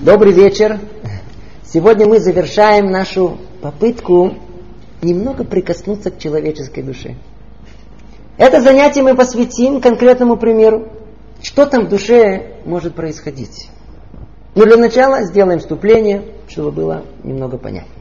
Добрый 0.00 0.32
вечер. 0.32 0.80
Сегодня 1.64 2.06
мы 2.06 2.18
завершаем 2.18 2.90
нашу 2.90 3.38
попытку 3.60 4.34
немного 5.00 5.44
прикоснуться 5.44 6.10
к 6.10 6.18
человеческой 6.18 6.82
душе. 6.82 7.16
Это 8.36 8.60
занятие 8.60 9.02
мы 9.02 9.14
посвятим 9.14 9.80
конкретному 9.80 10.36
примеру. 10.36 10.88
Что 11.42 11.66
там 11.66 11.86
в 11.86 11.88
душе 11.88 12.56
может 12.64 12.94
происходить? 12.94 13.68
Но 14.54 14.64
для 14.64 14.76
начала 14.76 15.24
сделаем 15.24 15.60
вступление, 15.60 16.24
чтобы 16.48 16.72
было 16.72 17.04
немного 17.24 17.58
понятнее. 17.58 17.96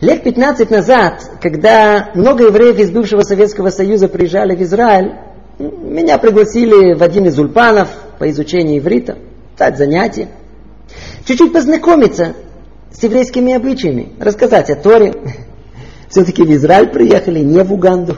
Лет 0.00 0.22
15 0.22 0.70
назад, 0.70 1.22
когда 1.40 2.10
много 2.14 2.46
евреев 2.46 2.78
из 2.78 2.90
бывшего 2.90 3.22
Советского 3.22 3.70
Союза 3.70 4.08
приезжали 4.08 4.54
в 4.54 4.62
Израиль, 4.62 5.14
меня 5.58 6.18
пригласили 6.18 6.94
в 6.94 7.02
один 7.02 7.26
из 7.26 7.38
ульпанов 7.38 7.88
по 8.18 8.30
изучению 8.30 8.78
иврита, 8.78 9.18
дать 9.56 9.78
занятия, 9.78 10.28
чуть-чуть 11.24 11.52
познакомиться 11.52 12.34
с 12.92 13.02
еврейскими 13.02 13.54
обычаями, 13.54 14.12
рассказать 14.18 14.70
о 14.70 14.76
Торе. 14.76 15.14
Все-таки 16.08 16.42
в 16.42 16.52
Израиль 16.52 16.88
приехали, 16.88 17.40
не 17.40 17.62
в 17.62 17.72
Уганду. 17.72 18.16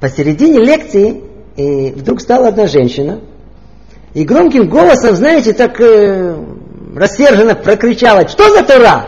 Посередине 0.00 0.60
лекции 0.60 1.22
и 1.56 1.90
вдруг 1.90 2.20
стала 2.20 2.48
одна 2.48 2.66
женщина 2.66 3.20
и 4.14 4.24
громким 4.24 4.68
голосом, 4.68 5.14
знаете, 5.14 5.52
так 5.52 5.80
э, 5.80 6.36
рассерженно 6.94 7.54
прокричала, 7.54 8.26
что 8.28 8.50
за 8.50 8.62
Тора? 8.62 9.06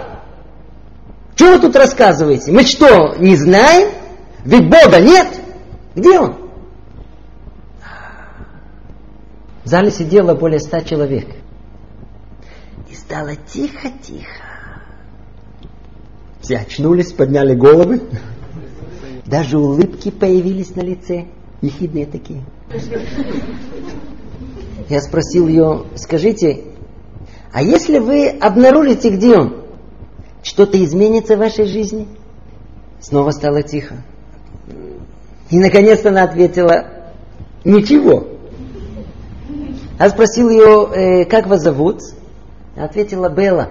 Что 1.34 1.52
вы 1.52 1.58
тут 1.60 1.76
рассказываете? 1.76 2.52
Мы 2.52 2.64
что, 2.64 3.14
не 3.18 3.36
знаем? 3.36 3.90
Ведь 4.44 4.68
Бога 4.68 5.00
нет. 5.00 5.28
Где 5.94 6.18
он? 6.18 6.34
В 9.68 9.70
зале 9.70 9.90
сидело 9.90 10.34
более 10.34 10.60
ста 10.60 10.80
человек. 10.80 11.26
И 12.90 12.94
стало 12.94 13.36
тихо-тихо. 13.36 14.42
Все 16.40 16.56
очнулись, 16.56 17.12
подняли 17.12 17.54
головы. 17.54 18.00
Даже 19.26 19.58
улыбки 19.58 20.10
появились 20.10 20.74
на 20.74 20.80
лице. 20.80 21.26
Ехидные 21.60 22.06
такие. 22.06 22.44
Я 24.88 25.02
спросил 25.02 25.48
ее, 25.48 25.84
скажите, 25.96 26.64
а 27.52 27.62
если 27.62 27.98
вы 27.98 28.30
обнаружите, 28.30 29.10
где 29.10 29.36
он, 29.36 29.64
что-то 30.42 30.82
изменится 30.82 31.36
в 31.36 31.40
вашей 31.40 31.66
жизни? 31.66 32.08
Снова 33.00 33.32
стало 33.32 33.62
тихо. 33.62 33.96
И 35.50 35.58
наконец-то 35.58 36.08
она 36.08 36.22
ответила, 36.22 37.12
ничего. 37.66 38.37
Я 39.98 40.10
спросил 40.10 40.48
ее, 40.48 40.88
э, 40.94 41.24
как 41.24 41.46
вас 41.48 41.62
зовут? 41.62 42.02
Ответила 42.76 43.28
Белла. 43.28 43.70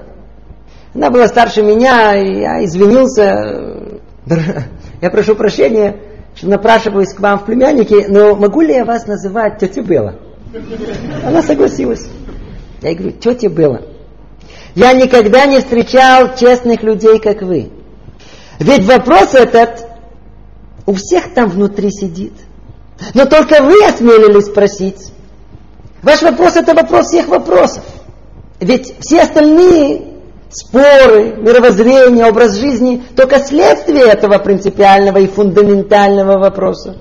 Она 0.93 1.09
была 1.09 1.27
старше 1.27 1.61
меня, 1.63 2.15
и 2.17 2.41
я 2.41 2.65
извинился. 2.65 4.01
Я 5.01 5.09
прошу 5.09 5.35
прощения, 5.35 6.01
что 6.35 6.47
напрашиваюсь 6.47 7.13
к 7.13 7.19
вам 7.19 7.39
в 7.39 7.45
племяннике, 7.45 8.07
но 8.09 8.35
могу 8.35 8.61
ли 8.61 8.73
я 8.73 8.83
вас 8.83 9.05
называть 9.05 9.59
тетя 9.59 9.83
Белла? 9.83 10.15
Она 11.23 11.43
согласилась. 11.43 12.07
Я 12.81 12.95
говорю, 12.95 13.11
тетя 13.11 13.47
Белла, 13.47 13.81
я 14.73 14.93
никогда 14.93 15.45
не 15.45 15.59
встречал 15.59 16.35
честных 16.35 16.81
людей, 16.81 17.19
как 17.19 17.43
вы. 17.43 17.69
Ведь 18.59 18.85
вопрос 18.85 19.35
этот 19.35 19.87
у 20.87 20.93
всех 20.95 21.33
там 21.33 21.49
внутри 21.49 21.91
сидит. 21.91 22.33
Но 23.13 23.25
только 23.25 23.61
вы 23.61 23.85
осмелились 23.85 24.47
спросить. 24.47 25.11
Ваш 26.07 26.21
вопрос 26.21 26.55
это 26.55 26.73
вопрос 26.73 27.07
всех 27.07 27.27
вопросов. 27.27 27.83
Ведь 28.61 28.95
все 29.01 29.23
остальные 29.23 30.03
споры, 30.49 31.35
мировоззрение, 31.35 32.25
образ 32.27 32.55
жизни 32.55 33.03
только 33.13 33.39
следствие 33.39 34.05
этого 34.05 34.37
принципиального 34.37 35.17
и 35.17 35.27
фундаментального 35.27 36.39
вопроса. 36.39 36.95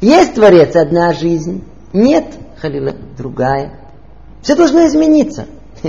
Есть 0.00 0.34
Творец 0.34 0.74
одна 0.74 1.12
жизнь, 1.12 1.62
нет, 1.92 2.24
халила, 2.60 2.96
другая. 3.16 3.78
Все 4.42 4.56
должно 4.56 4.84
измениться. 4.88 5.46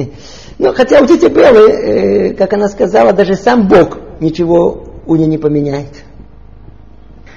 Ну, 0.58 0.74
хотя 0.74 1.02
у 1.02 1.06
тети 1.06 1.26
Беллы, 1.26 1.70
э, 1.70 2.34
как 2.36 2.54
она 2.54 2.70
сказала, 2.70 3.12
даже 3.12 3.36
сам 3.36 3.68
Бог 3.68 3.98
ничего 4.22 4.86
у 5.06 5.18
нее 5.18 5.28
не 5.28 5.38
поменяет. 5.38 5.92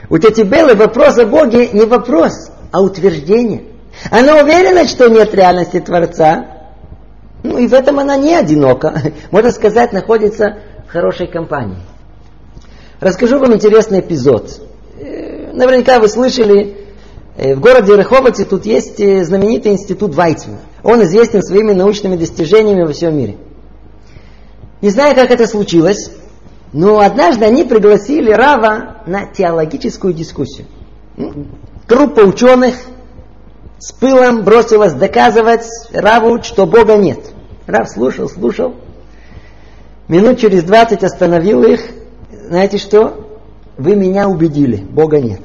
У 0.08 0.18
тети 0.18 0.42
Беллы 0.42 0.76
вопрос 0.76 1.18
о 1.18 1.26
Боге 1.26 1.70
не 1.72 1.84
вопрос, 1.84 2.52
а 2.70 2.80
утверждение. 2.80 3.64
Она 4.10 4.36
уверена, 4.36 4.86
что 4.86 5.08
нет 5.08 5.34
реальности 5.34 5.80
Творца. 5.80 6.46
Ну 7.42 7.58
и 7.58 7.66
в 7.66 7.74
этом 7.74 7.98
она 7.98 8.16
не 8.16 8.34
одинока. 8.34 9.00
Можно 9.30 9.50
сказать, 9.50 9.92
находится 9.92 10.58
в 10.88 10.92
хорошей 10.92 11.26
компании. 11.26 11.78
Расскажу 13.00 13.38
вам 13.38 13.54
интересный 13.54 14.00
эпизод. 14.00 14.60
Э, 14.98 15.52
наверняка 15.52 16.00
вы 16.00 16.08
слышали, 16.08 16.76
э, 17.36 17.54
в 17.54 17.60
городе 17.60 17.96
Реховоте 17.96 18.44
тут 18.44 18.66
есть 18.66 18.98
э, 18.98 19.24
знаменитый 19.24 19.72
институт 19.72 20.14
Вайцмана. 20.14 20.58
Он 20.82 21.02
известен 21.02 21.42
своими 21.42 21.72
научными 21.72 22.16
достижениями 22.16 22.82
во 22.82 22.92
всем 22.92 23.16
мире. 23.16 23.36
Не 24.80 24.90
знаю, 24.90 25.14
как 25.14 25.30
это 25.30 25.46
случилось, 25.46 26.10
но 26.72 27.00
однажды 27.00 27.44
они 27.44 27.64
пригласили 27.64 28.30
Рава 28.32 29.02
на 29.06 29.26
теологическую 29.26 30.12
дискуссию. 30.12 30.66
Группа 31.88 32.20
ученых 32.20 32.76
с 33.78 33.92
пылом 33.92 34.42
бросилась 34.42 34.92
доказывать 34.92 35.66
Раву, 35.92 36.42
что 36.42 36.66
Бога 36.66 36.96
нет. 36.96 37.20
Рав 37.66 37.88
слушал, 37.88 38.28
слушал. 38.28 38.74
Минут 40.08 40.40
через 40.40 40.64
двадцать 40.64 41.04
остановил 41.04 41.62
их. 41.62 41.80
Знаете 42.30 42.78
что? 42.78 43.38
Вы 43.76 43.94
меня 43.94 44.28
убедили, 44.28 44.76
Бога 44.76 45.20
нет. 45.20 45.42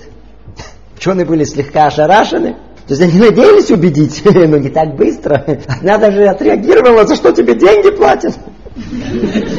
Ученые 0.98 1.26
были 1.26 1.44
слегка 1.44 1.86
ошарашены. 1.86 2.56
То 2.88 2.96
есть 2.96 3.02
они 3.02 3.20
надеялись 3.20 3.70
убедить, 3.70 4.24
но 4.26 4.58
не 4.58 4.70
так 4.70 4.96
быстро. 4.96 5.46
Она 5.82 5.98
даже 6.00 6.26
отреагировала, 6.26 7.06
за 7.06 7.16
что 7.16 7.32
тебе 7.32 7.56
деньги 7.56 7.92
платят. 7.92 8.34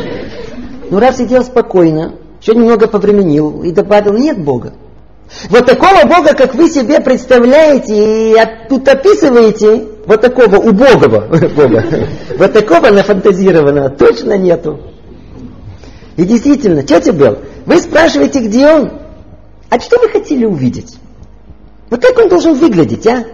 Ну, 0.91 1.00
Рав 1.00 1.16
сидел 1.16 1.42
спокойно, 1.42 2.16
еще 2.41 2.54
немного 2.54 2.86
повременил 2.86 3.62
и 3.62 3.72
добавил, 3.72 4.12
нет 4.12 4.38
Бога. 4.38 4.74
Вот 5.48 5.66
такого 5.66 6.04
Бога, 6.06 6.34
как 6.34 6.54
вы 6.54 6.68
себе 6.68 7.00
представляете 7.00 8.32
и 8.32 8.36
тут 8.68 8.86
описываете, 8.88 9.86
вот 10.06 10.20
такого 10.20 10.56
убогого 10.56 11.20
Бога, 11.56 11.84
вот 12.38 12.52
такого 12.52 12.90
нафантазированного 12.90 13.90
точно 13.90 14.36
нету. 14.36 14.80
И 16.16 16.24
действительно, 16.24 16.82
тетя 16.82 17.12
Белл, 17.12 17.38
вы 17.66 17.78
спрашиваете, 17.78 18.40
где 18.40 18.66
он? 18.68 18.92
А 19.70 19.80
что 19.80 19.98
вы 19.98 20.08
хотели 20.08 20.44
увидеть? 20.44 20.98
Вот 21.91 22.02
как 22.02 22.18
он 22.18 22.28
должен 22.28 22.54
выглядеть, 22.54 23.06
а? 23.06 23.24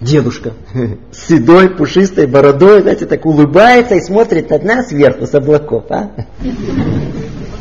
Дедушка 0.00 0.52
с 1.12 1.28
седой, 1.28 1.70
пушистой 1.70 2.26
бородой, 2.26 2.82
знаете, 2.82 3.06
так 3.06 3.24
улыбается 3.24 3.94
и 3.94 4.00
смотрит 4.00 4.50
на 4.50 4.58
нас 4.58 4.88
сверху 4.88 5.26
с 5.26 5.34
облаков, 5.34 5.84
а? 5.90 6.10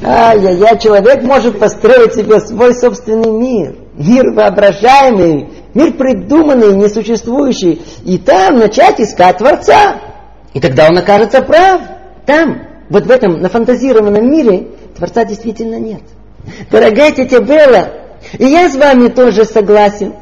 Ай-яй-яй, 0.06 0.78
человек 0.80 1.24
может 1.24 1.60
построить 1.60 2.14
себе 2.14 2.40
свой 2.42 2.76
собственный 2.76 3.32
мир. 3.32 3.76
Мир 3.96 4.32
воображаемый, 4.34 5.50
мир 5.74 5.94
придуманный, 5.94 6.76
несуществующий. 6.76 7.82
И 8.04 8.18
там 8.18 8.58
начать 8.58 9.00
искать 9.00 9.38
Творца. 9.38 10.02
И 10.54 10.60
тогда 10.60 10.88
он 10.90 10.98
окажется 10.98 11.42
прав. 11.42 11.82
Там, 12.26 12.64
вот 12.90 13.06
в 13.06 13.12
этом 13.12 13.42
нафантазированном 13.42 14.30
мире, 14.30 14.68
Творца 14.98 15.24
действительно 15.24 15.80
нет. 15.80 16.02
Дорогая 16.70 17.12
тетя 17.12 17.40
Белла, 17.40 17.88
и 18.38 18.46
я 18.46 18.70
с 18.70 18.76
вами 18.76 19.08
тоже 19.08 19.46
согласен. 19.46 20.14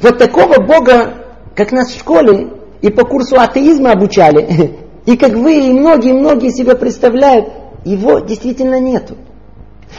Вот 0.00 0.18
такого 0.18 0.60
Бога, 0.64 1.14
как 1.54 1.72
нас 1.72 1.90
в 1.90 1.98
школе 1.98 2.48
и 2.80 2.90
по 2.90 3.04
курсу 3.04 3.36
атеизма 3.40 3.92
обучали, 3.92 4.76
и 5.06 5.16
как 5.16 5.32
вы 5.32 5.68
и 5.68 5.72
многие-многие 5.72 6.50
себе 6.50 6.76
представляют, 6.76 7.48
его 7.90 8.18
действительно 8.18 8.80
нету. 8.80 9.16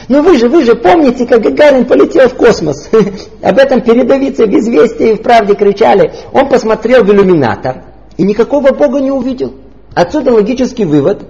Но 0.08 0.22
вы 0.22 0.36
же, 0.38 0.48
вы 0.48 0.64
же 0.64 0.74
помните, 0.74 1.26
как 1.26 1.42
Гагарин 1.42 1.86
полетел 1.86 2.28
в 2.28 2.34
космос. 2.34 2.88
Об 3.42 3.58
этом 3.58 3.80
передовицы 3.80 4.46
в 4.46 4.50
«Известии» 4.50 5.12
и 5.12 5.14
в 5.16 5.22
«Правде» 5.22 5.54
кричали. 5.54 6.12
Он 6.32 6.48
посмотрел 6.48 7.04
в 7.04 7.10
иллюминатор 7.10 7.84
и 8.16 8.22
никакого 8.22 8.72
Бога 8.72 9.00
не 9.00 9.10
увидел. 9.10 9.54
Отсюда 9.94 10.32
логический 10.32 10.84
вывод. 10.84 11.26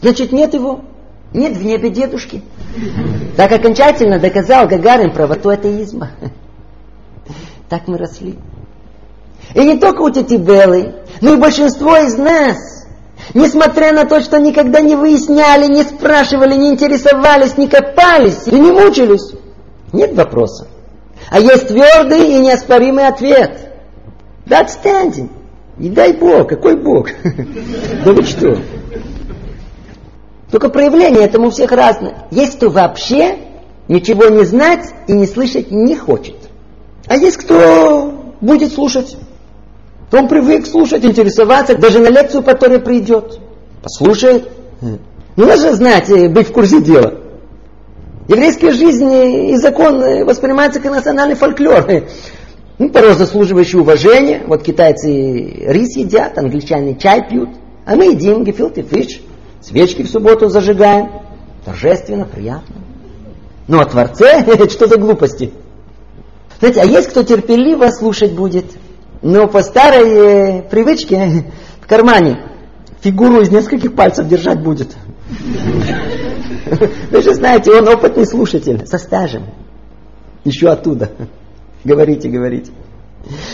Значит, 0.00 0.32
нет 0.32 0.54
его. 0.54 0.82
Нет 1.34 1.56
в 1.56 1.64
небе 1.64 1.90
дедушки. 1.90 2.42
Так 3.36 3.52
окончательно 3.52 4.18
доказал 4.18 4.68
Гагарин 4.68 5.12
правоту 5.12 5.50
атеизма. 5.50 6.10
Так 7.68 7.88
мы 7.88 7.98
росли. 7.98 8.36
И 9.52 9.64
не 9.64 9.76
только 9.76 10.02
у 10.02 10.10
тети 10.10 10.36
Беллы, 10.36 10.94
но 11.20 11.34
и 11.34 11.36
большинство 11.36 11.96
из 11.96 12.16
нас, 12.16 12.85
несмотря 13.34 13.92
на 13.92 14.04
то, 14.04 14.20
что 14.20 14.38
никогда 14.38 14.80
не 14.80 14.94
выясняли, 14.94 15.66
не 15.66 15.82
спрашивали, 15.82 16.54
не 16.54 16.70
интересовались, 16.70 17.56
не 17.56 17.68
копались 17.68 18.46
и 18.46 18.54
не 18.54 18.70
мучились, 18.72 19.32
нет 19.92 20.14
вопроса. 20.14 20.68
А 21.30 21.40
есть 21.40 21.68
твердый 21.68 22.30
и 22.32 22.38
неоспоримый 22.38 23.06
ответ. 23.06 23.72
Да 24.44 24.60
отстаньте. 24.60 25.28
Не 25.76 25.90
дай 25.90 26.12
Бог, 26.14 26.48
какой 26.48 26.76
Бог? 26.76 27.08
Да 28.04 28.12
вы 28.12 28.22
что? 28.22 28.56
Только 30.50 30.68
проявление 30.68 31.24
этому 31.24 31.48
у 31.48 31.50
всех 31.50 31.72
разное. 31.72 32.26
Есть 32.30 32.56
кто 32.56 32.70
вообще 32.70 33.38
ничего 33.88 34.28
не 34.28 34.44
знать 34.44 34.88
и 35.06 35.12
не 35.12 35.26
слышать 35.26 35.70
не 35.70 35.96
хочет. 35.96 36.36
А 37.06 37.16
есть 37.16 37.36
кто 37.36 38.34
будет 38.40 38.72
слушать. 38.72 39.16
Он 40.12 40.28
привык 40.28 40.66
слушать, 40.66 41.04
интересоваться, 41.04 41.76
даже 41.76 41.98
на 41.98 42.08
лекцию, 42.08 42.42
которая 42.42 42.78
придет. 42.78 43.38
Послушает. 43.82 44.48
Ну, 44.80 44.98
надо 45.36 45.56
же 45.56 45.72
знать, 45.74 46.08
быть 46.32 46.48
в 46.48 46.52
курсе 46.52 46.80
дела. 46.80 47.20
Еврейская 48.28 48.72
жизнь 48.72 49.12
и 49.52 49.56
закон 49.56 50.24
воспринимается 50.24 50.80
как 50.80 50.92
национальный 50.92 51.34
фольклор. 51.34 51.86
Ну, 52.78 52.90
порой 52.90 53.14
заслуживающий 53.14 53.78
уважения. 53.78 54.42
Вот 54.46 54.62
китайцы 54.62 55.08
рис 55.08 55.96
едят, 55.96 56.36
англичане 56.36 56.94
чай 56.96 57.26
пьют. 57.26 57.48
А 57.86 57.96
мы 57.96 58.10
едим 58.10 58.44
гефилти 58.44 58.82
фиш. 58.82 59.22
Свечки 59.62 60.02
в 60.02 60.10
субботу 60.10 60.50
зажигаем. 60.50 61.08
Торжественно, 61.64 62.26
приятно. 62.26 62.76
Ну, 63.66 63.80
о 63.80 63.86
Творце, 63.86 64.44
что 64.68 64.88
за 64.88 64.98
глупости? 64.98 65.52
Знаете, 66.60 66.82
а 66.82 66.84
есть 66.84 67.08
кто 67.08 67.22
терпеливо 67.22 67.88
слушать 67.88 68.32
будет, 68.32 68.66
но 69.26 69.48
по 69.48 69.62
старой 69.62 70.08
э, 70.08 70.62
привычке 70.62 71.44
в 71.80 71.86
кармане 71.88 72.48
фигуру 73.00 73.40
из 73.40 73.50
нескольких 73.50 73.94
пальцев 73.94 74.28
держать 74.28 74.62
будет. 74.62 74.94
Вы 77.10 77.22
же 77.22 77.34
знаете, 77.34 77.72
он 77.72 77.88
опытный 77.88 78.26
слушатель, 78.26 78.86
со 78.86 78.98
стажем. 78.98 79.46
Еще 80.44 80.68
оттуда. 80.68 81.10
Говорите, 81.84 82.28
говорите. 82.28 82.72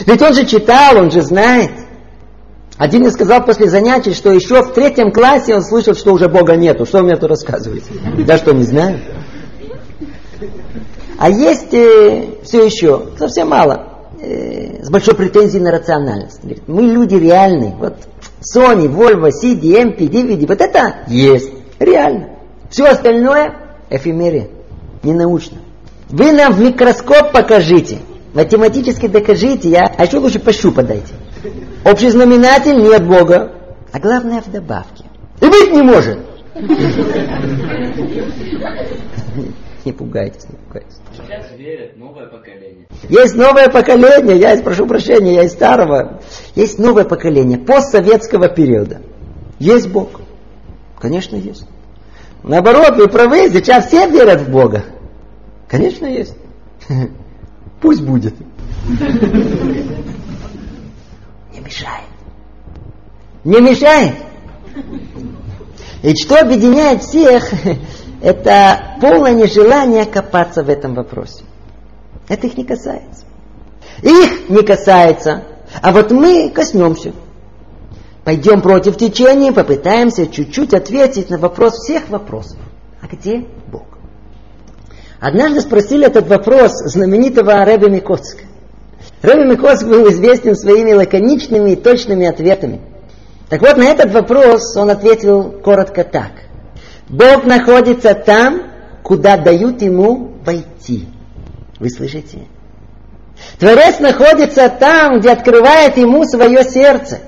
Ведь 0.06 0.22
он 0.22 0.32
же 0.32 0.46
читал, 0.46 0.96
он 0.96 1.10
же 1.10 1.20
знает. 1.20 1.70
Один 2.78 3.02
мне 3.02 3.10
сказал 3.10 3.44
после 3.44 3.68
занятий, 3.68 4.14
что 4.14 4.32
еще 4.32 4.62
в 4.62 4.72
третьем 4.72 5.12
классе 5.12 5.54
он 5.54 5.62
слышал, 5.62 5.94
что 5.94 6.14
уже 6.14 6.28
Бога 6.28 6.56
нету. 6.56 6.86
Что 6.86 6.98
вы 6.98 7.04
мне 7.04 7.16
тут 7.16 7.28
рассказываете? 7.28 7.90
Да 8.26 8.38
что, 8.38 8.52
не 8.52 8.62
знаю. 8.64 9.00
А 11.18 11.28
есть 11.28 11.74
э, 11.74 12.38
все 12.42 12.64
еще, 12.64 13.08
совсем 13.18 13.50
мало, 13.50 13.91
э, 14.22 14.82
с 14.82 14.90
большой 14.90 15.14
претензией 15.14 15.62
на 15.62 15.70
рациональность. 15.70 16.40
Говорит, 16.42 16.62
мы 16.66 16.82
люди 16.82 17.16
реальные. 17.16 17.74
Вот 17.78 17.96
Sony, 18.40 18.88
Volvo, 18.88 19.30
CD, 19.30 19.82
MP, 19.82 20.08
DVD, 20.08 20.46
вот 20.46 20.60
это 20.60 20.96
есть, 21.08 21.50
реально. 21.78 22.30
Все 22.70 22.86
остальное 22.86 23.54
эфемерия, 23.90 24.48
не 25.02 25.12
научно. 25.12 25.58
Вы 26.08 26.32
нам 26.32 26.52
в 26.52 26.60
микроскоп 26.60 27.32
покажите– 27.32 27.98
Математически 28.34 29.08
докажите, 29.08 29.68
я, 29.68 29.92
а 29.96 30.04
еще 30.04 30.18
лучше 30.18 30.38
пощупать 30.38 30.86
дайте. 30.86 31.12
Общий 31.84 32.08
знаменатель 32.08 32.80
нет 32.82 33.06
Бога, 33.06 33.52
а 33.92 33.98
главное 33.98 34.40
в 34.40 34.50
добавке. 34.50 35.04
И 35.40 35.46
быть 35.46 35.72
не 35.72 35.82
может. 35.82 36.18
Не 39.84 39.92
пугайтесь, 39.92 40.48
не 40.48 40.56
пугайтесь. 40.56 40.96
Сейчас 41.16 41.50
верят 41.58 41.96
новое 41.96 42.26
поколение. 42.26 42.86
Есть 43.08 43.34
новое 43.34 43.68
поколение, 43.68 44.38
я 44.38 44.56
прошу 44.62 44.86
прощения, 44.86 45.34
я 45.34 45.44
из 45.44 45.52
старого. 45.52 46.20
Есть 46.54 46.78
новое 46.78 47.04
поколение 47.04 47.58
постсоветского 47.58 48.48
периода. 48.48 49.02
Есть 49.58 49.88
Бог. 49.88 50.20
Конечно, 51.00 51.34
есть. 51.34 51.66
Наоборот, 52.44 52.96
вы 52.96 53.08
правы, 53.08 53.48
сейчас 53.50 53.88
все 53.88 54.08
верят 54.08 54.42
в 54.42 54.50
Бога. 54.50 54.84
Конечно, 55.68 56.06
есть. 56.06 56.36
Пусть 57.80 58.02
будет. 58.02 58.34
Не 61.52 61.60
мешает. 61.60 62.04
Не 63.44 63.60
мешает. 63.60 64.14
И 66.02 66.14
что 66.16 66.40
объединяет 66.40 67.02
всех, 67.02 67.52
это 68.22 68.98
полное 69.00 69.32
нежелание 69.32 70.06
копаться 70.06 70.62
в 70.62 70.68
этом 70.68 70.94
вопросе. 70.94 71.42
Это 72.28 72.46
их 72.46 72.56
не 72.56 72.64
касается. 72.64 73.24
Их 74.00 74.48
не 74.48 74.62
касается. 74.62 75.42
А 75.80 75.92
вот 75.92 76.12
мы 76.12 76.50
коснемся. 76.50 77.12
Пойдем 78.24 78.62
против 78.62 78.96
течения, 78.96 79.52
попытаемся 79.52 80.28
чуть-чуть 80.28 80.72
ответить 80.72 81.30
на 81.30 81.38
вопрос 81.38 81.74
всех 81.74 82.08
вопросов. 82.08 82.58
А 83.00 83.08
где 83.08 83.44
Бог? 83.70 83.86
Однажды 85.18 85.60
спросили 85.60 86.06
этот 86.06 86.28
вопрос 86.28 86.72
знаменитого 86.84 87.64
Рэбби 87.64 87.90
Микоцка. 87.90 88.44
Рэбби 89.22 89.50
Микоцк 89.50 89.84
был 89.84 90.08
известен 90.10 90.54
своими 90.54 90.92
лаконичными 90.92 91.72
и 91.72 91.76
точными 91.76 92.26
ответами. 92.26 92.80
Так 93.48 93.60
вот, 93.60 93.76
на 93.76 93.84
этот 93.84 94.12
вопрос 94.12 94.76
он 94.76 94.90
ответил 94.90 95.50
коротко 95.64 96.04
так. 96.04 96.30
Бог 97.12 97.44
находится 97.44 98.14
там, 98.14 98.62
куда 99.02 99.36
дают 99.36 99.82
ему 99.82 100.32
войти. 100.44 101.06
Вы 101.78 101.90
слышите? 101.90 102.38
Творец 103.58 104.00
находится 104.00 104.70
там, 104.70 105.20
где 105.20 105.30
открывает 105.30 105.98
ему 105.98 106.24
свое 106.24 106.64
сердце. 106.64 107.20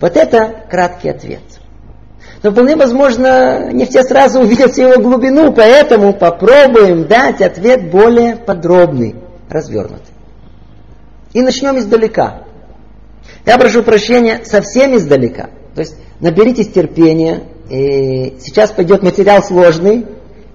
Вот 0.00 0.16
это 0.16 0.64
краткий 0.70 1.10
ответ. 1.10 1.42
Но 2.42 2.52
вполне 2.52 2.76
возможно, 2.76 3.70
не 3.70 3.84
все 3.84 4.02
сразу 4.02 4.40
увидят 4.40 4.78
его 4.78 4.98
глубину, 5.02 5.52
поэтому 5.52 6.14
попробуем 6.14 7.06
дать 7.06 7.42
ответ 7.42 7.90
более 7.90 8.36
подробный, 8.36 9.16
развернутый. 9.50 10.14
И 11.34 11.42
начнем 11.42 11.76
издалека. 11.78 12.44
Я 13.44 13.58
прошу 13.58 13.82
прощения 13.82 14.40
совсем 14.44 14.96
издалека. 14.96 15.50
То 15.74 15.82
есть 15.82 15.96
наберитесь 16.20 16.68
терпения. 16.68 17.42
И 17.68 18.36
сейчас 18.40 18.70
пойдет 18.70 19.02
материал 19.02 19.42
сложный. 19.42 20.06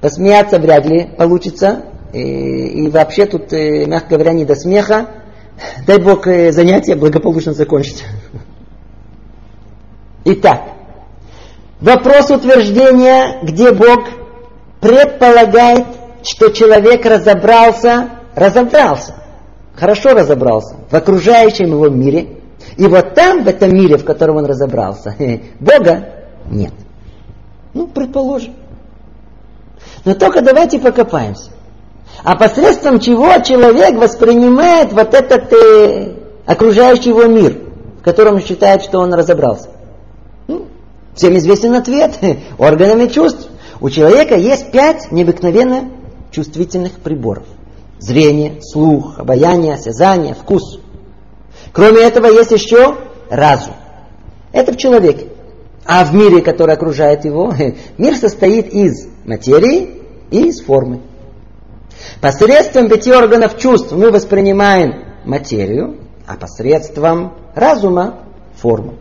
Посмеяться 0.01 0.59
вряд 0.59 0.85
ли 0.85 1.07
получится. 1.17 1.83
И, 2.13 2.19
и 2.19 2.89
вообще 2.89 3.25
тут, 3.25 3.53
э, 3.53 3.85
мягко 3.85 4.15
говоря, 4.15 4.33
не 4.33 4.45
до 4.45 4.55
смеха. 4.55 5.07
Дай 5.85 5.99
Бог 5.99 6.27
э, 6.27 6.51
занятие 6.51 6.95
благополучно 6.95 7.53
закончить. 7.53 8.03
Итак, 10.25 10.61
Вопрос 11.83 12.31
утверждения, 12.31 13.39
где 13.43 13.73
Бог 13.73 14.05
предполагает, 14.79 15.85
что 16.23 16.47
человек 16.47 17.05
разобрался, 17.05 18.11
разобрался, 18.35 19.15
хорошо 19.75 20.13
разобрался 20.13 20.75
в 20.89 20.93
окружающем 20.93 21.65
его 21.65 21.89
мире. 21.89 22.37
И 22.77 22.87
вот 22.87 23.15
там, 23.15 23.43
в 23.43 23.49
этом 23.49 23.75
мире, 23.75 23.97
в 23.97 24.05
котором 24.05 24.37
он 24.37 24.45
разобрался, 24.45 25.13
Бога 25.59 26.05
нет. 26.49 26.71
Ну, 27.73 27.87
предположим. 27.87 28.53
Но 30.05 30.13
только 30.15 30.41
давайте 30.41 30.79
покопаемся. 30.79 31.51
А 32.23 32.35
посредством 32.35 32.99
чего 32.99 33.39
человек 33.43 33.95
воспринимает 33.95 34.93
вот 34.93 35.13
этот 35.13 35.51
э, 35.51 36.15
окружающий 36.45 37.09
его 37.09 37.25
мир, 37.25 37.59
в 37.99 38.03
котором 38.03 38.39
считает, 38.39 38.83
что 38.83 38.99
он 38.99 39.13
разобрался? 39.13 39.69
Всем 41.15 41.37
известен 41.37 41.75
ответ. 41.75 42.17
Органами 42.57 43.07
чувств. 43.07 43.47
У 43.79 43.89
человека 43.89 44.35
есть 44.35 44.71
пять 44.71 45.11
необыкновенно 45.11 45.91
чувствительных 46.31 46.93
приборов. 46.93 47.43
Зрение, 47.99 48.61
слух, 48.61 49.19
обаяние, 49.19 49.75
осязание, 49.75 50.33
вкус. 50.33 50.79
Кроме 51.71 52.01
этого 52.01 52.27
есть 52.27 52.51
еще 52.51 52.97
разум. 53.29 53.73
Это 54.51 54.73
в 54.73 54.77
человеке. 54.77 55.27
А 55.85 56.05
в 56.05 56.13
мире, 56.13 56.41
который 56.41 56.75
окружает 56.75 57.25
его, 57.25 57.53
мир 57.97 58.15
состоит 58.15 58.73
из 58.73 59.07
материи 59.25 60.01
и 60.31 60.47
из 60.47 60.61
формы. 60.61 61.01
Посредством 62.21 62.89
пяти 62.89 63.11
органов 63.11 63.57
чувств 63.57 63.91
мы 63.91 64.11
воспринимаем 64.11 65.05
материю, 65.25 65.97
а 66.25 66.35
посредством 66.35 67.33
разума– 67.53 68.23
форму. 68.55 68.95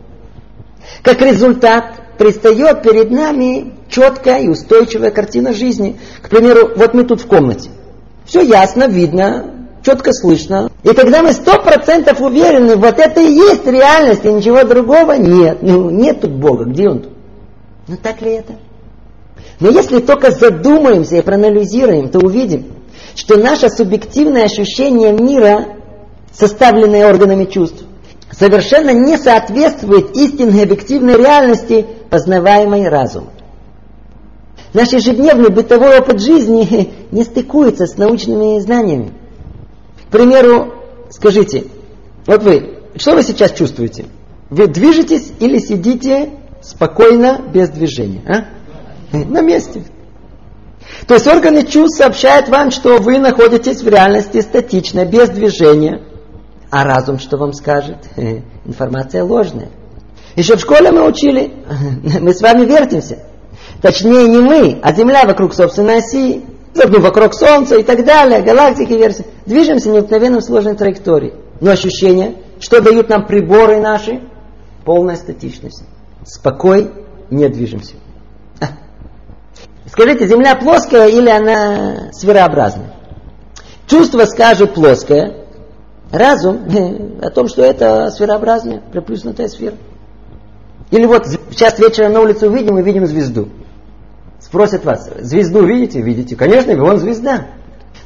Как 1.01 1.21
результат, 1.21 2.03
предстает 2.17 2.83
перед 2.83 3.11
нами 3.11 3.73
четкая 3.89 4.41
и 4.41 4.47
устойчивая 4.47 5.11
картина 5.11 5.53
жизни. 5.53 5.99
К 6.21 6.29
примеру, 6.29 6.71
вот 6.75 6.93
мы 6.93 7.03
тут 7.03 7.21
в 7.21 7.27
комнате. 7.27 7.69
Все 8.25 8.41
ясно, 8.41 8.87
видно, 8.87 9.52
четко 9.83 10.13
слышно. 10.13 10.71
И 10.83 10.93
когда 10.93 11.21
мы 11.21 11.33
сто 11.33 11.59
процентов 11.61 12.21
уверены, 12.21 12.75
вот 12.75 12.99
это 12.99 13.21
и 13.21 13.31
есть 13.33 13.65
реальность, 13.65 14.25
и 14.25 14.31
ничего 14.31 14.63
другого 14.63 15.13
нет. 15.13 15.59
Ну, 15.61 15.89
нет 15.89 16.21
тут 16.21 16.31
Бога, 16.31 16.65
где 16.65 16.89
Он 16.89 17.01
тут? 17.01 17.11
Ну, 17.87 17.97
так 18.01 18.21
ли 18.21 18.31
это? 18.31 18.53
Но 19.59 19.69
если 19.69 19.99
только 19.99 20.31
задумаемся 20.31 21.17
и 21.17 21.21
проанализируем, 21.21 22.09
то 22.09 22.19
увидим, 22.19 22.65
что 23.15 23.37
наше 23.37 23.69
субъективное 23.69 24.45
ощущение 24.45 25.11
мира, 25.11 25.77
составленное 26.31 27.07
органами 27.07 27.45
чувств, 27.45 27.83
совершенно 28.31 28.89
не 28.91 29.17
соответствует 29.17 30.15
истинной 30.15 30.63
объективной 30.63 31.17
реальности, 31.17 31.85
познаваемой 32.09 32.87
разумом. 32.87 33.29
Наш 34.73 34.91
ежедневный 34.91 35.49
бытовой 35.49 35.99
опыт 35.99 36.19
жизни 36.19 36.91
не 37.11 37.23
стыкуется 37.23 37.85
с 37.85 37.97
научными 37.97 38.59
знаниями. 38.59 39.13
Примеру, 40.13 40.75
скажите, 41.09 41.65
вот 42.27 42.43
вы 42.43 42.83
что 42.95 43.15
вы 43.15 43.23
сейчас 43.23 43.51
чувствуете? 43.51 44.05
Вы 44.51 44.67
движетесь 44.67 45.33
или 45.39 45.57
сидите 45.57 46.29
спокойно, 46.61 47.41
без 47.51 47.69
движения? 47.69 48.21
А? 48.27 49.17
На 49.17 49.41
месте. 49.41 49.83
То 51.07 51.15
есть 51.15 51.25
органы 51.25 51.65
чувств 51.65 51.97
сообщают 51.97 52.47
вам, 52.47 52.69
что 52.69 52.99
вы 52.99 53.17
находитесь 53.17 53.81
в 53.81 53.87
реальности 53.87 54.41
статично, 54.41 55.03
без 55.03 55.29
движения. 55.29 56.03
А 56.69 56.83
разум 56.83 57.17
что 57.17 57.37
вам 57.37 57.51
скажет? 57.51 57.97
Информация 58.65 59.23
ложная. 59.23 59.69
Еще 60.35 60.57
в 60.57 60.59
школе 60.59 60.91
мы 60.91 61.07
учили, 61.07 61.53
мы 62.21 62.35
с 62.35 62.41
вами 62.41 62.65
вертимся. 62.65 63.17
Точнее 63.81 64.27
не 64.27 64.37
мы, 64.37 64.79
а 64.83 64.93
Земля 64.93 65.25
вокруг 65.25 65.55
собственной 65.55 65.97
оси, 65.97 66.43
ну, 66.75 67.01
вокруг 67.01 67.33
Солнца 67.33 67.77
и 67.77 67.83
так 67.83 68.03
далее, 68.05 68.41
галактики 68.41 68.93
версии. 68.93 69.25
Движемся 69.45 69.89
необыкновенно 69.89 70.39
в 70.39 70.43
сложной 70.43 70.75
траектории. 70.75 71.33
Но 71.61 71.71
ощущение, 71.71 72.35
что 72.59 72.81
дают 72.81 73.09
нам 73.09 73.25
приборы 73.25 73.79
наши? 73.79 74.21
Полная 74.85 75.15
статичность. 75.15 75.83
Спокой, 76.25 76.91
не 77.29 77.47
движемся. 77.47 77.95
А. 78.59 78.67
Скажите, 79.87 80.27
Земля 80.27 80.55
плоская 80.55 81.07
или 81.07 81.29
она 81.29 82.11
сферообразная? 82.11 82.93
Чувство 83.87 84.25
скажет 84.25 84.73
плоское, 84.73 85.45
разум 86.11 86.61
о 87.21 87.29
том, 87.29 87.47
что 87.47 87.63
это 87.63 88.09
сферообразная, 88.09 88.81
приплюснутая 88.91 89.47
сфера. 89.47 89.75
Или 90.91 91.05
вот 91.05 91.25
сейчас 91.51 91.79
вечером 91.79 92.13
на 92.13 92.21
улице 92.21 92.47
увидим 92.47 92.77
и 92.77 92.83
видим 92.83 93.05
звезду. 93.05 93.49
Спросят 94.53 94.85
вас, 94.85 95.09
звезду 95.19 95.65
видите? 95.65 95.99
Видите. 95.99 96.35
Конечно, 96.35 96.75
вон 96.75 96.99
звезда. 96.99 97.47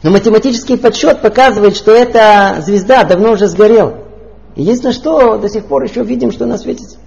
Но 0.01 0.11
математический 0.11 0.77
подсчет 0.77 1.21
показывает, 1.21 1.75
что 1.75 1.91
эта 1.91 2.61
звезда 2.61 3.03
давно 3.03 3.33
уже 3.33 3.47
сгорела. 3.47 4.05
Единственное, 4.55 4.93
что 4.93 5.37
до 5.37 5.49
сих 5.49 5.65
пор 5.65 5.83
еще 5.83 6.03
видим, 6.03 6.31
что 6.31 6.45
она 6.45 6.57
светится. 6.57 6.99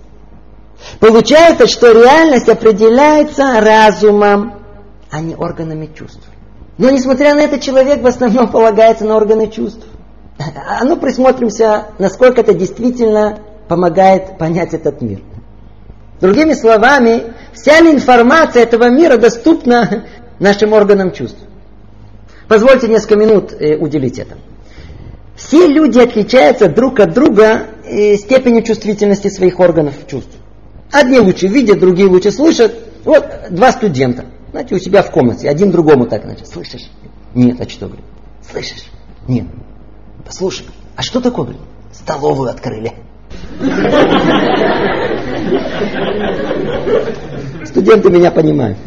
Получается, 0.98 1.66
что 1.68 1.90
реальность 1.90 2.50
определяется 2.50 3.62
разумом, 3.62 4.56
а 5.10 5.22
не 5.22 5.34
органами 5.34 5.88
чувств. 5.96 6.28
Но 6.76 6.90
несмотря 6.90 7.34
на 7.34 7.40
это, 7.40 7.58
человек 7.58 8.02
в 8.02 8.06
основном 8.06 8.52
полагается 8.52 9.06
на 9.06 9.16
органы 9.16 9.48
чувств. 9.48 9.86
А 10.38 10.84
ну 10.84 10.98
присмотримся, 10.98 11.86
насколько 11.98 12.42
это 12.42 12.52
действительно 12.52 13.38
помогает 13.68 14.36
понять 14.36 14.74
этот 14.74 15.00
мир. 15.00 15.22
Другими 16.20 16.52
словами, 16.52 17.32
вся 17.52 17.80
информация 17.80 18.62
этого 18.62 18.88
мира 18.88 19.16
доступна 19.16 20.04
нашим 20.38 20.72
органам 20.72 21.12
чувств. 21.12 21.38
Позвольте 22.48 22.88
несколько 22.88 23.16
минут 23.16 23.52
э, 23.52 23.76
уделить 23.76 24.18
этому. 24.18 24.40
Все 25.36 25.66
люди 25.66 25.98
отличаются 25.98 26.68
друг 26.68 27.00
от 27.00 27.14
друга 27.14 27.68
э, 27.84 28.16
степенью 28.16 28.62
чувствительности 28.62 29.28
своих 29.28 29.60
органов 29.60 29.94
чувств. 30.06 30.36
Одни 30.90 31.18
лучше 31.18 31.46
видят, 31.46 31.78
другие 31.78 32.08
лучше 32.08 32.32
слышат. 32.32 32.74
Вот 33.04 33.24
два 33.50 33.72
студента, 33.72 34.26
знаете, 34.50 34.74
у 34.74 34.78
себя 34.78 35.02
в 35.02 35.10
комнате, 35.10 35.48
один 35.48 35.70
другому 35.70 36.06
так, 36.06 36.24
значит, 36.24 36.48
слышишь? 36.48 36.90
Нет, 37.34 37.60
а 37.60 37.68
что, 37.68 37.86
говорит? 37.86 38.04
Слышишь? 38.50 38.86
Нет. 39.28 39.46
Послушай, 40.26 40.66
а 40.96 41.02
что 41.02 41.20
такое, 41.20 41.46
говорит? 41.46 41.62
Столовую 41.92 42.50
открыли. 42.50 42.92
Студенты 47.70 48.10
меня 48.10 48.32
понимают. 48.32 48.78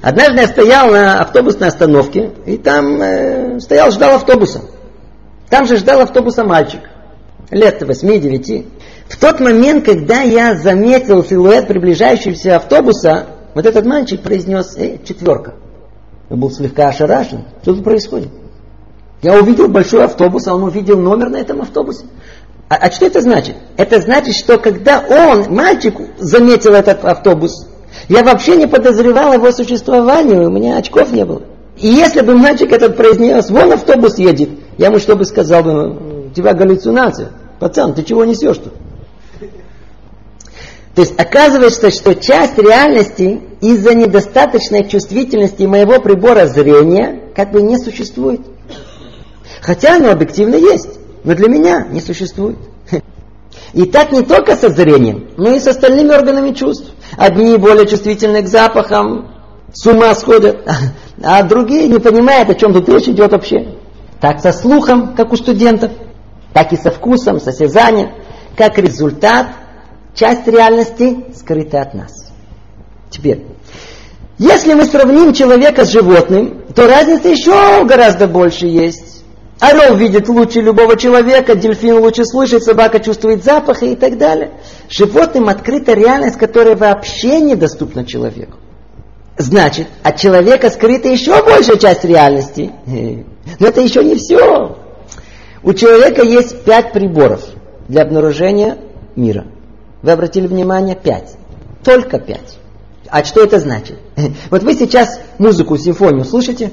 Однажды 0.00 0.40
я 0.40 0.46
стоял 0.46 0.90
на 0.92 1.20
автобусной 1.20 1.66
остановке, 1.66 2.30
и 2.46 2.56
там 2.56 3.02
э, 3.02 3.58
стоял, 3.58 3.90
ждал 3.90 4.14
автобуса. 4.14 4.62
Там 5.50 5.66
же 5.66 5.76
ждал 5.76 6.00
автобуса 6.02 6.44
мальчик, 6.44 6.80
лет 7.50 7.82
8-9. 7.82 8.66
В 9.08 9.16
тот 9.18 9.40
момент, 9.40 9.84
когда 9.84 10.20
я 10.20 10.54
заметил 10.54 11.24
силуэт 11.24 11.66
приближающегося 11.66 12.56
автобуса, 12.56 13.26
вот 13.54 13.66
этот 13.66 13.84
мальчик 13.84 14.22
произнес 14.22 14.76
«Эй, 14.76 15.00
четверка». 15.04 15.54
Я 16.30 16.36
был 16.36 16.52
слегка 16.52 16.88
ошарашен. 16.88 17.46
Что 17.62 17.74
тут 17.74 17.82
происходит? 17.82 18.28
Я 19.22 19.40
увидел 19.40 19.66
большой 19.66 20.04
автобус, 20.04 20.46
а 20.46 20.54
он 20.54 20.62
увидел 20.62 21.00
номер 21.00 21.30
на 21.30 21.38
этом 21.38 21.62
автобусе. 21.62 22.04
А, 22.68 22.76
а 22.76 22.90
что 22.92 23.06
это 23.06 23.22
значит? 23.22 23.56
Это 23.76 24.00
значит, 24.00 24.36
что 24.36 24.58
когда 24.58 25.00
он, 25.00 25.52
мальчик, 25.52 25.94
заметил 26.18 26.74
этот 26.74 27.04
автобус, 27.04 27.66
я 28.08 28.22
вообще 28.22 28.56
не 28.56 28.66
подозревал 28.66 29.34
его 29.34 29.52
существовании, 29.52 30.36
у 30.36 30.50
меня 30.50 30.76
очков 30.76 31.12
не 31.12 31.24
было. 31.24 31.42
И 31.76 31.88
если 31.88 32.22
бы 32.22 32.34
мальчик 32.34 32.72
этот 32.72 32.96
произнес, 32.96 33.50
вон 33.50 33.72
автобус 33.72 34.18
едет, 34.18 34.50
я 34.78 34.86
ему 34.86 34.98
что 34.98 35.14
бы 35.14 35.24
сказал 35.24 35.62
бы, 35.62 36.26
у 36.26 36.30
тебя 36.30 36.54
галлюцинация. 36.54 37.30
Пацан, 37.60 37.94
ты 37.94 38.02
чего 38.02 38.24
несешь 38.24 38.58
тут? 38.58 38.72
То 40.94 41.02
есть 41.02 41.14
оказывается, 41.16 41.90
что 41.92 42.14
часть 42.16 42.58
реальности 42.58 43.40
из-за 43.60 43.94
недостаточной 43.94 44.88
чувствительности 44.88 45.62
моего 45.62 46.00
прибора 46.00 46.46
зрения 46.46 47.20
как 47.36 47.52
бы 47.52 47.62
не 47.62 47.78
существует. 47.78 48.40
Хотя 49.60 49.96
оно 49.96 50.10
объективно 50.10 50.56
есть, 50.56 50.98
но 51.22 51.34
для 51.34 51.48
меня 51.48 51.86
не 51.90 52.00
существует. 52.00 52.56
И 53.74 53.84
так 53.84 54.10
не 54.12 54.22
только 54.22 54.56
со 54.56 54.70
зрением, 54.70 55.28
но 55.36 55.54
и 55.54 55.60
с 55.60 55.68
остальными 55.68 56.10
органами 56.10 56.52
чувств. 56.52 56.90
Одни 57.18 57.56
более 57.56 57.84
чувствительны 57.84 58.42
к 58.42 58.46
запахам, 58.46 59.32
с 59.74 59.84
ума 59.86 60.14
сходят, 60.14 60.64
а 61.22 61.42
другие 61.42 61.88
не 61.88 61.98
понимают, 61.98 62.48
о 62.48 62.54
чем 62.54 62.72
тут 62.72 62.88
речь 62.88 63.08
идет 63.08 63.32
вообще. 63.32 63.74
Так 64.20 64.40
со 64.40 64.52
слухом, 64.52 65.16
как 65.16 65.32
у 65.32 65.36
студентов, 65.36 65.90
так 66.52 66.72
и 66.72 66.76
со 66.76 66.92
вкусом, 66.92 67.40
с 67.40 67.48
осязанием. 67.48 68.10
Как 68.56 68.78
результат, 68.78 69.48
часть 70.14 70.46
реальности 70.46 71.26
скрыта 71.36 71.82
от 71.82 71.94
нас. 71.94 72.12
Теперь, 73.10 73.46
если 74.38 74.74
мы 74.74 74.84
сравним 74.84 75.32
человека 75.32 75.84
с 75.84 75.90
животным, 75.90 76.62
то 76.74 76.86
разница 76.86 77.28
еще 77.28 77.84
гораздо 77.84 78.28
больше 78.28 78.66
есть. 78.66 79.07
Орел 79.60 79.96
видит 79.96 80.28
лучше 80.28 80.60
любого 80.60 80.96
человека, 80.96 81.56
дельфин 81.56 81.98
лучше 81.98 82.24
слышит, 82.24 82.62
собака 82.62 83.00
чувствует 83.00 83.42
запахи 83.42 83.84
и 83.84 83.96
так 83.96 84.16
далее. 84.16 84.52
Животным 84.88 85.48
открыта 85.48 85.94
реальность, 85.94 86.38
которая 86.38 86.76
вообще 86.76 87.40
недоступна 87.40 88.04
человеку. 88.04 88.58
Значит, 89.36 89.88
от 90.02 90.16
человека 90.16 90.70
скрыта 90.70 91.08
еще 91.08 91.42
большая 91.42 91.76
часть 91.76 92.04
реальности. 92.04 92.72
Но 92.86 93.66
это 93.66 93.80
еще 93.80 94.04
не 94.04 94.14
все. 94.14 94.76
У 95.62 95.72
человека 95.72 96.22
есть 96.22 96.62
пять 96.64 96.92
приборов 96.92 97.44
для 97.88 98.02
обнаружения 98.02 98.78
мира. 99.16 99.46
Вы 100.02 100.12
обратили 100.12 100.46
внимание? 100.46 100.94
Пять. 100.94 101.36
Только 101.84 102.20
пять. 102.20 102.58
А 103.08 103.24
что 103.24 103.42
это 103.42 103.58
значит? 103.58 103.98
Вот 104.50 104.62
вы 104.62 104.74
сейчас 104.74 105.20
музыку, 105.38 105.76
симфонию 105.76 106.24
слышите? 106.24 106.72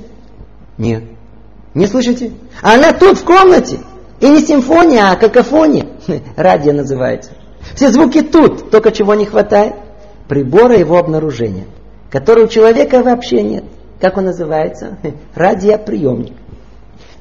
Нет. 0.78 1.04
Не 1.76 1.86
слышите? 1.86 2.32
Она 2.62 2.94
тут, 2.94 3.20
в 3.20 3.26
комнате. 3.26 3.80
И 4.22 4.30
не 4.30 4.40
симфония, 4.40 5.12
а 5.12 5.16
какофония. 5.18 5.86
Радио 6.38 6.74
называется. 6.74 7.32
Все 7.76 7.90
звуки 7.90 8.22
тут, 8.22 8.72
только 8.72 8.92
чего 8.92 9.14
не 9.14 9.26
хватает? 9.26 9.76
Прибора 10.28 10.78
его 10.78 10.98
обнаружения, 10.98 11.66
который 12.10 12.46
у 12.46 12.48
человека 12.48 13.04
вообще 13.04 13.44
нет. 13.44 13.66
Как 14.00 14.18
он 14.18 14.26
называется? 14.26 14.98
Радиоприемник. 15.36 16.34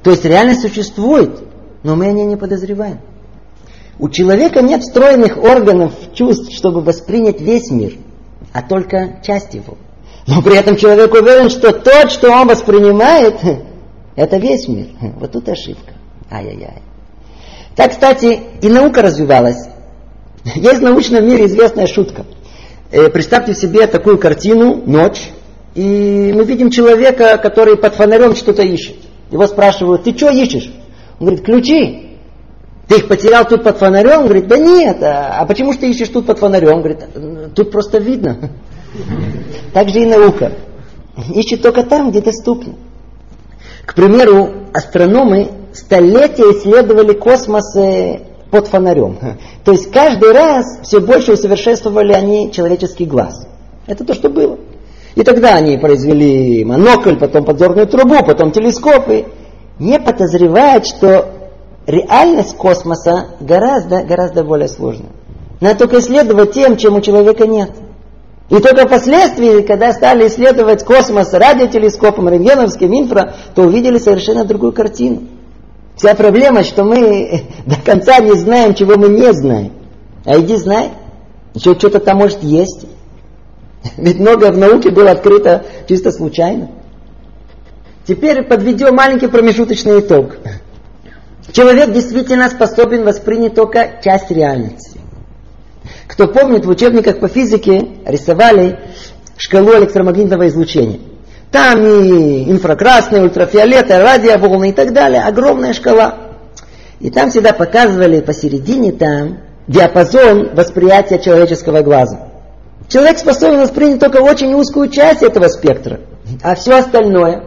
То 0.03 0.11
есть 0.11 0.23
реальность 0.23 0.61
существует, 0.61 1.39
но 1.83 1.95
мы 1.95 2.07
о 2.07 2.11
ней 2.13 2.25
не 2.25 2.37
подозреваем. 2.37 2.99
У 3.99 4.09
человека 4.09 4.61
нет 4.61 4.81
встроенных 4.81 5.37
органов 5.37 5.93
чувств, 6.13 6.53
чтобы 6.53 6.81
воспринять 6.81 7.41
весь 7.41 7.71
мир, 7.71 7.93
а 8.53 8.61
только 8.61 9.19
часть 9.23 9.53
его. 9.53 9.77
Но 10.27 10.41
при 10.41 10.57
этом 10.57 10.75
человек 10.75 11.13
уверен, 11.13 11.49
что 11.49 11.71
то, 11.71 12.09
что 12.09 12.31
он 12.31 12.47
воспринимает, 12.47 13.39
это 14.15 14.37
весь 14.37 14.67
мир. 14.67 14.87
Вот 15.19 15.31
тут 15.31 15.47
ошибка. 15.49 15.93
Ай-яй-яй. 16.31 16.81
Так, 17.75 17.91
кстати, 17.91 18.39
и 18.61 18.69
наука 18.69 19.01
развивалась. 19.01 19.67
Есть 20.55 20.79
в 20.79 20.83
научном 20.83 21.27
мире 21.27 21.45
известная 21.45 21.87
шутка. 21.87 22.25
Э, 22.91 23.09
представьте 23.09 23.53
себе 23.53 23.87
такую 23.87 24.17
картину, 24.17 24.81
ночь, 24.85 25.31
и 25.73 26.31
мы 26.33 26.45
видим 26.45 26.69
человека, 26.69 27.37
который 27.37 27.75
под 27.75 27.95
фонарем 27.95 28.35
что-то 28.35 28.61
ищет. 28.61 28.95
Его 29.29 29.45
спрашивают, 29.47 30.03
ты 30.03 30.15
что 30.15 30.29
ищешь? 30.29 30.71
Он 31.19 31.27
говорит, 31.27 31.45
ключи. 31.45 32.01
Ты 32.87 32.97
их 32.97 33.07
потерял 33.07 33.45
тут 33.45 33.63
под 33.63 33.77
фонарем? 33.77 34.19
Он 34.19 34.25
говорит, 34.25 34.47
да 34.47 34.57
нет, 34.57 35.01
а, 35.01 35.39
а 35.39 35.45
почему 35.45 35.73
же 35.73 35.79
ты 35.79 35.89
ищешь 35.89 36.09
тут 36.09 36.27
под 36.27 36.39
фонарем? 36.39 36.75
Он 36.75 36.81
говорит, 36.81 37.53
тут 37.53 37.71
просто 37.71 37.97
видно. 37.97 38.51
Так 39.73 39.89
же 39.89 39.99
и 39.99 40.05
наука. 40.05 40.53
Ищет 41.33 41.61
только 41.61 41.83
там, 41.83 42.09
где 42.09 42.21
доступно. 42.21 42.75
К 43.85 43.93
примеру, 43.93 44.49
астрономы 44.73 45.51
столетия 45.73 46.51
исследовали 46.51 47.13
космос 47.13 47.75
под 48.49 48.67
фонарем. 48.67 49.17
То 49.63 49.71
есть 49.71 49.91
каждый 49.91 50.31
раз 50.31 50.79
все 50.83 50.99
больше 50.99 51.33
усовершенствовали 51.33 52.13
они 52.13 52.51
человеческий 52.51 53.05
глаз. 53.05 53.47
Это 53.87 54.03
то, 54.03 54.13
что 54.13 54.29
было. 54.29 54.57
И 55.15 55.23
тогда 55.23 55.55
они 55.55 55.77
произвели 55.77 56.65
монокль, 56.65 57.15
потом 57.15 57.45
подзорную 57.45 57.87
трубу, 57.87 58.23
потом 58.25 58.51
телескопы, 58.51 59.25
не 59.79 59.99
подозревают, 59.99 60.85
что 60.85 61.51
реальность 61.85 62.57
космоса 62.57 63.27
гораздо, 63.39 64.03
гораздо 64.03 64.43
более 64.43 64.67
сложная. 64.67 65.11
Надо 65.61 65.79
только 65.79 65.99
исследовать 65.99 66.51
тем, 66.51 66.75
чем 66.75 66.95
у 66.95 67.01
человека 67.01 67.47
нет. 67.47 67.71
И 68.49 68.59
только 68.59 68.87
впоследствии, 68.87 69.61
когда 69.61 69.91
стали 69.91 70.27
исследовать 70.27 70.83
космос 70.83 71.33
радиотелескопом, 71.33 72.29
рентгеновским, 72.29 72.93
инфра, 72.93 73.33
то 73.55 73.63
увидели 73.63 73.97
совершенно 73.97 74.45
другую 74.45 74.71
картину. 74.71 75.23
Вся 75.95 76.13
проблема, 76.13 76.63
что 76.63 76.83
мы 76.83 77.43
до 77.65 77.75
конца 77.83 78.19
не 78.19 78.33
знаем, 78.33 78.75
чего 78.75 78.97
мы 78.97 79.09
не 79.09 79.33
знаем. 79.33 79.73
А 80.25 80.39
иди 80.39 80.55
знай, 80.57 80.91
еще 81.53 81.73
что-то 81.73 81.99
там 81.99 82.17
может 82.17 82.43
есть. 82.43 82.85
Ведь 83.97 84.19
многое 84.19 84.51
в 84.51 84.57
науке 84.57 84.91
было 84.91 85.11
открыто 85.11 85.65
чисто 85.87 86.11
случайно. 86.11 86.69
Теперь 88.07 88.43
подведем 88.43 88.95
маленький 88.95 89.27
промежуточный 89.27 90.01
итог. 90.01 90.37
Человек 91.51 91.91
действительно 91.91 92.49
способен 92.49 93.03
воспринять 93.03 93.55
только 93.55 93.99
часть 94.03 94.29
реальности. 94.29 94.94
Кто 96.15 96.29
помнит, 96.29 96.65
в 96.65 96.69
учебниках 96.69 97.19
по 97.19 97.27
физике 97.27 97.89
рисовали 98.05 98.79
шкалу 99.35 99.77
электромагнитного 99.77 100.47
излучения. 100.47 101.01
Там 101.51 101.85
и 101.85 102.49
инфракрасные, 102.49 103.21
ультрафиолеты, 103.21 103.99
радиоволны 103.99 104.69
и 104.69 104.71
так 104.71 104.93
далее. 104.93 105.21
Огромная 105.23 105.73
шкала. 105.73 106.19
И 107.01 107.09
там 107.09 107.29
всегда 107.29 107.51
показывали 107.51 108.21
посередине 108.21 108.93
там 108.93 109.39
диапазон 109.67 110.55
восприятия 110.55 111.19
человеческого 111.19 111.81
глаза. 111.81 112.29
Человек 112.87 113.17
способен 113.17 113.59
воспринять 113.59 113.99
только 113.99 114.21
очень 114.21 114.53
узкую 114.53 114.87
часть 114.89 115.21
этого 115.21 115.49
спектра, 115.49 115.99
а 116.41 116.55
все 116.55 116.77
остальное 116.77 117.43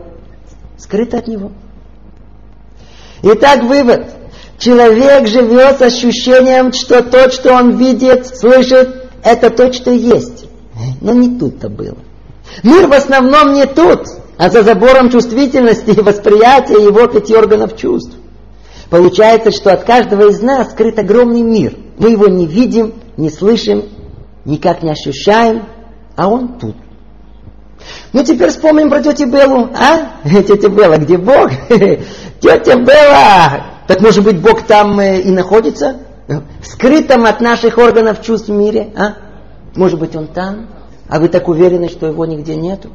скрыто 0.76 1.16
от 1.16 1.26
него. 1.26 1.52
Итак, 3.22 3.62
вывод. 3.62 4.17
Человек 4.58 5.28
живет 5.28 5.78
с 5.78 5.82
ощущением, 5.82 6.72
что 6.72 7.02
то, 7.02 7.30
что 7.30 7.54
он 7.54 7.76
видит, 7.76 8.26
слышит, 8.26 9.08
это 9.22 9.50
то, 9.50 9.72
что 9.72 9.92
есть. 9.92 10.46
Но 11.00 11.12
не 11.12 11.38
тут-то 11.38 11.68
было. 11.68 11.98
Мир 12.64 12.88
в 12.88 12.92
основном 12.92 13.52
не 13.52 13.66
тут, 13.66 14.06
а 14.36 14.50
за 14.50 14.62
забором 14.62 15.10
чувствительности 15.10 15.90
и 15.90 16.00
восприятия 16.00 16.82
его 16.82 17.06
пяти 17.06 17.36
органов 17.36 17.76
чувств. 17.76 18.12
Получается, 18.90 19.52
что 19.52 19.72
от 19.72 19.84
каждого 19.84 20.30
из 20.30 20.40
нас 20.40 20.70
скрыт 20.70 20.98
огромный 20.98 21.42
мир. 21.42 21.76
Мы 21.98 22.10
его 22.10 22.26
не 22.26 22.46
видим, 22.46 22.94
не 23.16 23.30
слышим, 23.30 23.84
никак 24.44 24.82
не 24.82 24.90
ощущаем, 24.90 25.66
а 26.16 26.28
он 26.28 26.58
тут. 26.58 26.74
Ну, 28.12 28.24
теперь 28.24 28.48
вспомним 28.48 28.90
про 28.90 29.02
тетю 29.02 29.26
Беллу. 29.26 29.70
А? 29.78 30.18
Тетя 30.24 30.68
Белла, 30.68 30.96
где 30.96 31.16
Бог? 31.16 31.50
Тетя 32.40 32.76
Белла! 32.76 33.77
Так 33.88 34.02
может 34.02 34.22
быть 34.22 34.38
Бог 34.38 34.62
там 34.62 35.00
э, 35.00 35.22
и 35.22 35.30
находится? 35.30 35.96
В 36.28 36.66
скрытом 36.66 37.24
от 37.24 37.40
наших 37.40 37.78
органов 37.78 38.22
чувств 38.22 38.50
мире? 38.50 38.92
А? 38.94 39.14
Может 39.74 39.98
быть 39.98 40.14
он 40.14 40.26
там? 40.28 40.68
А 41.08 41.18
вы 41.18 41.28
так 41.28 41.48
уверены, 41.48 41.88
что 41.88 42.06
его 42.06 42.26
нигде 42.26 42.54
нету? 42.54 42.90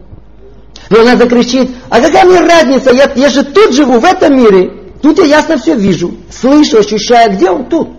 И 0.91 0.95
она 0.95 1.17
закричит, 1.17 1.71
а 1.89 1.99
какая 1.99 2.25
мне 2.25 2.41
разница, 2.41 2.91
я, 2.91 3.11
я 3.15 3.29
же 3.29 3.43
тут 3.43 3.73
живу, 3.73 3.99
в 3.99 4.05
этом 4.05 4.37
мире. 4.37 4.71
Тут 5.01 5.17
я 5.17 5.25
ясно 5.25 5.57
все 5.57 5.75
вижу, 5.75 6.13
слышу, 6.29 6.77
ощущаю, 6.77 7.33
где 7.33 7.49
он 7.49 7.65
тут. 7.65 7.89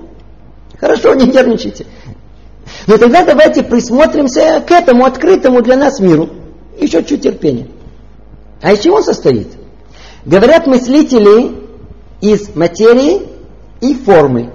Хорошо, 0.79 1.15
не 1.15 1.27
нервничайте. 1.27 1.87
Но 2.87 2.97
тогда 2.97 3.25
давайте 3.25 3.65
присмотримся 3.65 4.63
к 4.65 4.71
этому 4.71 5.05
открытому 5.05 5.63
для 5.63 5.77
нас 5.77 5.99
миру. 5.99 6.31
Еще 6.79 7.03
чуть 7.03 7.23
терпения. 7.23 7.67
А 8.63 8.73
из 8.73 8.81
чего 8.81 8.97
он 8.97 9.03
состоит? 9.03 9.49
Говорят 10.25 10.69
мыслители 10.69 11.64
из 12.33 12.55
материи 12.57 13.23
и 13.81 13.95
формы. 13.95 14.51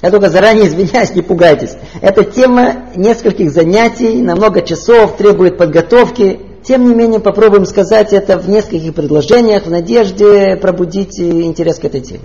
Я 0.00 0.10
только 0.10 0.30
заранее 0.30 0.68
извиняюсь, 0.68 1.14
не 1.14 1.22
пугайтесь. 1.22 1.76
Эта 2.00 2.24
тема 2.24 2.86
нескольких 2.94 3.50
занятий, 3.50 4.22
на 4.22 4.36
много 4.36 4.62
часов, 4.62 5.16
требует 5.16 5.58
подготовки. 5.58 6.40
Тем 6.62 6.88
не 6.88 6.94
менее, 6.94 7.20
попробуем 7.20 7.66
сказать 7.66 8.12
это 8.12 8.38
в 8.38 8.48
нескольких 8.48 8.94
предложениях, 8.94 9.66
в 9.66 9.70
надежде 9.70 10.56
пробудить 10.56 11.18
интерес 11.20 11.78
к 11.78 11.84
этой 11.84 12.00
теме. 12.00 12.22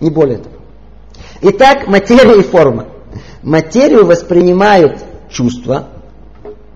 Не 0.00 0.10
более 0.10 0.38
того. 0.38 0.56
Итак, 1.42 1.86
материя 1.86 2.40
и 2.40 2.42
форма. 2.42 2.88
Материю 3.42 4.06
воспринимают 4.06 4.98
чувства, 5.28 5.88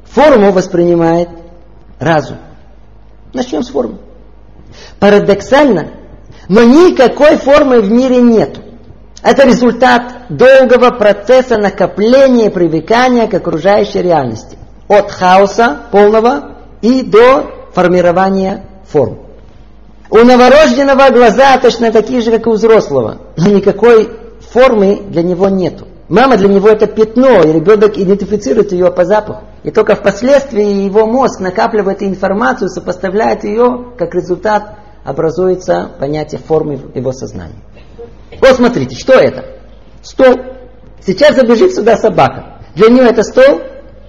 форму 0.04 0.52
воспринимает 0.52 1.28
разум. 1.98 2.38
Начнем 3.32 3.62
с 3.62 3.68
формы. 3.68 3.98
Парадоксально, 5.00 5.90
но 6.48 6.62
никакой 6.62 7.36
формы 7.36 7.80
в 7.80 7.90
мире 7.90 8.18
нет. 8.18 8.60
Это 9.22 9.46
результат 9.46 10.14
долгого 10.28 10.90
процесса 10.90 11.58
накопления 11.58 12.46
и 12.46 12.50
привыкания 12.50 13.26
к 13.26 13.34
окружающей 13.34 14.02
реальности. 14.02 14.56
От 14.88 15.10
хаоса 15.10 15.78
полного 15.90 16.56
и 16.80 17.02
до 17.02 17.50
формирования 17.74 18.64
форм. 18.86 19.18
У 20.10 20.18
новорожденного 20.18 21.10
глаза 21.10 21.58
точно 21.58 21.90
такие 21.90 22.20
же, 22.20 22.30
как 22.30 22.46
у 22.46 22.52
взрослого, 22.52 23.18
но 23.36 23.48
никакой 23.50 24.10
формы 24.52 25.02
для 25.08 25.22
него 25.22 25.48
нету. 25.48 25.88
Мама 26.08 26.36
для 26.36 26.48
него 26.48 26.68
это 26.68 26.86
пятно, 26.86 27.42
и 27.42 27.52
ребенок 27.52 27.98
идентифицирует 27.98 28.70
ее 28.70 28.92
по 28.92 29.04
запаху. 29.04 29.42
И 29.64 29.72
только 29.72 29.96
впоследствии 29.96 30.84
его 30.84 31.04
мозг 31.06 31.40
накапливает 31.40 32.00
информацию, 32.04 32.68
сопоставляет 32.68 33.42
ее, 33.42 33.86
как 33.98 34.14
результат 34.14 34.76
образуется 35.06 35.90
понятие 35.98 36.40
формы 36.40 36.80
его 36.94 37.12
сознания. 37.12 37.62
Вот 38.40 38.56
смотрите, 38.56 38.96
что 38.96 39.14
это? 39.14 39.44
Стол. 40.02 40.34
Сейчас 41.04 41.36
забежит 41.36 41.74
сюда 41.74 41.96
собака. 41.96 42.60
Для 42.74 42.88
нее 42.88 43.04
это 43.04 43.22
стол? 43.22 43.60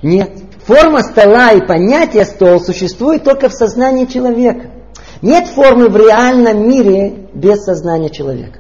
Нет. 0.02 0.32
Форма 0.66 1.02
стола 1.02 1.52
и 1.52 1.66
понятие 1.66 2.26
стол 2.26 2.60
существует 2.60 3.24
только 3.24 3.50
в 3.50 3.54
сознании 3.54 4.06
человека. 4.06 4.72
Нет 5.22 5.48
формы 5.48 5.88
в 5.88 5.96
реальном 5.96 6.68
мире 6.68 7.30
без 7.34 7.64
сознания 7.64 8.10
человека. 8.10 8.60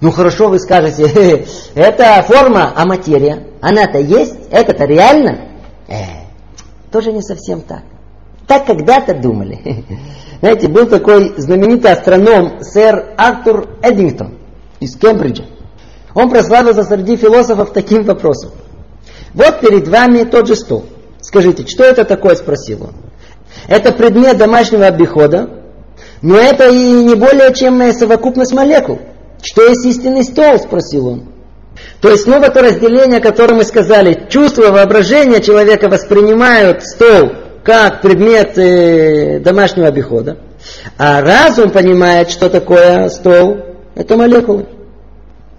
Ну 0.00 0.10
хорошо, 0.12 0.48
вы 0.48 0.60
скажете, 0.60 1.46
это 1.74 2.22
форма, 2.22 2.72
а 2.76 2.84
материя. 2.86 3.44
Она-то 3.60 3.98
есть, 3.98 4.36
это-то 4.50 4.84
реально. 4.84 5.48
Э, 5.88 6.26
тоже 6.92 7.12
не 7.12 7.22
совсем 7.22 7.62
так. 7.62 7.82
Так 8.46 8.66
когда-то 8.66 9.14
думали. 9.14 9.84
Знаете, 10.40 10.68
был 10.68 10.86
такой 10.86 11.34
знаменитый 11.36 11.92
астроном 11.92 12.60
сэр 12.60 13.14
Артур 13.16 13.68
Эддингтон 13.82 14.34
из 14.80 14.96
Кембриджа. 14.96 15.44
Он 16.14 16.30
прославился 16.30 16.82
среди 16.82 17.16
философов 17.16 17.72
таким 17.72 18.04
вопросом. 18.04 18.50
Вот 19.34 19.60
перед 19.60 19.88
вами 19.88 20.24
тот 20.24 20.46
же 20.46 20.56
стол. 20.56 20.86
Скажите, 21.20 21.66
что 21.66 21.84
это 21.84 22.04
такое, 22.04 22.36
спросил 22.36 22.84
он. 22.84 22.92
Это 23.68 23.92
предмет 23.92 24.38
домашнего 24.38 24.86
обихода, 24.86 25.50
но 26.22 26.36
это 26.36 26.68
и 26.68 26.92
не 27.04 27.14
более 27.14 27.52
чем 27.54 27.92
совокупность 27.92 28.52
молекул. 28.52 29.00
Что 29.42 29.66
есть 29.66 29.84
истинный 29.84 30.24
стол, 30.24 30.58
спросил 30.58 31.08
он. 31.08 31.28
То 32.00 32.10
есть 32.10 32.24
снова 32.24 32.48
то 32.48 32.62
разделение, 32.62 33.18
о 33.18 33.22
котором 33.22 33.58
мы 33.58 33.64
сказали, 33.64 34.26
чувство, 34.28 34.70
воображение 34.70 35.42
человека 35.42 35.88
воспринимают 35.88 36.82
стол 36.82 37.32
как 37.66 38.00
предмет 38.00 38.56
э, 38.56 39.40
домашнего 39.40 39.88
обихода, 39.88 40.38
а 40.96 41.20
разум 41.20 41.70
понимает, 41.70 42.30
что 42.30 42.48
такое 42.48 43.08
стол, 43.08 43.58
это 43.96 44.16
молекулы. 44.16 44.66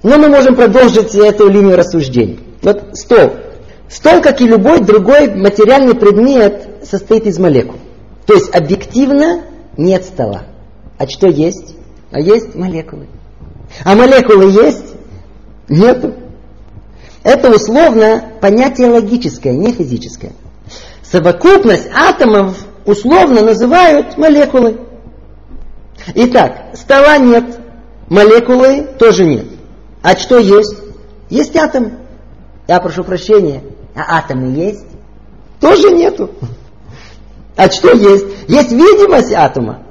Но 0.03 0.17
мы 0.17 0.29
можем 0.29 0.55
продолжить 0.55 1.13
эту 1.15 1.49
линию 1.49 1.75
рассуждений. 1.75 2.39
Вот 2.61 2.81
стол. 2.93 3.31
Стол, 3.89 4.21
как 4.21 4.39
и 4.39 4.47
любой 4.47 4.79
другой 4.79 5.33
материальный 5.35 5.95
предмет, 5.95 6.85
состоит 6.89 7.25
из 7.25 7.37
молекул. 7.39 7.79
То 8.25 8.35
есть 8.35 8.55
объективно 8.55 9.41
нет 9.75 10.05
стола. 10.05 10.43
А 10.97 11.07
что 11.07 11.27
есть? 11.27 11.75
А 12.11 12.21
есть 12.21 12.55
молекулы. 12.55 13.07
А 13.83 13.95
молекулы 13.95 14.49
есть? 14.51 14.93
Нету. 15.67 16.13
Это 17.23 17.53
условно 17.53 18.23
понятие 18.39 18.87
логическое, 18.87 19.51
не 19.51 19.73
физическое. 19.73 20.31
Совокупность 21.11 21.87
атомов 21.93 22.57
условно 22.85 23.41
называют 23.41 24.17
молекулы. 24.17 24.77
Итак, 26.15 26.65
стола 26.73 27.17
нет, 27.17 27.45
молекулы 28.09 28.83
тоже 28.99 29.25
нет. 29.25 29.45
А 30.01 30.15
что 30.17 30.37
есть? 30.37 30.75
Есть 31.29 31.55
атомы. 31.55 31.93
Я 32.67 32.79
прошу 32.79 33.03
прощения, 33.03 33.63
а 33.95 34.17
атомы 34.17 34.51
есть? 34.51 34.85
Тоже 35.61 35.91
нету. 35.91 36.31
А 37.55 37.69
что 37.71 37.91
есть? 37.93 38.25
Есть 38.47 38.71
видимость 38.71 39.33
атома. 39.33 39.83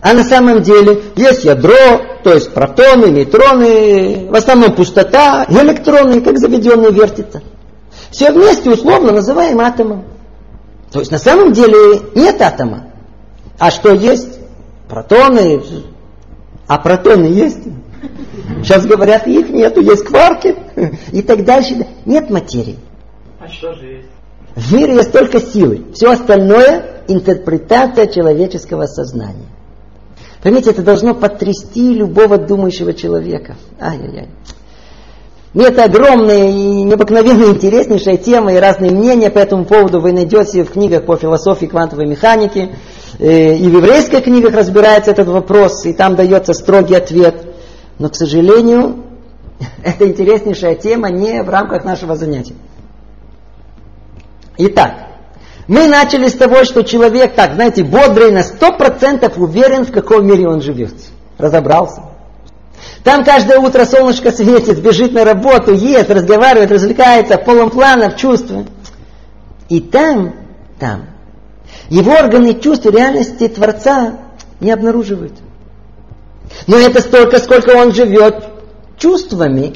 А 0.00 0.12
на 0.12 0.24
самом 0.24 0.62
деле 0.62 1.02
есть 1.16 1.44
ядро, 1.44 2.02
то 2.22 2.34
есть 2.34 2.52
протоны, 2.52 3.06
нейтроны, 3.06 4.26
в 4.28 4.34
основном 4.34 4.74
пустота, 4.74 5.46
электроны, 5.48 6.20
как 6.20 6.38
заведенные 6.38 6.90
вертятся. 6.90 7.42
Все 8.10 8.30
вместе 8.30 8.70
условно 8.70 9.12
называем 9.12 9.60
атомом. 9.60 10.04
То 10.94 11.00
есть 11.00 11.10
на 11.10 11.18
самом 11.18 11.52
деле 11.52 12.02
нет 12.14 12.40
атома. 12.40 12.84
А 13.58 13.72
что 13.72 13.92
есть? 13.92 14.38
Протоны. 14.88 15.60
А 16.68 16.78
протоны 16.78 17.24
есть? 17.24 17.58
Сейчас 18.62 18.86
говорят, 18.86 19.26
их 19.26 19.50
нету, 19.50 19.80
есть 19.80 20.04
кварки 20.04 20.54
и 21.10 21.20
так 21.22 21.44
дальше. 21.44 21.84
Нет 22.06 22.30
материи. 22.30 22.78
А 23.40 23.48
что 23.48 23.74
же 23.74 23.86
есть? 23.86 24.08
В 24.54 24.72
мире 24.72 24.94
есть 24.94 25.10
только 25.10 25.40
силы. 25.40 25.86
Все 25.94 26.12
остальное– 26.12 27.02
интерпретация 27.08 28.06
человеческого 28.06 28.86
сознания. 28.86 29.48
Поймите, 30.44 30.70
это 30.70 30.84
должно 30.84 31.12
потрясти 31.12 31.92
любого 31.92 32.38
думающего 32.38 32.94
человека. 32.94 33.56
Ай-яй-яй. 33.80 34.28
И 35.54 35.60
это 35.60 35.84
огромная 35.84 36.50
и 36.50 36.82
необыкновенно 36.82 37.44
интереснейшая 37.44 38.16
тема 38.16 38.52
и 38.52 38.56
разные 38.56 38.90
мнения 38.90 39.30
по 39.30 39.38
этому 39.38 39.64
поводу 39.64 40.00
вы 40.00 40.12
найдете 40.12 40.64
в 40.64 40.72
книгах 40.72 41.06
по 41.06 41.16
философии 41.16 41.66
квантовой 41.66 42.06
механики. 42.06 42.74
Э, 43.20 43.54
и 43.54 43.68
в 43.68 43.76
еврейских 43.76 44.24
книгах 44.24 44.54
разбирается 44.54 45.12
этот 45.12 45.28
вопрос, 45.28 45.86
и 45.86 45.92
там 45.92 46.16
дается 46.16 46.54
строгий 46.54 46.96
ответ. 46.96 47.54
Но, 48.00 48.08
к 48.08 48.16
сожалению, 48.16 49.04
это 49.84 50.08
интереснейшая 50.08 50.74
тема 50.74 51.10
не 51.10 51.40
в 51.44 51.48
рамках 51.48 51.84
нашего 51.84 52.16
занятия. 52.16 52.56
Итак, 54.56 54.94
мы 55.68 55.86
начали 55.86 56.26
с 56.26 56.34
того, 56.34 56.64
что 56.64 56.82
человек, 56.82 57.36
так, 57.36 57.54
знаете, 57.54 57.84
бодрый, 57.84 58.32
на 58.32 58.42
сто 58.42 58.72
процентов 58.72 59.38
уверен, 59.38 59.84
в 59.84 59.92
каком 59.92 60.26
мире 60.26 60.48
он 60.48 60.60
живет. 60.60 60.94
Разобрался. 61.38 62.13
Там 63.04 63.22
каждое 63.22 63.58
утро 63.58 63.84
солнышко 63.84 64.32
светит, 64.32 64.80
бежит 64.80 65.12
на 65.12 65.24
работу, 65.24 65.74
ест, 65.74 66.10
разговаривает, 66.10 66.72
развлекается, 66.72 67.36
полон 67.36 67.68
планов, 67.68 68.16
чувств. 68.16 68.50
И 69.68 69.80
там, 69.80 70.34
там, 70.80 71.04
его 71.90 72.12
органы 72.12 72.58
чувств 72.58 72.86
реальности 72.86 73.46
Творца 73.48 74.20
не 74.58 74.72
обнаруживают. 74.72 75.34
Но 76.66 76.78
это 76.78 77.02
столько, 77.02 77.38
сколько 77.40 77.76
он 77.76 77.92
живет 77.92 78.42
чувствами. 78.98 79.74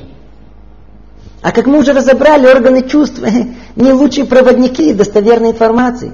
А 1.43 1.53
как 1.53 1.67
мы 1.67 1.79
уже 1.79 1.93
разобрали, 1.93 2.47
органы 2.47 2.89
чувств 2.89 3.21
не 3.77 3.93
лучшие 3.93 4.25
проводники 4.25 4.95
достоверной 4.95 5.51
информации. 5.51 6.13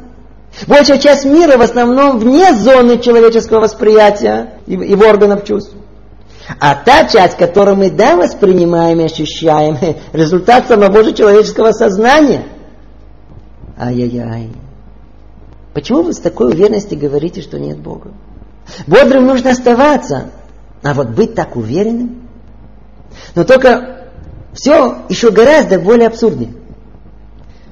Большая 0.66 0.98
часть 0.98 1.24
мира 1.24 1.58
в 1.58 1.62
основном 1.62 2.18
вне 2.18 2.52
зоны 2.54 2.98
человеческого 2.98 3.60
восприятия 3.60 4.54
его 4.66 5.06
органов 5.06 5.44
чувств. 5.44 5.74
А 6.58 6.74
та 6.74 7.04
часть, 7.08 7.36
которую 7.36 7.76
мы 7.76 7.90
да 7.90 8.16
воспринимаем 8.16 9.00
и 9.00 9.04
ощущаем, 9.04 9.78
результат 10.12 10.68
самого 10.68 11.02
же 11.02 11.14
человеческого 11.14 11.72
сознания. 11.72 12.44
Ай-яй-яй. 13.78 14.50
Почему 15.72 16.02
вы 16.02 16.12
с 16.12 16.18
такой 16.18 16.52
уверенностью 16.52 16.98
говорите, 16.98 17.40
что 17.40 17.58
нет 17.58 17.78
Бога? 17.78 18.12
Бодрым 18.86 19.26
нужно 19.26 19.50
оставаться, 19.50 20.30
а 20.82 20.94
вот 20.94 21.10
быть 21.10 21.34
так 21.34 21.56
уверенным. 21.56 22.28
Но 23.34 23.44
только 23.44 24.08
все 24.52 24.98
еще 25.08 25.30
гораздо 25.30 25.80
более 25.80 26.08
абсурднее. 26.08 26.52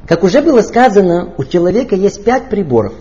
Как 0.08 0.24
уже 0.24 0.42
было 0.42 0.62
сказано, 0.62 1.32
у 1.38 1.44
человека 1.44 1.94
есть 1.94 2.24
пять 2.24 2.48
приборов, 2.48 2.94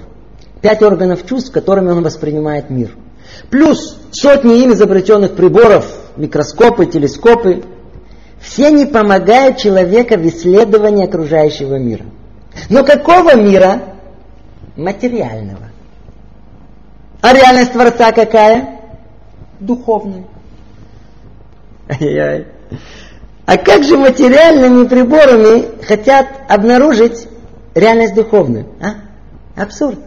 пять 0.62 0.84
органов 0.84 1.26
чувств, 1.26 1.52
которыми 1.52 1.92
он 1.92 2.04
воспринимает 2.04 2.70
мир– 2.70 2.92
Плюс 3.50 4.00
сотни 4.12 4.64
им 4.64 4.74
изобретенных 4.74 5.36
приборов, 5.36 5.86
микроскопы, 6.16 6.86
телескопы. 6.86 7.64
Все 8.40 8.68
они 8.68 8.86
помогают 8.86 9.58
человеку 9.58 10.16
в 10.16 10.28
исследовании 10.28 11.06
окружающего 11.06 11.76
мира. 11.76 12.06
Но 12.70 12.84
какого 12.84 13.36
мира? 13.36 13.82
Материального. 14.76 15.70
А 17.22 17.34
реальность 17.34 17.74
Творца 17.74 18.12
какая? 18.12 18.80
Духовная. 19.60 20.26
Ай-яй. 21.90 22.48
А 23.46 23.58
как 23.58 23.84
же 23.84 23.98
материальными 23.98 24.88
приборами 24.88 25.84
хотят 25.84 26.28
обнаружить 26.48 27.28
реальность 27.76 28.16
духовную? 28.16 28.66
А? 28.82 29.62
Абсурд. 29.62 30.00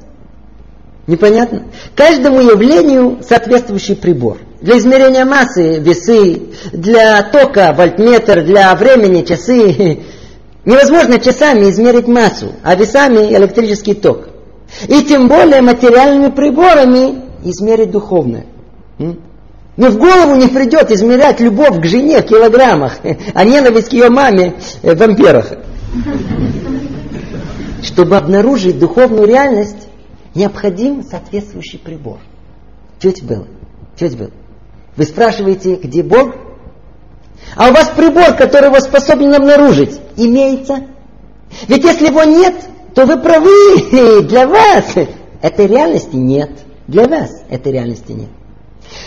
Непонятно? 1.07 1.65
Каждому 1.95 2.41
явлению 2.41 3.19
соответствующий 3.27 3.95
прибор. 3.95 4.39
Для 4.63 4.79
измерения 4.79 5.27
массы 5.27 5.79
весы, 5.79 6.45
для 6.73 7.23
тока 7.23 7.75
вольтметр, 7.77 8.43
для 8.43 8.75
времени 8.75 9.23
часы. 9.23 10.01
Невозможно 10.65 11.19
часами 11.19 11.69
измерить 11.69 12.09
массу, 12.09 12.53
а 12.63 12.75
весами 12.75 13.35
электрический 13.37 13.93
ток. 13.93 14.29
И 14.89 15.03
тем 15.03 15.29
более 15.29 15.61
материальными 15.61 16.31
приборами 16.31 17.23
измерить 17.45 17.91
духовное. 17.91 18.47
Но 19.77 19.91
в 19.91 19.99
голову 19.99 20.37
не 20.37 20.47
придет 20.47 20.91
измерять 20.91 21.41
любовь 21.41 21.81
к 21.81 21.85
жене 21.85 22.23
в 22.23 22.27
килограммах, 22.27 22.99
а 23.35 23.45
ненависть 23.45 23.91
к 23.91 23.93
ее 23.93 24.09
маме 24.09 24.55
в 24.83 25.03
амперах. 25.03 25.53
Чтобы 27.83 28.17
обнаружить 28.17 28.79
духовную 28.79 29.27
реальность, 29.27 29.84
необходим 30.35 31.03
соответствующий 31.03 31.79
прибор. 31.79 32.19
Чуть 33.01 33.23
было. 33.23 33.47
Чуть 33.99 34.17
было. 34.17 34.31
Вы 34.97 35.05
спрашиваете, 35.05 35.77
где 35.77 36.03
Бог? 36.03 36.35
А 37.57 37.69
у 37.69 37.73
вас 37.73 37.91
прибор, 37.97 38.35
который 38.35 38.67
его 38.67 38.81
способен 38.81 39.35
обнаружить, 39.35 40.01
имеется? 40.17 40.85
Ведь 41.69 41.85
если 41.85 42.07
его 42.07 42.25
нет, 42.25 42.55
то 42.95 43.05
вы 43.07 43.19
правы. 43.19 44.23
Для 44.29 44.47
вас 44.47 44.95
этой 45.43 45.67
реальности 45.67 46.17
нет. 46.17 46.51
Для 46.87 47.07
вас 47.07 47.43
этой 47.49 47.73
реальности 47.73 48.13
нет. 48.13 48.29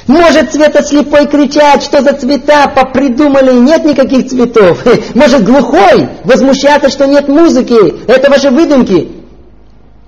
Может 0.07 0.51
цветослепой 0.51 1.27
кричать, 1.27 1.83
что 1.83 2.01
за 2.01 2.13
цвета 2.13 2.67
попридумали, 2.67 3.53
нет 3.53 3.85
никаких 3.85 4.27
цветов. 4.27 4.83
Может 5.15 5.43
глухой 5.43 6.09
возмущаться, 6.23 6.89
что 6.89 7.05
нет 7.05 7.27
музыки, 7.27 8.05
это 8.07 8.29
ваши 8.29 8.49
выдумки 8.49 9.16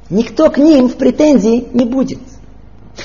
никто 0.10 0.50
к 0.50 0.58
ним 0.58 0.88
в 0.88 0.96
претензии 0.96 1.68
не 1.74 1.86
будет. 1.86 2.20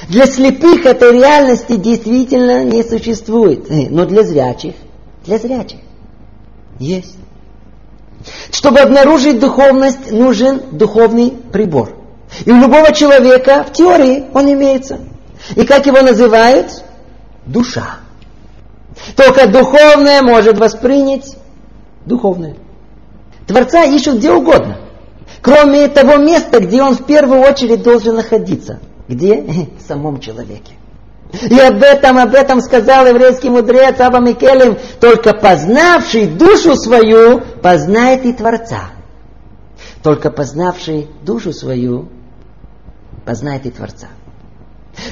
Для 0.09 0.27
слепых 0.27 0.87
этой 0.87 1.13
реальности 1.13 1.77
действительно 1.77 2.65
не 2.65 2.83
существует, 2.83 3.71
э, 3.71 3.89
но 3.91 4.07
для 4.07 4.25
зрячих, 4.25 4.75
для 5.25 5.39
зрячих 5.39 5.79
есть. 6.79 7.17
Чтобы 8.51 8.81
обнаружить 8.81 9.39
духовность, 9.39 10.11
нужен 10.11 10.63
духовный 10.73 11.33
прибор. 11.53 11.97
И 12.45 12.51
у 12.51 12.57
любого 12.57 12.93
человека 12.93 13.65
в 13.69 13.73
теории 13.73 14.25
он 14.33 14.51
имеется. 14.53 15.01
И 15.55 15.65
как 15.65 15.87
его 15.87 16.01
называют? 16.01 16.85
Душа. 17.47 17.99
Только 19.15 19.47
духовное 19.47 20.23
может 20.23 20.59
воспринять 20.59 21.37
духовное. 22.07 22.57
Творца 23.47 23.85
ищут 23.85 24.17
где 24.17 24.33
угодно 24.33 24.84
кроме 25.43 25.89
того 25.89 26.17
места, 26.17 26.61
где 26.61 26.83
он 26.83 26.95
в 26.95 27.05
первую 27.05 27.41
очередь 27.41 27.83
должен 27.83 28.17
находиться. 28.17 28.81
Где? 29.09 29.69
В 29.79 29.87
самом 29.87 30.21
человеке. 30.21 30.75
И 31.51 31.59
об 31.59 31.83
этом, 31.83 32.19
об 32.19 32.35
этом 32.35 32.61
сказал 32.61 33.07
еврейский 33.07 33.51
мудрец 33.51 33.99
Аба 33.99 34.21
Микелем, 34.21 34.79
только 35.01 35.35
познавший 35.35 36.27
душу 36.27 36.77
свою, 36.77 37.41
познает 37.63 38.25
и 38.25 38.33
Творца. 38.33 38.91
Только 40.03 40.31
познавший 40.31 41.09
душу 41.23 41.53
свою, 41.53 42.09
познает 43.25 43.67
и 43.67 43.71
Творца. 43.71 44.09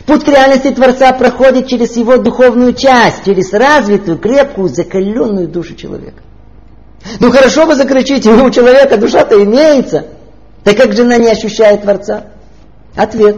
Путь 0.07 0.25
к 0.25 0.29
реальности 0.29 0.71
Творца 0.71 1.13
проходит 1.13 1.67
через 1.67 1.97
его 1.97 2.19
духовную 2.19 2.73
часть, 2.75 3.25
через 3.25 3.53
развитую, 3.53 4.19
крепкую, 4.19 4.69
закаленную 4.69 5.49
душу 5.49 5.75
человека. 5.75 6.23
Ну 7.21 7.31
хорошо 7.31 7.67
вы 7.67 7.75
закричите, 7.75 8.31
у 8.31 8.51
человека 8.51 8.97
душа-то 8.97 9.43
имеется– 9.43 10.07
так 10.65 10.77
как 10.77 10.93
жена 10.93 11.19
не 11.19 11.29
ощущает 11.29 11.83
Творца? 11.83 12.25
Ответ. 12.95 13.37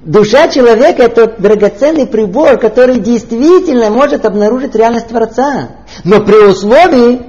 Душа 0.00 0.48
человека– 0.48 1.02
это 1.04 1.28
драгоценный 1.38 2.06
прибор, 2.06 2.58
который 2.58 2.98
действительно 2.98 3.90
может 3.90 4.24
обнаружить 4.24 4.74
реальность 4.74 5.08
Творца. 5.08 5.68
Но 6.02 6.20
при 6.20 6.44
условии, 6.44 7.22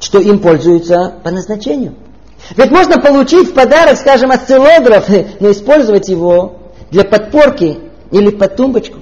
что 0.00 0.18
им 0.18 0.40
пользуются 0.40 1.14
по 1.22 1.30
назначению. 1.30 1.94
Ведь 2.56 2.70
можно 2.70 3.00
получить 3.00 3.50
в 3.50 3.54
подарок, 3.54 3.96
скажем, 3.96 4.32
осциллограф, 4.32 5.08
но 5.40 5.52
использовать 5.52 6.08
его 6.08 6.56
для 6.90 7.04
подпорки 7.04 7.78
или 8.10 8.30
под 8.30 8.56
тумбочку. 8.56 8.98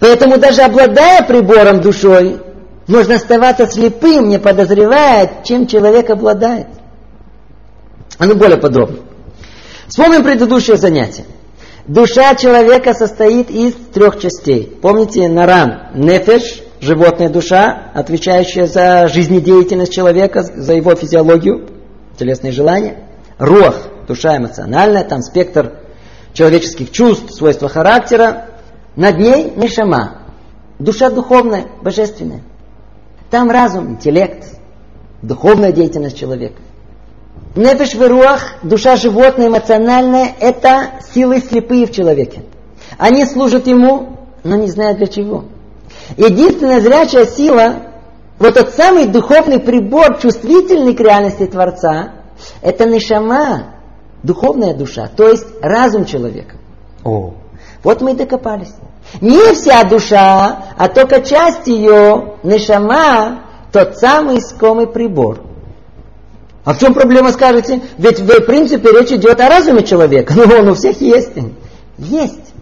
Поэтому 0.00 0.38
даже 0.38 0.62
обладая 0.62 1.22
прибором 1.22 1.80
душой, 1.80 2.40
можно 2.86 3.16
оставаться 3.16 3.66
слепым, 3.66 4.28
не 4.28 4.38
подозревая, 4.38 5.42
чем 5.44 5.66
человек 5.66 6.10
обладает. 6.10 6.66
А 8.18 8.26
ну 8.26 8.34
более 8.34 8.58
подробно. 8.58 8.98
Вспомним 9.88 10.22
предыдущее 10.22 10.76
занятие. 10.76 11.24
Душа 11.86 12.34
человека 12.34 12.94
состоит 12.94 13.50
из 13.50 13.74
трех 13.92 14.20
частей. 14.20 14.78
Помните, 14.80 15.28
наран, 15.28 15.88
нефеш, 15.94 16.62
животная 16.80 17.28
душа, 17.28 17.90
отвечающая 17.94 18.66
за 18.66 19.08
жизнедеятельность 19.08 19.92
человека, 19.92 20.42
за 20.42 20.74
его 20.74 20.94
физиологию, 20.94 21.68
телесные 22.18 22.52
желания. 22.52 23.08
Рух, 23.38 23.74
душа 24.06 24.36
эмоциональная, 24.36 25.04
там 25.04 25.22
спектр 25.22 25.72
человеческих 26.32 26.92
чувств, 26.92 27.32
свойства 27.32 27.68
характера. 27.68 28.46
Над 28.94 29.18
ней 29.18 29.52
нишама, 29.56 30.22
душа 30.78 31.10
духовная, 31.10 31.66
божественная. 31.82 32.42
Там 33.32 33.50
разум, 33.50 33.92
интеллект, 33.92 34.44
духовная 35.22 35.72
деятельность 35.72 36.18
человека. 36.18 36.60
Нефеш 37.56 37.94
веруах, 37.94 38.56
душа 38.62 38.96
животная, 38.96 39.48
эмоциональная, 39.48 40.32
это 40.38 41.00
силы 41.14 41.38
слепые 41.38 41.86
в 41.86 41.92
человеке. 41.92 42.42
Они 42.98 43.24
служат 43.24 43.66
ему, 43.66 44.18
но 44.44 44.56
не 44.56 44.68
знают 44.68 44.98
для 44.98 45.06
чего. 45.06 45.46
Единственная 46.18 46.82
зрячая 46.82 47.24
сила, 47.24 47.76
вот 48.38 48.52
тот 48.52 48.74
самый 48.74 49.06
духовный 49.06 49.60
прибор, 49.60 50.18
чувствительный 50.18 50.94
к 50.94 51.00
реальности 51.00 51.46
Творца, 51.46 52.12
это 52.60 52.84
нишама, 52.84 53.76
духовная 54.22 54.74
душа, 54.74 55.08
то 55.08 55.28
есть 55.28 55.46
разум 55.62 56.04
человека. 56.04 56.56
О, 57.02 57.32
вот 57.82 58.02
мы 58.02 58.12
и 58.12 58.14
докопались. 58.14 58.74
Не 59.20 59.54
вся 59.54 59.84
душа, 59.84 60.64
а 60.76 60.88
только 60.88 61.20
часть 61.22 61.66
ее, 61.66 62.34
нишама, 62.42 63.40
тот 63.72 63.96
самый 63.98 64.38
искомый 64.38 64.86
прибор. 64.86 65.40
А 66.64 66.74
в 66.74 66.78
чем 66.78 66.94
проблема, 66.94 67.32
скажете? 67.32 67.80
Ведь 67.98 68.20
в 68.20 68.40
принципе 68.42 68.90
речь 68.92 69.10
идет 69.10 69.40
о 69.40 69.48
разуме 69.48 69.82
человека. 69.82 70.34
Ну, 70.36 70.44
он 70.44 70.68
у 70.68 70.74
всех 70.74 71.00
есть. 71.00 71.32
Есть. 71.98 72.54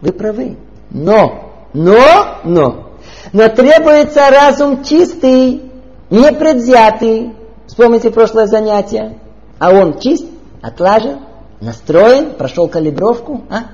Вы 0.00 0.12
правы. 0.12 0.56
Но, 0.90 1.52
но, 1.72 2.38
но, 2.44 2.90
но 3.32 3.48
требуется 3.48 4.28
разум 4.30 4.84
чистый, 4.84 5.62
непредвзятый. 6.10 7.32
Вспомните 7.66 8.10
прошлое 8.10 8.46
занятие. 8.46 9.18
А 9.58 9.70
он 9.70 9.98
чист, 10.00 10.26
отлажен, 10.62 11.20
настроен, 11.60 12.32
прошел 12.32 12.68
калибровку. 12.68 13.42
А? 13.50 13.64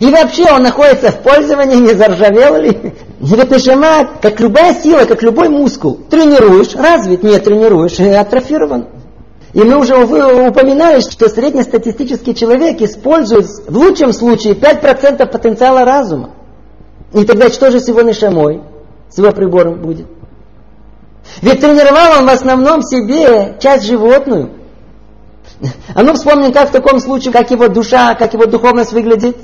И 0.00 0.10
вообще 0.10 0.44
он 0.52 0.62
находится 0.62 1.10
в 1.10 1.22
пользовании, 1.22 1.76
не 1.76 1.94
заржавел 1.94 2.56
ли? 2.56 2.94
Нажимает, 3.20 4.08
как 4.22 4.38
любая 4.38 4.74
сила, 4.74 5.04
как 5.04 5.22
любой 5.22 5.48
мускул. 5.48 5.98
Тренируешь, 6.08 6.74
развит, 6.74 7.22
не 7.22 7.38
тренируешь, 7.38 7.98
и 7.98 8.08
атрофирован. 8.08 8.86
И 9.54 9.60
мы 9.60 9.78
уже 9.78 9.96
упоминали, 9.96 11.00
что 11.00 11.28
среднестатистический 11.28 12.34
человек 12.34 12.80
использует 12.80 13.46
в 13.66 13.76
лучшем 13.76 14.12
случае 14.12 14.54
5% 14.54 15.26
потенциала 15.26 15.84
разума. 15.84 16.30
И 17.12 17.24
тогда 17.24 17.48
что 17.48 17.70
же 17.70 17.80
с 17.80 17.88
его 17.88 18.02
нишамой, 18.02 18.60
с 19.08 19.18
его 19.18 19.32
прибором 19.32 19.80
будет? 19.80 20.06
Ведь 21.40 21.60
тренировал 21.60 22.20
он 22.20 22.26
в 22.26 22.30
основном 22.30 22.82
себе 22.82 23.56
часть 23.58 23.86
животную. 23.86 24.50
А 25.94 26.02
ну 26.02 26.14
вспомним, 26.14 26.52
как 26.52 26.68
в 26.68 26.72
таком 26.72 27.00
случае, 27.00 27.32
как 27.32 27.50
его 27.50 27.68
душа, 27.68 28.14
как 28.14 28.34
его 28.34 28.46
духовность 28.46 28.92
выглядит. 28.92 29.36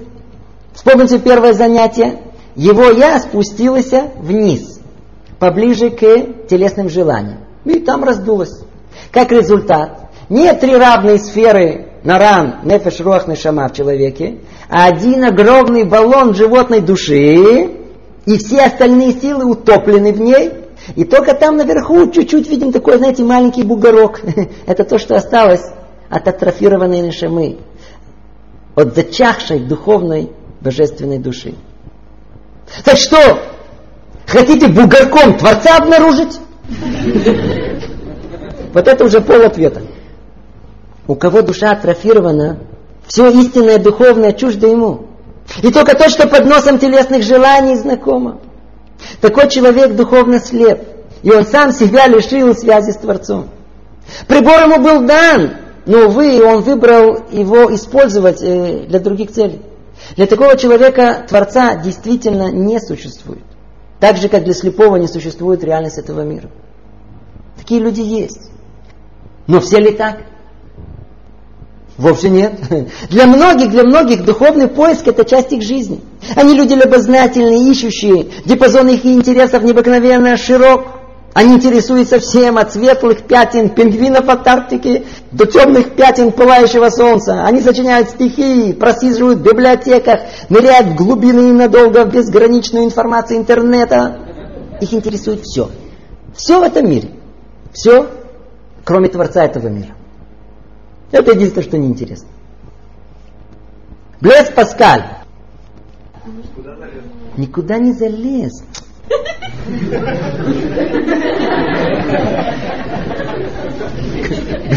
Вспомните 0.74 1.18
первое 1.18 1.54
занятие. 1.54 2.18
Его 2.56 2.90
я 2.90 3.18
спустилась 3.20 3.92
вниз, 4.16 4.80
поближе 5.38 5.90
к 5.90 6.00
телесным 6.48 6.88
желаниям. 6.88 7.38
И 7.64 7.80
там 7.80 8.04
раздулось. 8.04 8.60
Как 9.10 9.32
результат, 9.32 10.10
не 10.28 10.52
три 10.54 10.76
равные 10.76 11.18
сферы 11.18 11.88
наран, 12.04 12.60
нефеш, 12.64 13.00
руах, 13.00 13.26
нешама 13.26 13.68
в 13.68 13.72
человеке, 13.72 14.40
а 14.68 14.87
один 14.87 15.24
огромный 15.24 15.84
баллон 15.84 16.34
животной 16.34 16.80
души, 16.80 17.70
и 18.26 18.38
все 18.38 18.62
остальные 18.62 19.12
силы 19.20 19.44
утоплены 19.46 20.12
в 20.12 20.20
ней, 20.20 20.52
и 20.96 21.04
только 21.04 21.34
там 21.34 21.56
наверху 21.56 22.10
чуть-чуть 22.10 22.48
видим 22.48 22.72
такой, 22.72 22.98
знаете, 22.98 23.22
маленький 23.24 23.62
бугорок. 23.62 24.20
Это 24.66 24.84
то, 24.84 24.98
что 24.98 25.16
осталось 25.16 25.64
от 26.10 26.28
атрофированной 26.28 27.00
нешамы, 27.00 27.58
от 28.74 28.94
зачахшей 28.94 29.60
духовной 29.60 30.30
божественной 30.64 31.18
души. 31.18 31.55
Так 32.85 32.96
что, 32.96 33.18
хотите 34.27 34.66
бугорком 34.66 35.37
Творца 35.37 35.77
обнаружить? 35.77 36.40
Вот 38.72 38.88
это 38.88 39.05
уже 39.05 39.20
пол 39.20 39.42
ответа. 39.42 39.83
У 41.07 41.14
кого 41.14 41.42
душа 41.42 41.72
атрофирована, 41.72 42.59
все 43.07 43.31
истинное 43.31 43.79
духовное 43.79 44.33
чуждо 44.33 44.66
ему. 44.66 45.09
И 45.62 45.70
только 45.70 45.94
то, 45.94 46.09
что 46.09 46.27
под 46.27 46.46
носом 46.46 46.79
телесных 46.79 47.22
желаний 47.22 47.77
знакомо. 47.77 48.40
Такой 49.20 49.50
человек 49.50 49.94
духовно 49.94 50.40
слеп. 50.40 50.81
И 51.22 51.31
он 51.31 51.44
сам 51.44 51.72
себя 51.72 52.07
лишил 52.07 52.55
связи 52.55 52.90
с 52.90 52.96
Творцом. 52.96 53.50
Прибор 54.27 54.62
ему 54.62 54.79
был 54.83 55.07
дан, 55.07 55.57
но, 55.87 56.07
увы, 56.07 56.42
он 56.42 56.62
выбрал 56.62 57.18
его 57.31 57.74
использовать 57.74 58.42
э, 58.42 58.87
для 58.88 58.98
других 59.00 59.33
целей. 59.33 59.61
Для 60.16 60.26
такого 60.26 60.57
человека 60.57 61.24
Творца 61.28 61.76
действительно 61.76 62.50
не 62.50 62.80
существует. 62.80 63.42
Так 64.00 64.16
же, 64.16 64.28
как 64.28 64.44
для 64.44 64.54
слепого 64.54 64.96
не 64.96 65.09
существует 65.09 65.64
реальность 65.64 65.98
этого 65.98 66.22
мира. 66.22 66.50
Такие 67.57 67.80
люди 67.80 68.00
есть. 68.00 68.50
Но 69.46 69.61
все 69.61 69.78
ли 69.78 69.92
так? 69.92 70.18
Вовсе 71.96 72.28
нет. 72.28 72.54
Для 73.11 73.26
многих, 73.26 73.70
для 73.70 73.85
многих 73.85 74.24
духовный 74.24 74.66
поиск– 74.66 75.07
это 75.07 75.24
часть 75.24 75.52
их 75.52 75.62
жизни. 75.62 76.00
Они 76.35 76.54
люди 76.54 76.74
любознательные, 76.74 77.70
ищущие. 77.70 78.26
Диапазон 78.44 78.88
их 78.88 79.07
интересов 79.07 79.62
необыкновенно 79.62 80.37
широк. 80.37 80.87
Они 81.35 81.55
интересуются 81.55 82.20
всем, 82.20 82.59
от 82.59 82.73
светлых 82.73 83.25
пятен 83.25 83.68
пингвинов 83.68 84.29
от 84.29 84.47
Арктики 84.47 85.05
до 85.33 85.47
темных 85.47 85.97
пятен 85.97 86.31
пылающего 86.31 86.90
солнца. 86.90 87.44
Они 87.44 87.61
сочиняют 87.61 88.11
стихи, 88.11 88.73
просиживают 88.73 89.40
в 89.40 89.42
библиотеках, 89.42 90.20
ныряют 90.49 90.90
в 90.90 90.94
глубины 90.94 91.53
надолго 91.53 92.05
в 92.05 92.12
безграничную 92.12 92.85
информацию 92.85 93.38
интернета. 93.38 94.16
Их 94.81 94.94
интересует 94.94 95.40
все. 95.42 95.70
Все 96.37 96.61
в 96.61 96.62
этом 96.62 96.88
мире. 96.88 97.11
Все, 97.73 98.09
кроме 98.85 99.09
Творца 99.09 99.44
этого 99.44 99.66
мира. 99.66 99.94
Это 101.11 101.33
единственное, 101.33 101.64
что 101.64 101.79
неинтересно. 101.79 102.29
Блес 104.20 104.51
Паскаль. 104.55 105.05
Никуда 107.37 107.79
не 107.79 107.92
залез. 107.92 108.62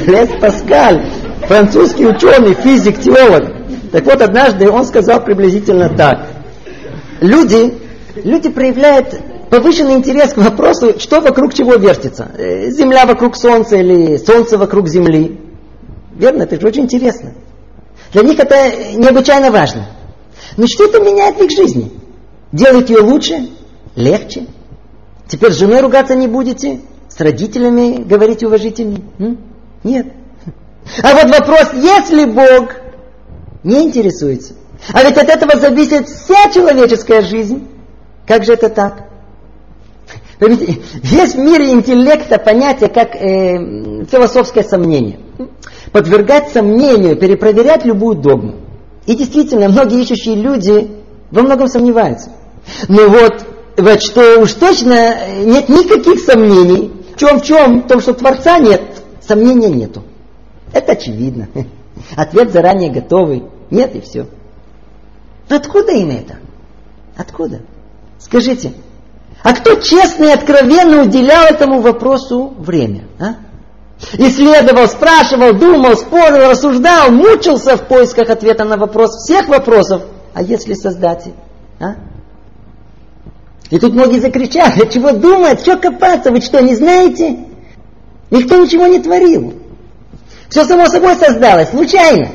Блес 0.06 0.30
Паскаль, 0.39 1.06
французский 1.47 2.06
ученый, 2.08 2.54
физик, 2.54 3.02
теолог. 3.02 3.52
Так 3.91 4.06
вот, 4.06 4.21
однажды 4.21 4.69
он 4.69 4.86
сказал 4.86 5.23
приблизительно 5.23 5.89
так. 5.89 6.28
Люди, 7.19 7.73
люди 8.15 8.50
проявляют 8.50 9.19
повышенный 9.50 9.95
интерес 9.95 10.34
к 10.34 10.38
вопросу, 10.38 10.97
что 11.00 11.19
вокруг 11.19 11.54
чего 11.54 11.76
вертится. 11.76 12.32
Э, 12.38 12.69
Земля 12.69 13.06
вокруг 13.06 13.36
Солнца 13.36 13.76
или 13.78 14.17
Солнце 14.17 14.58
вокруг 14.58 14.88
Земли. 14.88 15.38
Верно? 16.15 16.43
Это 16.43 16.60
же 16.60 16.67
очень 16.67 16.84
интересно. 16.84 17.34
Для 18.13 18.23
них 18.23 18.39
это 18.39 18.56
необычайно 18.95 19.52
важно. 19.52 19.88
Но 20.56 20.65
что 20.67 20.86
это 20.86 21.02
меняет 21.02 21.38
в 21.38 21.43
их 21.43 21.52
жизни? 21.52 21.91
Делает 22.52 22.89
ее 22.89 23.02
лучше, 23.02 23.50
легче, 23.95 24.45
Теперь 25.27 25.51
с 25.51 25.57
женой 25.57 25.81
ругаться 25.81 26.15
не 26.15 26.27
будете? 26.27 26.81
С 27.09 27.19
родителями 27.19 28.03
говорить 28.03 28.43
уважительнее? 28.43 29.01
Нет. 29.83 30.07
А 31.03 31.13
вот 31.13 31.29
вопрос, 31.35 31.73
если 31.73 32.25
Бог 32.25 32.75
не 33.63 33.83
интересуется, 33.83 34.53
а 34.93 35.03
ведь 35.03 35.17
от 35.17 35.29
этого 35.29 35.59
зависит 35.59 36.07
вся 36.07 36.49
человеческая 36.53 37.21
жизнь, 37.21 37.67
как 38.25 38.45
же 38.45 38.53
это 38.53 38.69
так? 38.69 39.07
Есть 40.39 41.35
в 41.35 41.39
мире 41.39 41.71
интеллекта 41.71 42.37
понятие 42.37 42.89
как 42.89 43.15
э, 43.15 44.05
философское 44.05 44.63
сомнение. 44.63 45.19
Подвергать 45.91 46.49
сомнению, 46.49 47.17
перепроверять 47.17 47.85
любую 47.85 48.17
догму. 48.17 48.55
И 49.07 49.15
действительно, 49.15 49.67
многие 49.67 50.03
ищущие 50.03 50.35
люди 50.35 50.91
во 51.31 51.41
многом 51.41 51.67
сомневаются. 51.67 52.31
Но 52.87 53.07
вот 53.09 53.45
вот 53.77 54.01
что 54.01 54.39
уж 54.39 54.53
точно 54.53 55.43
нет 55.43 55.69
никаких 55.69 56.19
сомнений. 56.19 56.91
В 57.15 57.19
чем, 57.19 57.39
в 57.39 57.43
чем? 57.43 57.81
В 57.81 57.87
том, 57.87 58.01
что 58.01 58.13
Творца 58.13 58.59
нет, 58.59 58.81
сомнения 59.21 59.69
нету. 59.69 60.03
Это 60.73 60.93
очевидно. 60.93 61.47
Ответ 62.15 62.51
заранее 62.51 62.91
готовый. 62.91 63.43
Нет 63.69 63.95
и 63.95 64.01
все. 64.01 64.27
Откуда 65.49 65.93
им 65.93 66.09
это? 66.09 66.37
Откуда? 67.15 67.61
Скажите, 68.19 68.73
а 69.43 69.53
кто 69.53 69.75
честно 69.75 70.25
и 70.25 70.31
откровенно 70.31 71.03
уделял 71.03 71.45
этому 71.45 71.81
вопросу 71.81 72.53
время? 72.57 73.03
А? 73.19 73.35
Исследовал, 74.13 74.87
спрашивал, 74.87 75.53
думал, 75.53 75.95
спорил, 75.95 76.49
рассуждал, 76.49 77.11
мучился 77.11 77.77
в 77.77 77.87
поисках 77.87 78.29
ответа 78.29 78.63
на 78.63 78.77
вопрос 78.77 79.11
всех 79.17 79.47
вопросов. 79.47 80.03
А 80.33 80.41
если 80.41 80.73
Создатель? 80.73 81.33
А? 81.79 81.95
И 83.69 83.80
тут 83.80 83.93
многие 83.93 84.19
закричали, 84.19 84.89
чего 84.89 85.12
думать, 85.12 85.62
что 85.62 85.77
копаться, 85.77 86.32
вы 86.32 86.41
что, 86.41 86.62
не 86.62 86.75
знаете? 86.75 87.38
Никто 88.32 88.58
ничего 88.58 88.88
не 88.88 88.99
творил. 88.99 89.53
Все 90.49 90.63
само 90.63 90.88
собой 90.88 91.15
создалось, 91.15 91.69
случайно. 91.69 92.30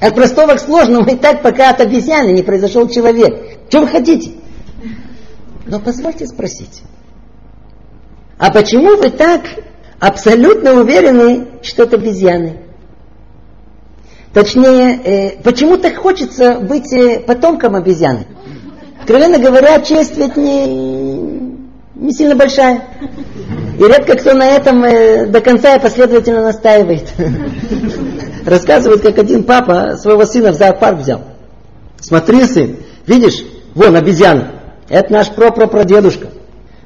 От 0.00 0.14
простого 0.14 0.54
к 0.54 0.60
сложному 0.60 1.08
и 1.10 1.16
так, 1.16 1.42
пока 1.42 1.70
от 1.70 1.80
обезьяны 1.80 2.30
не 2.32 2.42
произошел 2.42 2.88
человек. 2.88 3.58
Что 3.68 3.80
вы 3.80 3.88
хотите? 3.88 4.32
Но 5.66 5.80
позвольте 5.80 6.26
спросить. 6.26 6.82
А 8.38 8.50
почему 8.50 8.96
вы 8.96 9.10
так 9.10 9.42
абсолютно 9.98 10.74
уверены, 10.74 11.48
что 11.62 11.84
это 11.84 11.96
обезьяны? 11.96 12.58
Точнее, 14.32 15.00
э, 15.02 15.42
почему 15.42 15.78
так 15.78 15.96
хочется 15.96 16.60
быть 16.60 16.92
э, 16.92 17.18
потомком 17.20 17.74
обезьяны? 17.74 18.26
Откровенно 19.08 19.38
говоря, 19.38 19.80
честь 19.80 20.18
ведь 20.18 20.36
не, 20.36 20.66
не 21.94 22.12
сильно 22.12 22.36
большая. 22.36 22.82
И 23.78 23.82
редко 23.82 24.18
кто 24.18 24.34
на 24.34 24.46
этом 24.46 24.84
э, 24.84 25.24
до 25.24 25.40
конца 25.40 25.76
и 25.76 25.80
последовательно 25.80 26.42
настаивает. 26.42 27.14
Рассказывает, 28.44 29.00
как 29.00 29.18
один 29.18 29.44
папа 29.44 29.96
своего 29.96 30.26
сына 30.26 30.52
в 30.52 30.56
зоопарк 30.56 30.98
взял. 30.98 31.22
Смотри, 31.98 32.44
сын, 32.44 32.76
видишь, 33.06 33.46
вон 33.74 33.96
обезьяна. 33.96 34.60
Это 34.90 35.10
наш 35.10 35.30
про-про-прадедушка. 35.30 36.28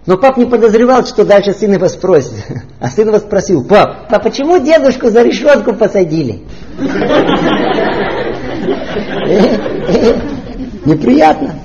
Но 0.06 0.16
пап 0.16 0.36
не 0.36 0.46
подозревал, 0.46 1.04
что 1.04 1.24
дальше 1.24 1.54
сын 1.54 1.72
его 1.72 1.88
спросит. 1.88 2.34
А 2.78 2.88
сын 2.88 3.08
его 3.08 3.18
спросил, 3.18 3.64
пап, 3.64 4.06
а 4.08 4.20
почему 4.20 4.60
дедушку 4.60 5.10
за 5.10 5.22
решетку 5.22 5.74
посадили? 5.74 6.42
Неприятно. 10.86 11.56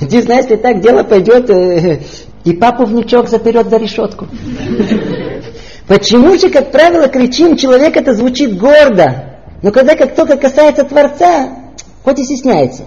Действительно, 0.00 0.34
если 0.34 0.56
так 0.56 0.80
дело 0.80 1.02
пойдет, 1.02 1.50
э, 1.50 2.00
и 2.44 2.52
папу 2.54 2.84
внучок 2.84 3.28
заперет 3.28 3.68
за 3.68 3.76
решетку. 3.76 4.26
Почему 5.86 6.38
же, 6.38 6.48
как 6.48 6.72
правило, 6.72 7.08
кричим, 7.08 7.56
человек 7.56 7.96
это 7.96 8.14
звучит 8.14 8.56
гордо, 8.56 9.40
но 9.62 9.70
когда 9.70 9.94
как 9.94 10.14
только 10.14 10.36
касается 10.36 10.84
Творца, 10.84 11.50
хоть 12.04 12.18
и 12.18 12.24
стесняется, 12.24 12.84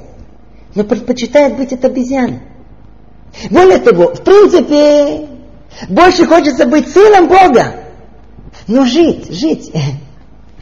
но 0.73 0.83
предпочитает 0.83 1.55
быть 1.57 1.71
это 1.71 1.87
обезьяной. 1.87 2.41
Более 3.49 3.79
того, 3.79 4.13
в 4.13 4.23
принципе, 4.23 5.27
больше 5.89 6.25
хочется 6.25 6.65
быть 6.65 6.87
сыном 6.87 7.27
Бога. 7.27 7.81
Но 8.67 8.85
жить, 8.85 9.31
жить, 9.31 9.71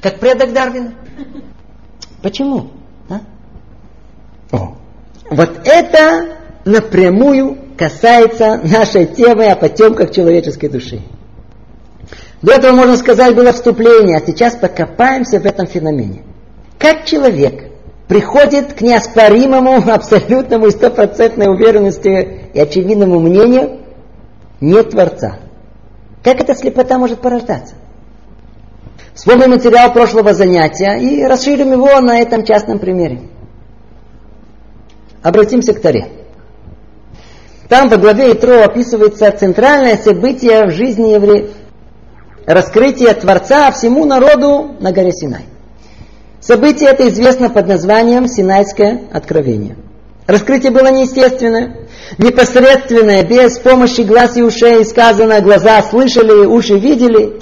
как 0.02 0.20
предок 0.20 0.54
Дарвина. 0.54 0.94
Почему? 2.22 2.72
А? 3.10 3.22
О, 4.52 4.76
вот 5.30 5.62
это 5.66 6.38
напрямую 6.66 7.58
касается 7.78 8.60
нашей 8.64 9.06
темы 9.08 9.48
о 9.48 9.56
потемках 9.56 10.12
человеческой 10.12 10.70
души. 10.70 11.02
До 12.42 12.54
этого, 12.54 12.76
можно 12.76 12.98
сказать, 12.98 13.36
было 13.36 13.54
вступление, 13.54 14.18
а 14.18 14.26
сейчас 14.26 14.56
покопаемся 14.56 15.40
в 15.40 15.46
этом 15.46 15.66
феномене. 15.66 16.24
Как 16.78 17.06
человек 17.06 17.72
приходит 18.08 18.74
к 18.74 18.82
неоспоримому, 18.82 19.76
абсолютному 19.92 20.68
и 20.68 20.72
стопроцентной 20.72 21.48
уверенности 21.48 22.50
и 22.54 22.60
очевидному 22.60 23.20
мнению 23.20 23.80
нет 24.60 24.92
Творца. 24.92 25.38
Как 26.24 26.40
эта 26.42 26.56
слепота 26.56 26.98
может 26.98 27.20
порождаться? 27.20 27.76
Вспомним 29.14 29.52
материал 29.52 29.94
прошлого 29.94 30.34
занятия 30.34 30.98
и 30.98 31.24
расширим 31.24 31.72
его 31.72 32.00
на 32.02 32.20
этом 32.20 32.44
частном 32.44 32.80
примере. 32.80 33.22
Обратимся 35.24 35.74
к 35.74 35.80
Таре. 35.80 36.10
Там 37.70 37.88
во 37.90 37.98
главе 37.98 38.34
Итро 38.34 38.62
описывается 38.62 39.32
центральное 39.32 39.98
событие 39.98 40.66
в 40.66 40.72
жизни 40.72 41.14
евреев. 41.14 41.52
Раскрытие 42.46 43.14
Творца 43.14 43.72
всему 43.72 44.04
народу 44.04 44.76
на 44.82 44.92
горе 44.92 45.14
Синай. 45.14 45.46
Событие 46.42 46.90
это 46.90 47.08
известно 47.08 47.50
под 47.50 47.68
названием 47.68 48.28
Синайское 48.28 49.04
откровение. 49.14 49.78
Раскрытие 50.28 50.72
было 50.72 50.92
неестественное, 50.92 51.88
непосредственное, 52.18 53.24
без 53.24 53.58
помощи 53.60 54.02
глаз 54.02 54.36
и 54.36 54.42
ушей 54.42 54.84
сказано, 54.84 55.40
глаза 55.40 55.82
слышали, 55.84 56.46
уши 56.46 56.78
видели. 56.78 57.40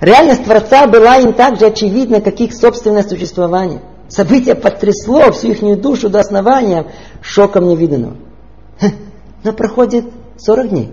Реальность 0.00 0.44
Творца 0.44 0.86
была 0.86 1.16
им 1.16 1.32
так 1.32 1.58
же 1.58 1.66
очевидна, 1.66 2.20
как 2.20 2.40
их 2.40 2.54
собственное 2.54 3.02
существование. 3.02 3.80
Событие 4.12 4.54
потрясло 4.54 5.32
всю 5.32 5.52
их 5.52 5.80
душу 5.80 6.10
до 6.10 6.20
основания 6.20 6.86
шоком 7.22 7.66
невиданного. 7.66 8.16
Но 9.42 9.54
проходит 9.54 10.04
40 10.36 10.68
дней. 10.68 10.90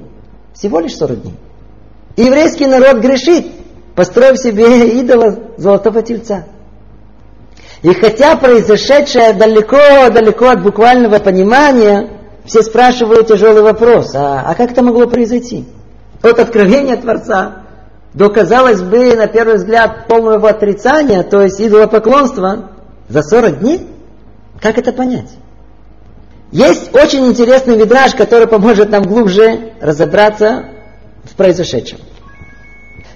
Всего 0.54 0.80
лишь 0.80 0.96
40 0.96 1.24
дней. 1.24 1.34
И 2.16 2.24
еврейский 2.24 2.66
народ 2.66 3.02
грешит, 3.02 3.46
построив 3.94 4.40
себе 4.40 4.98
идола 5.02 5.38
золотого 5.58 6.02
тельца. 6.02 6.46
И 7.82 7.94
хотя 7.94 8.38
произошедшее 8.38 9.34
далеко-далеко 9.34 10.48
от 10.48 10.64
буквального 10.64 11.20
понимания, 11.20 12.22
все 12.46 12.64
спрашивают 12.64 13.28
тяжелый 13.28 13.64
вопрос, 13.64 14.16
а, 14.16 14.46
а 14.48 14.56
как 14.56 14.72
это 14.72 14.82
могло 14.82 15.08
произойти? 15.08 15.66
От 16.22 16.40
откровения 16.40 16.96
Творца 16.96 17.64
до, 18.14 18.30
казалось 18.30 18.82
бы, 18.82 19.14
на 19.16 19.28
первый 19.28 19.56
взгляд, 19.56 20.08
полного 20.08 20.50
отрицания, 20.50 21.24
то 21.24 21.42
есть 21.42 21.60
идолопоклонства, 21.60 22.79
за 23.10 23.22
40 23.24 23.60
дней? 23.60 23.88
Как 24.62 24.78
это 24.78 24.94
понять? 24.94 25.30
Есть 26.52 26.96
очень 26.96 27.26
интересный 27.28 27.78
видраж, 27.78 28.16
который 28.16 28.48
поможет 28.48 28.90
нам 28.90 29.04
глубже 29.04 29.74
разобраться 29.82 30.66
в 31.24 31.36
произошедшем. 31.36 32.00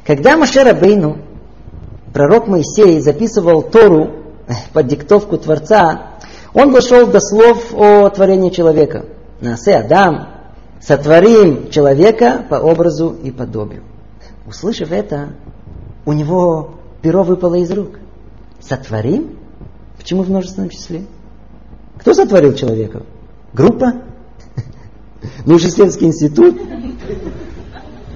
Когда 0.06 0.36
Машера 0.38 0.74
Бейну, 0.74 1.20
пророк 2.14 2.48
Моисей, 2.48 3.00
записывал 3.00 3.64
Тору 3.64 4.24
под 4.74 4.88
диктовку 4.88 5.38
Творца, 5.38 6.18
он 6.54 6.72
дошел 6.72 7.08
до 7.08 7.20
слов 7.20 7.74
о 7.74 8.10
творении 8.10 8.50
человека. 8.50 9.06
Насе 9.42 9.78
Адам, 9.78 10.28
сотворим 10.80 11.70
человека 11.72 12.46
по 12.50 12.56
образу 12.56 13.16
и 13.24 13.32
подобию. 13.32 13.84
Услышав 14.46 14.92
это, 14.92 15.30
у 16.06 16.14
него 16.14 16.76
перо 17.02 17.24
выпало 17.24 17.56
из 17.56 17.72
рук. 17.72 18.00
Сотворим? 18.60 19.43
Почему 20.04 20.24
в 20.24 20.30
множественном 20.30 20.70
числе? 20.70 21.06
Кто 21.98 22.14
сотворил 22.14 22.54
человека? 22.56 23.04
Группа? 23.54 23.94
Научно-исследовательский 25.46 26.08
институт? 26.08 26.62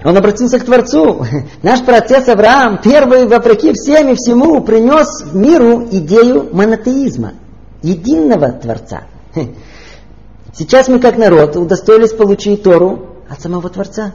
Он 0.03 0.17
обратился 0.17 0.59
к 0.59 0.65
Творцу. 0.65 1.25
Наш 1.63 1.81
протец 1.83 2.27
Авраам, 2.27 2.81
первый, 2.83 3.25
вопреки 3.25 3.71
всем 3.71 4.09
и 4.09 4.15
всему, 4.15 4.59
принес 4.59 5.31
в 5.31 5.35
миру 5.37 5.87
идею 5.89 6.49
монотеизма, 6.53 7.35
единого 7.81 8.51
Творца. 8.51 9.03
Сейчас 10.53 10.89
мы, 10.89 10.99
как 10.99 11.17
народ, 11.17 11.55
удостоились 11.55 12.11
получить 12.11 12.63
Тору 12.63 13.15
от 13.29 13.39
самого 13.41 13.69
Творца. 13.69 14.11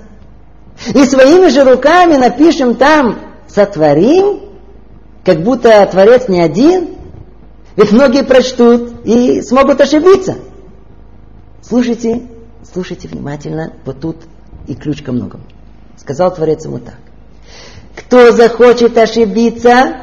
И 0.92 1.04
своими 1.06 1.48
же 1.48 1.64
руками 1.64 2.16
напишем 2.16 2.74
там 2.74 3.18
«сотворим», 3.48 4.40
как 5.24 5.42
будто 5.42 5.86
Творец 5.90 6.28
не 6.28 6.42
один, 6.42 7.01
ведь 7.76 7.92
многие 7.92 8.22
прочтут 8.22 9.04
и 9.04 9.42
смогут 9.42 9.80
ошибиться– 9.80 10.36
Слушайте, 11.62 12.22
слушайте 12.70 13.08
внимательно, 13.08 13.72
вот 13.84 14.00
тут 14.00 14.16
и 14.66 14.74
ключ 14.74 15.00
ко 15.02 15.12
многому. 15.12 15.44
Сказал 15.96 16.34
Творец 16.34 16.64
ему 16.64 16.80
так. 16.80 16.96
Кто 17.94 18.32
захочет 18.32 18.98
ошибиться, 18.98 19.96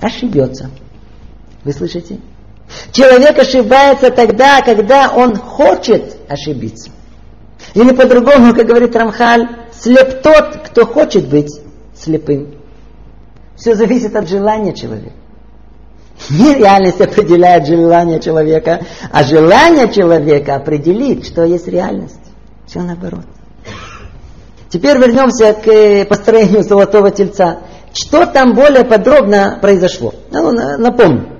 ошибется. 0.00 0.70
Вы 1.62 1.72
слышите? 1.72 2.20
Человек 2.92 3.38
ошибается 3.38 4.10
тогда, 4.10 4.62
когда 4.62 5.12
он 5.14 5.36
хочет 5.36 6.16
ошибиться. 6.28 6.90
Или 7.74 7.94
по-другому, 7.94 8.54
как 8.54 8.66
говорит 8.66 8.96
Рамхаль, 8.96 9.46
слеп 9.72 10.22
тот, 10.22 10.68
кто 10.68 10.86
хочет 10.86 11.28
быть 11.28 11.60
слепым. 11.94 12.54
Все 13.56 13.74
зависит 13.74 14.16
от 14.16 14.28
желания 14.28 14.74
человека. 14.74 15.17
Не 16.30 16.54
реальность 16.58 17.00
определяет 17.00 17.66
желание 17.66 18.20
человека, 18.20 18.80
а 19.10 19.24
желание 19.24 19.92
человека 19.92 20.56
определит, 20.56 21.26
что 21.26 21.44
есть 21.44 21.68
реальность. 21.68 22.20
Все 22.66 22.80
наоборот. 22.80 23.24
Теперь 24.68 24.98
вернемся 24.98 25.54
к 25.54 25.66
э, 25.68 26.04
построению 26.04 26.62
золотого 26.62 27.10
тельца. 27.10 27.60
Что 27.94 28.26
там 28.26 28.54
более 28.54 28.84
подробно 28.84 29.58
произошло? 29.62 30.14
Ну, 30.30 30.52
напомню. 30.52 31.38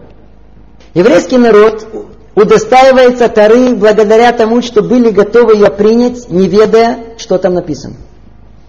Еврейский 0.94 1.36
народ 1.36 1.86
удостаивается 2.34 3.28
Тары 3.28 3.74
благодаря 3.74 4.32
тому, 4.32 4.62
что 4.62 4.82
были 4.82 5.10
готовы 5.10 5.54
ее 5.54 5.70
принять, 5.70 6.30
не 6.30 6.48
ведая, 6.48 7.14
что 7.18 7.36
там 7.36 7.54
написано. 7.54 7.96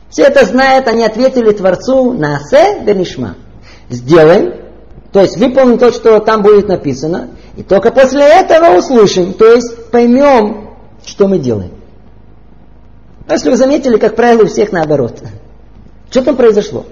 Все 0.10 0.24
это 0.24 0.46
знают, 0.46 0.88
они 0.88 1.06
ответили 1.06 1.52
Творцу 1.52 2.14
на 2.14 2.38
Асе 2.38 2.82
Бенишма. 2.82 3.36
Сделаем, 3.90 4.54
то 5.12 5.22
есть 5.22 5.38
выполним 5.38 5.78
то, 5.78 5.92
что 5.92 6.20
там 6.20 6.42
будет 6.42 6.68
написано, 6.68 7.30
и 7.56 7.64
только 7.64 7.92
после 7.92 8.24
этого 8.24 8.78
услышим, 8.78 9.34
то 9.34 9.46
есть 9.46 9.90
поймем, 9.92 10.72
что 11.06 11.28
мы 11.28 11.40
делаем. 11.40 11.72
Если 13.30 13.50
вы 13.50 13.58
заметили, 13.58 13.98
как 13.98 14.16
правило, 14.16 14.44
у 14.44 14.48
всех 14.48 14.72
наоборот. 14.72 15.20
Что 16.10 16.24
там 16.24 16.36
произошло? 16.36 16.86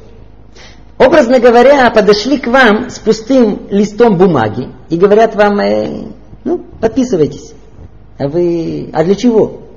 Образно 1.00 1.40
говоря, 1.40 1.90
подошли 1.90 2.38
к 2.38 2.48
вам 2.48 2.90
с 2.90 3.00
пустым 3.00 3.68
листом 3.70 4.18
бумаги 4.18 4.70
и 4.90 4.98
говорят 4.98 5.36
вам, 5.36 5.60
э, 5.60 6.06
ну, 6.44 6.64
подписывайтесь. 6.80 7.54
А 8.20 8.28
вы, 8.28 8.90
а 8.94 9.04
для 9.04 9.16
чего? 9.16 9.68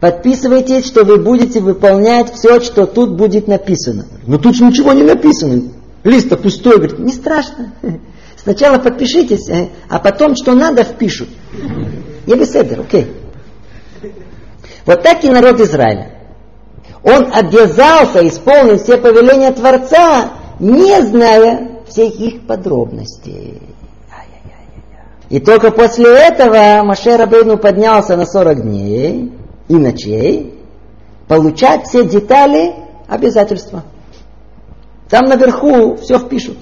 подписывайтесь, 0.00 0.86
что 0.86 1.04
вы 1.04 1.18
будете 1.18 1.60
выполнять 1.60 2.32
все, 2.32 2.60
что 2.60 2.86
тут 2.86 3.16
будет 3.16 3.48
написано. 3.48 4.06
Но 4.26 4.38
тут 4.38 4.56
же 4.56 4.64
ничего 4.64 4.92
не 4.92 5.02
написано. 5.02 5.62
Лист 6.08 6.30
пустой, 6.40 6.76
говорит, 6.76 6.98
не 6.98 7.12
страшно. 7.12 7.72
Сначала 8.36 8.78
подпишитесь, 8.78 9.48
э, 9.50 9.68
а 9.90 9.98
потом, 9.98 10.36
что 10.36 10.54
надо, 10.54 10.82
впишут. 10.82 11.28
Я 12.26 12.36
беседер, 12.36 12.80
окей. 12.80 13.12
Вот 14.86 15.02
так 15.02 15.22
и 15.24 15.28
народ 15.28 15.60
Израиля. 15.60 16.12
Он 17.02 17.30
обязался 17.32 18.26
исполнить 18.26 18.82
все 18.82 18.96
повеления 18.96 19.52
Творца, 19.52 20.32
не 20.58 21.02
зная 21.02 21.82
всех 21.88 22.14
их 22.14 22.46
подробностей. 22.46 23.60
И 25.28 25.40
только 25.40 25.70
после 25.70 26.08
этого 26.08 26.82
Маше 26.84 27.18
Рабейну 27.18 27.58
поднялся 27.58 28.16
на 28.16 28.24
40 28.24 28.62
дней 28.62 29.32
и 29.68 29.74
ночей 29.74 30.54
получать 31.26 31.86
все 31.86 32.06
детали 32.06 32.74
обязательства. 33.06 33.84
Там 35.08 35.26
наверху 35.26 35.96
все 35.96 36.18
впишут. 36.18 36.58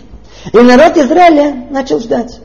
И 0.52 0.58
народ 0.58 0.96
Израиля 0.96 1.66
начал 1.70 1.98
ждать. 1.98 2.40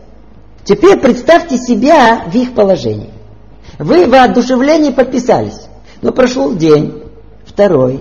Теперь 0.64 1.00
представьте 1.00 1.58
себя 1.58 2.24
в 2.28 2.36
их 2.36 2.54
положении. 2.54 3.10
Вы 3.78 4.06
в 4.06 4.10
воодушевлении 4.10 4.92
подписались. 4.92 5.68
Но 6.02 6.12
прошел 6.12 6.56
день, 6.56 7.04
второй, 7.46 8.00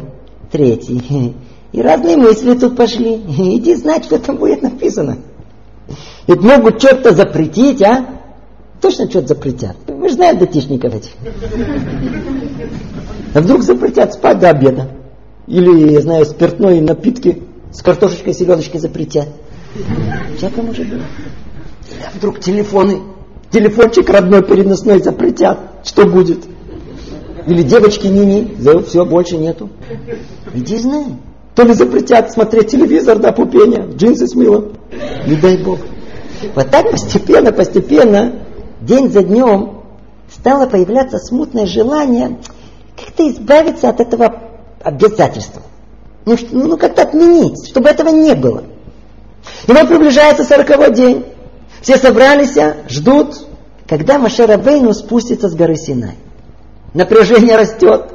третий. 0.50 1.34
И 1.72 1.82
разные 1.82 2.16
мысли 2.16 2.54
тут 2.54 2.76
пошли. 2.76 3.14
Иди 3.38 3.74
знать, 3.74 4.04
что 4.04 4.18
там 4.18 4.36
будет 4.36 4.62
написано. 4.62 5.18
Ведь 6.26 6.40
могут 6.40 6.78
что-то 6.78 7.14
запретить, 7.14 7.82
а? 7.82 8.06
Точно 8.80 9.08
что-то 9.10 9.28
запретят. 9.28 9.76
Мы 9.88 10.08
же 10.08 10.14
знаем 10.14 10.38
датишников 10.38 10.94
этих. 10.94 11.12
А 13.34 13.40
вдруг 13.40 13.62
запретят 13.62 14.14
спать 14.14 14.38
до 14.38 14.50
обеда. 14.50 14.88
Или, 15.46 15.92
я 15.92 16.00
знаю, 16.00 16.24
спиртные 16.24 16.80
напитки 16.80 17.42
с 17.72 17.82
картошечкой, 17.82 18.34
селедочкой 18.34 18.80
запретят. 18.80 19.28
Всякое 20.36 20.62
может 20.62 20.88
быть. 20.88 21.02
А 22.04 22.16
вдруг 22.16 22.40
телефоны, 22.40 23.00
телефончик 23.50 24.08
родной 24.08 24.42
переносной 24.42 25.00
запретят. 25.00 25.58
Что 25.84 26.06
будет? 26.06 26.44
Или 27.46 27.62
девочки 27.62 28.06
Нини, 28.06 28.56
все, 28.86 29.04
больше 29.04 29.36
нету. 29.36 29.70
Иди 30.54 30.76
знай. 30.76 31.06
То 31.54 31.62
ли 31.64 31.74
запретят 31.74 32.32
смотреть 32.32 32.70
телевизор 32.70 33.18
до 33.18 33.32
пупения, 33.32 33.86
джинсы 33.86 34.26
с 34.26 34.34
мылом. 34.34 34.72
Не 35.26 35.36
дай 35.36 35.62
Бог. 35.62 35.78
Вот 36.54 36.70
так 36.70 36.90
постепенно, 36.90 37.52
постепенно, 37.52 38.40
день 38.80 39.10
за 39.10 39.22
днем 39.22 39.82
стало 40.30 40.66
появляться 40.66 41.18
смутное 41.18 41.66
желание 41.66 42.38
как-то 42.96 43.28
избавиться 43.28 43.88
от 43.88 44.00
этого 44.00 44.42
обязательства. 44.82 45.62
Ну, 46.24 46.36
ну 46.50 46.76
как-то 46.76 47.02
отменить, 47.02 47.68
чтобы 47.68 47.88
этого 47.88 48.10
не 48.10 48.34
было. 48.34 48.64
И 49.66 49.72
вот 49.72 49.88
приближается 49.88 50.44
сороковой 50.44 50.92
день. 50.92 51.24
Все 51.80 51.96
собрались, 51.96 52.56
ждут, 52.88 53.46
когда 53.88 54.18
Маше 54.18 54.46
Рабейну 54.46 54.92
спустится 54.92 55.48
с 55.48 55.54
горы 55.54 55.76
Синай. 55.76 56.16
Напряжение 56.94 57.56
растет. 57.56 58.12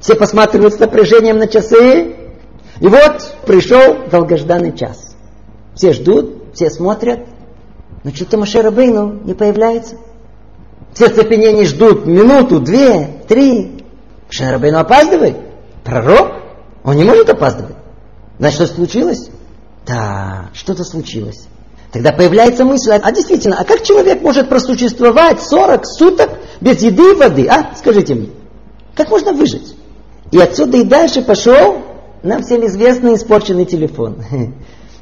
Все 0.00 0.14
посматривают 0.14 0.74
с 0.74 0.78
напряжением 0.78 1.38
на 1.38 1.48
часы. 1.48 2.16
И 2.80 2.86
вот 2.86 3.34
пришел 3.46 3.96
долгожданный 4.10 4.76
час. 4.76 5.16
Все 5.74 5.92
ждут, 5.92 6.54
все 6.54 6.70
смотрят. 6.70 7.20
Но 8.04 8.10
что-то 8.10 8.38
Маше 8.38 8.62
Рабейну 8.62 9.20
не 9.24 9.34
появляется. 9.34 9.96
Все 10.94 11.08
цепенения 11.08 11.64
ждут 11.64 12.06
минуту, 12.06 12.60
две, 12.60 13.08
три. 13.26 13.84
Маше 14.28 14.50
Рабейну 14.50 14.78
опаздывает. 14.78 15.36
Пророк. 15.84 16.45
Он 16.86 16.96
не 16.96 17.04
может 17.04 17.28
опаздывать. 17.28 17.76
Значит, 18.38 18.56
что 18.56 18.66
случилось? 18.74 19.28
Да, 19.86 20.50
что-то 20.54 20.84
случилось. 20.84 21.48
Тогда 21.92 22.12
появляется 22.12 22.64
мысль, 22.64 22.92
а 22.92 23.12
действительно, 23.12 23.56
а 23.58 23.64
как 23.64 23.82
человек 23.82 24.22
может 24.22 24.48
просуществовать 24.48 25.42
40 25.42 25.86
суток 25.86 26.30
без 26.60 26.80
еды 26.82 27.12
и 27.12 27.14
воды? 27.14 27.48
А, 27.48 27.74
скажите 27.76 28.14
мне, 28.14 28.28
как 28.94 29.10
можно 29.10 29.32
выжить? 29.32 29.74
И 30.30 30.38
отсюда 30.38 30.78
и 30.78 30.84
дальше 30.84 31.22
пошел 31.22 31.82
нам 32.22 32.42
всем 32.42 32.64
известный 32.66 33.14
испорченный 33.14 33.66
телефон. 33.66 34.22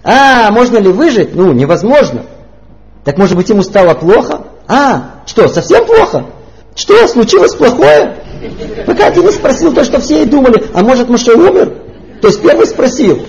А, 0.06 0.50
можно 0.50 0.76
ли 0.76 0.90
выжить? 0.90 1.34
Ну, 1.34 1.52
невозможно. 1.52 2.26
Так 3.04 3.16
может 3.16 3.36
быть 3.36 3.48
ему 3.48 3.62
стало 3.62 3.94
плохо? 3.94 4.48
А, 4.68 5.22
что, 5.24 5.48
совсем 5.48 5.86
плохо? 5.86 6.26
Что, 6.74 7.08
случилось 7.08 7.54
плохое? 7.54 8.22
Пока 8.86 9.10
не 9.10 9.30
спросил 9.30 9.72
то, 9.72 9.84
что 9.84 10.00
все 10.00 10.22
и 10.22 10.24
думали, 10.24 10.64
а 10.72 10.82
может 10.82 11.08
Моше 11.08 11.32
умер? 11.32 11.72
То 12.20 12.28
есть 12.28 12.42
первый 12.42 12.66
спросил, 12.66 13.20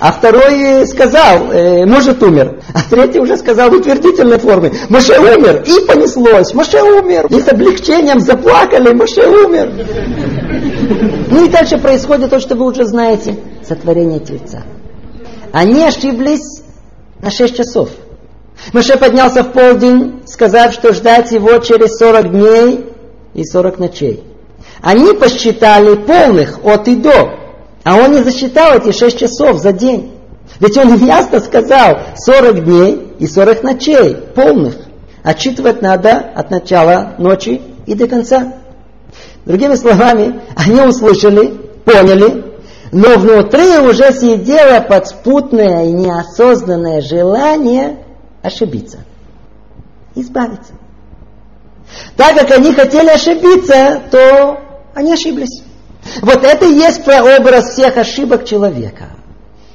а 0.00 0.12
второй 0.12 0.86
сказал, 0.86 1.50
э, 1.50 1.84
может 1.84 2.22
умер. 2.22 2.60
А 2.72 2.78
третий 2.88 3.18
уже 3.18 3.36
сказал 3.36 3.70
в 3.70 3.74
утвердительной 3.74 4.38
форме, 4.38 4.72
Моше 4.88 5.18
умер. 5.18 5.64
И 5.66 5.86
понеслось, 5.86 6.54
Моше 6.54 6.80
умер. 6.82 7.26
И 7.30 7.40
с 7.40 7.48
облегчением 7.48 8.20
заплакали, 8.20 8.92
Моше 8.92 9.26
умер. 9.26 9.72
Ну 11.30 11.44
и 11.44 11.48
дальше 11.48 11.78
происходит 11.78 12.30
то, 12.30 12.38
что 12.38 12.54
вы 12.54 12.66
уже 12.66 12.84
знаете. 12.84 13.36
Сотворение 13.66 14.20
Тельца. 14.20 14.62
Они 15.52 15.82
ошиблись 15.82 16.62
на 17.20 17.30
6 17.30 17.56
часов. 17.56 17.90
Моше 18.72 18.96
поднялся 18.96 19.42
в 19.42 19.52
полдень, 19.52 20.22
сказав, 20.26 20.72
что 20.72 20.92
ждать 20.92 21.32
его 21.32 21.58
через 21.58 21.96
40 21.98 22.30
дней 22.30 22.86
и 23.34 23.44
40 23.44 23.78
ночей. 23.78 24.27
Они 24.82 25.12
посчитали 25.14 25.96
полных 25.96 26.64
от 26.64 26.88
и 26.88 26.96
до. 26.96 27.30
А 27.84 27.96
он 27.96 28.12
не 28.12 28.22
засчитал 28.22 28.76
эти 28.76 28.92
шесть 28.92 29.18
часов 29.18 29.58
за 29.58 29.72
день. 29.72 30.12
Ведь 30.60 30.76
он 30.76 30.96
ясно 31.04 31.40
сказал 31.40 31.98
40 32.16 32.64
дней 32.64 33.14
и 33.18 33.26
40 33.26 33.62
ночей 33.62 34.16
полных. 34.34 34.76
Отчитывать 35.22 35.82
надо 35.82 36.18
от 36.34 36.50
начала 36.50 37.14
ночи 37.18 37.60
и 37.86 37.94
до 37.94 38.06
конца. 38.06 38.54
Другими 39.44 39.74
словами, 39.74 40.40
они 40.56 40.80
услышали, 40.80 41.48
поняли, 41.84 42.44
но 42.92 43.18
внутри 43.18 43.78
уже 43.78 44.12
сидело 44.12 44.80
подспутное 44.80 45.86
и 45.86 45.92
неосознанное 45.92 47.00
желание 47.00 47.98
ошибиться, 48.42 48.98
избавиться. 50.14 50.72
Так 52.16 52.38
как 52.38 52.50
они 52.50 52.72
хотели 52.72 53.08
ошибиться, 53.08 54.02
то 54.10 54.67
они 54.98 55.12
ошиблись. 55.12 55.62
Вот 56.22 56.42
это 56.42 56.66
и 56.66 56.74
есть 56.74 57.04
прообраз 57.04 57.72
всех 57.72 57.96
ошибок 57.96 58.44
человека. 58.44 59.10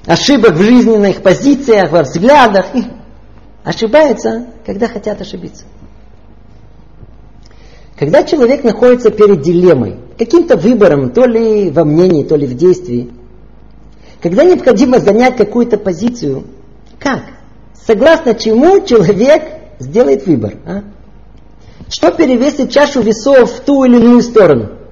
Ошибок 0.05 0.55
в 0.55 0.61
жизненных 0.61 1.21
позициях, 1.21 1.91
во 1.91 2.01
взглядах. 2.01 2.65
Ошибаются, 3.63 4.47
когда 4.65 4.87
хотят 4.87 5.21
ошибиться. 5.21 5.63
Когда 7.97 8.23
человек 8.23 8.65
находится 8.65 9.11
перед 9.11 9.41
дилеммой, 9.41 9.95
каким-то 10.17 10.57
выбором, 10.57 11.11
то 11.11 11.25
ли 11.25 11.71
во 11.71 11.85
мнении, 11.85 12.25
то 12.25 12.35
ли 12.35 12.45
в 12.45 12.57
действии, 12.57 13.13
когда 14.21 14.43
необходимо 14.43 14.99
занять 14.99 15.37
какую-то 15.37 15.77
позицию, 15.77 16.43
как? 16.99 17.21
Согласно 17.87 18.35
чему 18.35 18.85
человек 18.85 19.43
сделает 19.79 20.27
выбор? 20.27 20.55
А? 20.65 20.83
Что 21.87 22.11
перевесит 22.11 22.71
чашу 22.71 23.01
весов 23.01 23.49
в 23.53 23.61
ту 23.61 23.85
или 23.85 23.95
иную 23.95 24.21
сторону? 24.21 24.82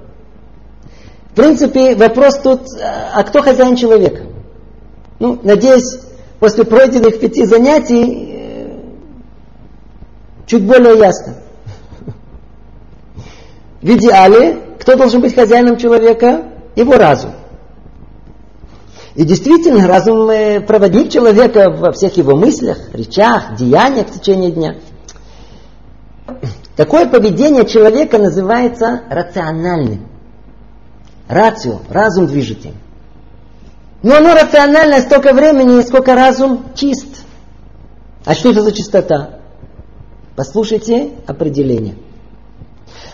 В 1.32 1.36
принципе, 1.36 1.96
вопрос 1.96 2.40
тут, 2.40 2.62
а 2.82 3.24
кто 3.24 3.42
хозяин 3.42 3.78
человека? 3.78 4.24
Ну, 5.20 5.40
надеюсь, 5.44 6.00
после 6.40 6.66
пройденных 6.66 7.20
пяти 7.20 7.46
занятий 7.46 8.34
э, 8.34 8.80
чуть 10.46 10.64
более 10.64 10.98
ясно. 10.98 11.36
В 13.82 13.86
идеале, 13.86 14.58
кто 14.80 14.98
должен 14.98 15.22
быть 15.22 15.34
хозяином 15.34 15.78
человека? 15.78 16.44
Его 16.76 16.98
разум. 16.98 17.32
И 19.16 19.24
действительно, 19.24 19.88
разум 19.88 20.30
э, 20.30 20.60
проводник 20.60 21.12
человека 21.12 21.70
во 21.70 21.94
всех 21.94 22.18
его 22.18 22.36
мыслях, 22.36 22.94
речах, 22.94 23.56
деяниях 23.58 24.08
в 24.08 24.20
течение 24.20 24.52
дня. 24.52 24.76
Такое 26.76 27.08
поведение 27.08 27.66
человека 27.66 28.18
называется 28.18 29.04
рациональным. 29.10 30.11
Рацио, 31.32 31.80
разум 31.90 32.28
движет 32.28 32.66
им. 32.66 32.74
Но 34.04 34.18
оно 34.18 34.34
рационально 34.34 35.00
столько 35.00 35.34
времени, 35.34 35.82
сколько 35.82 36.14
разум 36.14 36.66
чист. 36.76 37.24
А 38.26 38.34
что 38.34 38.52
это 38.52 38.62
за 38.62 38.74
чистота? 38.74 39.40
Послушайте 40.36 41.12
определение. 41.26 41.96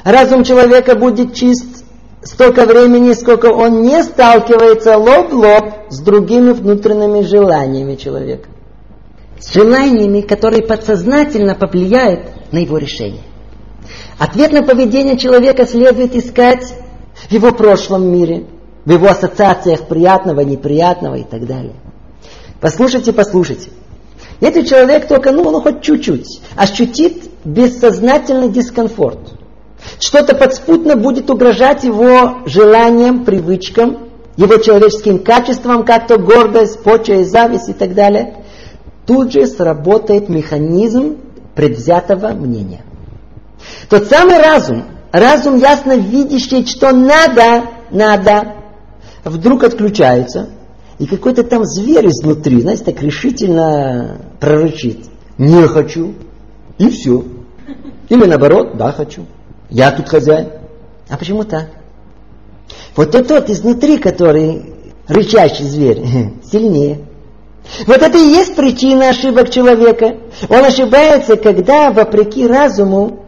Разум 0.04 0.44
человека 0.44 0.96
будет 0.96 1.36
чист 1.36 1.86
столько 2.24 2.66
времени, 2.66 3.14
сколько 3.14 3.54
он 3.54 3.84
не 3.84 4.02
сталкивается 4.04 4.98
лоб 4.98 5.32
в 5.32 5.36
лоб 5.36 5.74
с 5.90 6.00
другими 6.00 6.54
внутренними 6.54 7.22
желаниями 7.22 7.98
человека. 7.98 8.50
С 9.40 9.54
желаниями, 9.54 10.22
которые 10.22 10.64
подсознательно 10.64 11.54
повлияют 11.54 12.52
на 12.52 12.58
его 12.58 12.80
решение. 12.80 13.22
Ответ 14.18 14.54
на 14.54 14.64
поведение 14.64 15.20
человека 15.20 15.68
следует 15.68 16.16
искать 16.16 16.74
в 17.30 17.32
его 17.32 17.52
прошлом 17.52 18.08
мире, 18.12 18.46
в 18.86 18.92
его 18.92 19.08
ассоциациях 19.08 19.88
приятного, 19.88 20.42
неприятного 20.42 21.16
и 21.16 21.24
так 21.24 21.46
далее. 21.46 21.76
Послушайте, 22.60 23.14
послушайте. 23.14 23.70
Этот 24.40 24.68
человек 24.68 25.08
только, 25.08 25.32
ну, 25.32 25.50
ну 25.50 25.62
хоть 25.62 25.82
чуть-чуть, 25.82 26.42
ощутит 26.56 27.24
бессознательный 27.44 28.50
дискомфорт. 28.50 29.34
Что-то 30.00 30.36
подспутно 30.36 30.96
будет 30.96 31.30
угрожать 31.30 31.84
его 31.84 32.40
желаниям, 32.46 33.26
привычкам, 33.26 34.10
его 34.36 34.58
человеческим 34.58 35.20
качествам, 35.20 35.84
как 35.84 36.08
то 36.08 36.18
гордость, 36.18 36.84
почва 36.84 37.24
зависть 37.24 37.70
и 37.70 37.74
так 37.74 37.96
далее. 37.96 38.44
Тут 39.06 39.32
же 39.32 39.48
сработает 39.48 40.30
механизм 40.30 41.18
предвзятого 41.56 42.30
мнения. 42.30 42.84
Тот 43.90 44.06
самый 44.08 44.38
разум, 44.38 44.84
разум 45.12 45.58
ясно 45.58 45.98
видящий, 45.98 46.66
что 46.66 46.92
надо, 46.92 47.64
надо, 47.92 48.56
вдруг 49.24 49.64
отключается, 49.64 50.50
и 51.00 51.06
какой-то 51.06 51.44
там 51.44 51.64
зверь 51.66 52.08
изнутри, 52.08 52.62
знаете, 52.62 52.84
так 52.86 53.02
решительно 53.02 54.22
прорычит. 54.40 55.06
Не 55.38 55.68
хочу. 55.68 56.16
И 56.78 56.90
все. 56.90 57.24
Или 58.10 58.26
наоборот, 58.26 58.78
да, 58.78 58.92
хочу. 58.92 59.26
Я 59.70 59.92
тут 59.92 60.10
хозяин. 60.10 60.50
А 61.10 61.18
почему 61.18 61.44
так? 61.44 61.70
Вот 62.96 63.12
тот, 63.12 63.28
тот 63.28 63.50
изнутри, 63.50 63.98
который 63.98 64.74
рычащий 65.08 65.66
зверь, 65.66 66.04
сильнее. 66.52 67.06
Вот 67.86 67.98
это 67.98 68.18
и 68.18 68.30
есть 68.30 68.56
причина 68.56 69.10
ошибок 69.10 69.50
человека. 69.50 70.16
Он 70.50 70.64
ошибается, 70.64 71.36
когда, 71.36 71.92
вопреки 71.92 72.48
разуму, 72.48 73.26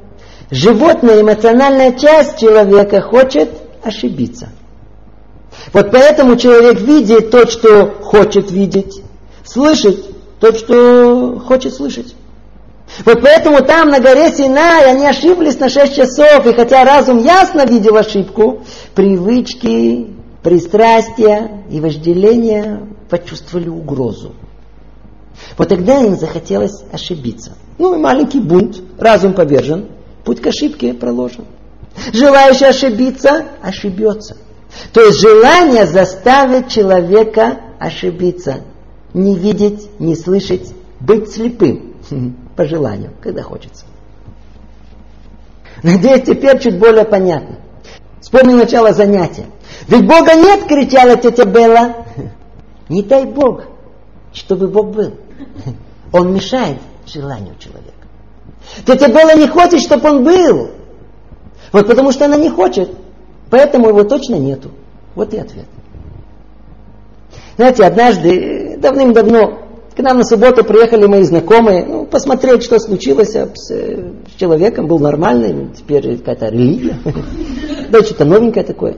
животная 0.51 1.21
эмоциональная 1.21 1.93
часть 1.93 2.39
человека 2.39 3.01
хочет 3.01 3.49
ошибиться. 3.83 4.49
Вот 5.73 5.91
поэтому 5.91 6.35
человек 6.35 6.79
видит 6.79 7.31
то, 7.31 7.47
что 7.47 7.87
хочет 8.01 8.51
видеть, 8.51 9.01
слышит 9.43 10.05
то, 10.39 10.53
что 10.53 11.39
хочет 11.45 11.73
слышать. 11.73 12.15
Вот 13.05 13.21
поэтому 13.21 13.61
там 13.61 13.89
на 13.89 13.99
горе 13.99 14.31
Синай 14.31 14.89
они 14.89 15.05
ошиблись 15.05 15.59
на 15.59 15.69
6 15.69 15.95
часов, 15.95 16.45
и 16.45 16.53
хотя 16.53 16.83
разум 16.83 17.19
ясно 17.19 17.65
видел 17.65 17.97
ошибку, 17.97 18.63
привычки, 18.95 20.07
пристрастия 20.41 21.63
и 21.69 21.79
вожделения 21.79 22.87
почувствовали 23.09 23.69
угрозу. 23.69 24.33
Вот 25.57 25.69
тогда 25.69 26.01
им 26.01 26.15
захотелось 26.15 26.83
ошибиться. 26.91 27.53
Ну 27.77 27.95
и 27.95 27.97
маленький 27.97 28.39
бунт, 28.39 28.81
разум 28.97 29.33
повержен, 29.33 29.89
путь 30.23 30.41
к 30.41 30.47
ошибке 30.47 30.93
проложен. 30.93 31.45
Желающий 32.13 32.65
ошибиться, 32.65 33.45
ошибется. 33.61 34.37
То 34.93 35.01
есть 35.01 35.19
желание 35.19 35.85
заставит 35.85 36.69
человека 36.69 37.59
ошибиться. 37.79 38.61
Не 39.13 39.35
видеть, 39.35 39.89
не 39.99 40.15
слышать, 40.15 40.73
быть 40.99 41.31
слепым. 41.31 41.95
По 42.55 42.65
желанию, 42.65 43.11
когда 43.21 43.41
хочется. 43.41 43.85
Надеюсь, 45.81 46.25
теперь 46.25 46.59
чуть 46.59 46.77
более 46.77 47.05
понятно. 47.05 47.57
Вспомни 48.21 48.53
начало 48.53 48.93
занятия. 48.93 49.45
Ведь 49.87 50.05
Бога 50.05 50.35
нет, 50.35 50.65
кричала 50.65 51.15
тетя 51.15 51.45
Белла. 51.45 52.05
Не 52.89 53.03
дай 53.03 53.25
Бог, 53.25 53.63
чтобы 54.33 54.67
Бог 54.67 54.91
был. 54.93 55.13
Он 56.11 56.33
мешает 56.33 56.79
желанию 57.05 57.55
человека. 57.59 57.98
Тетя 58.85 59.07
не 59.35 59.47
хочет, 59.47 59.81
чтобы 59.81 60.09
он 60.09 60.23
был. 60.23 60.71
Вот 61.71 61.87
потому 61.87 62.11
что 62.11 62.25
она 62.25 62.37
не 62.37 62.49
хочет. 62.49 62.89
Поэтому 63.49 63.89
его 63.89 64.03
точно 64.03 64.35
нету. 64.35 64.71
Вот 65.15 65.33
и 65.33 65.37
ответ. 65.37 65.65
Знаете, 67.57 67.83
однажды, 67.83 68.77
давным-давно, 68.77 69.59
к 69.95 69.99
нам 70.01 70.19
на 70.19 70.23
субботу 70.23 70.63
приехали 70.63 71.07
мои 71.07 71.23
знакомые, 71.23 71.85
ну, 71.85 72.05
посмотреть, 72.05 72.63
что 72.63 72.79
случилось 72.79 73.35
с, 73.35 73.55
с 73.55 74.35
человеком, 74.37 74.87
был 74.87 74.99
нормальный, 74.99 75.69
теперь 75.75 76.17
какая-то 76.17 76.47
религия. 76.47 76.97
Да, 77.89 78.03
что-то 78.03 78.23
новенькое 78.23 78.63
такое. 78.63 78.97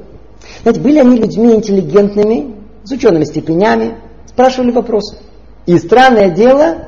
Знаете, 0.64 0.82
были 0.82 1.00
они 1.00 1.18
людьми 1.18 1.56
интеллигентными, 1.56 2.56
с 2.84 2.92
учеными 2.92 3.24
степенями, 3.24 3.96
спрашивали 4.28 4.72
вопросы. 4.72 5.16
И 5.66 5.78
странное 5.80 6.30
дело, 6.30 6.88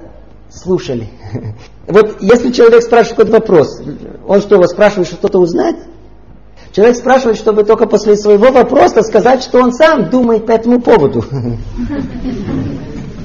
слушали. 0.50 1.08
Вот 1.88 2.22
если 2.22 2.52
человек 2.52 2.82
спрашивает 2.84 3.18
какой-то 3.18 3.32
вопрос, 3.34 3.82
он 4.28 4.42
что, 4.42 4.58
вас 4.58 4.72
спрашивает 4.72 5.08
что-то 5.08 5.40
узнать? 5.40 5.76
Человек 6.72 6.96
спрашивает, 6.96 7.38
чтобы 7.38 7.64
только 7.66 7.86
после 7.86 8.16
своего 8.16 8.52
вопроса 8.52 9.04
сказать, 9.04 9.44
что 9.44 9.60
он 9.60 9.74
сам 9.74 10.10
думает 10.10 10.46
по 10.46 10.52
этому 10.52 10.82
поводу. 10.82 11.24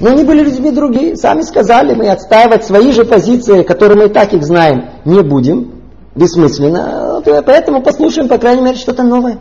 Но 0.00 0.10
они 0.10 0.24
были 0.24 0.42
людьми 0.42 0.70
другие, 0.70 1.16
сами 1.16 1.42
сказали, 1.42 1.94
мы 1.94 2.10
отстаивать 2.10 2.64
свои 2.64 2.92
же 2.92 3.04
позиции, 3.04 3.62
которые 3.62 3.96
мы 3.96 4.04
и 4.06 4.08
так 4.12 4.32
их 4.34 4.44
знаем, 4.44 4.90
не 5.04 5.22
будем, 5.22 5.72
бессмысленно. 6.14 7.22
Поэтому 7.24 7.82
послушаем, 7.82 8.28
по 8.28 8.38
крайней 8.38 8.62
мере, 8.62 8.76
что-то 8.76 9.02
новое. 9.02 9.38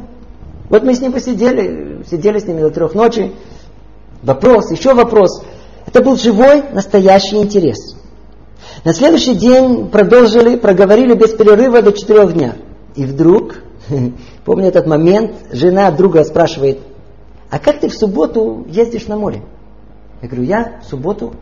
Вот 0.70 0.84
мы 0.84 0.96
с 0.96 1.02
ним 1.02 1.12
посидели, 1.12 2.04
сидели 2.10 2.40
с 2.40 2.46
ними 2.46 2.62
до 2.62 2.70
трех 2.70 2.96
ночи. 2.96 3.34
Вопрос, 4.24 4.72
еще 4.72 4.94
вопрос. 4.94 5.44
Это 5.86 6.02
был 6.02 6.16
живой, 6.16 6.64
настоящий 6.72 7.38
интерес. 7.38 7.97
На 8.84 8.94
следующий 8.94 9.36
день 9.36 9.90
продолжили, 9.90 10.56
проговорили 10.56 11.14
без 11.14 11.34
перерыва 11.34 11.82
до 11.82 11.92
четырех 11.92 12.34
дня. 12.34 12.56
И 12.96 13.06
вдруг 13.06 13.56
Помню 14.46 14.68
этот 14.68 14.88
момент, 14.88 15.32
жена 15.52 15.92
друга 15.92 16.24
спрашивает, 16.24 16.80
а 17.50 17.60
как 17.60 17.80
ты 17.80 17.90
в 17.90 17.94
субботу 17.94 18.66
ездишь 18.70 19.08
на 19.08 19.18
море? 19.18 19.42
Я 20.22 20.28
говорю, 20.28 20.44
я 20.44 20.80
в 20.82 20.90
субботу 20.90 21.34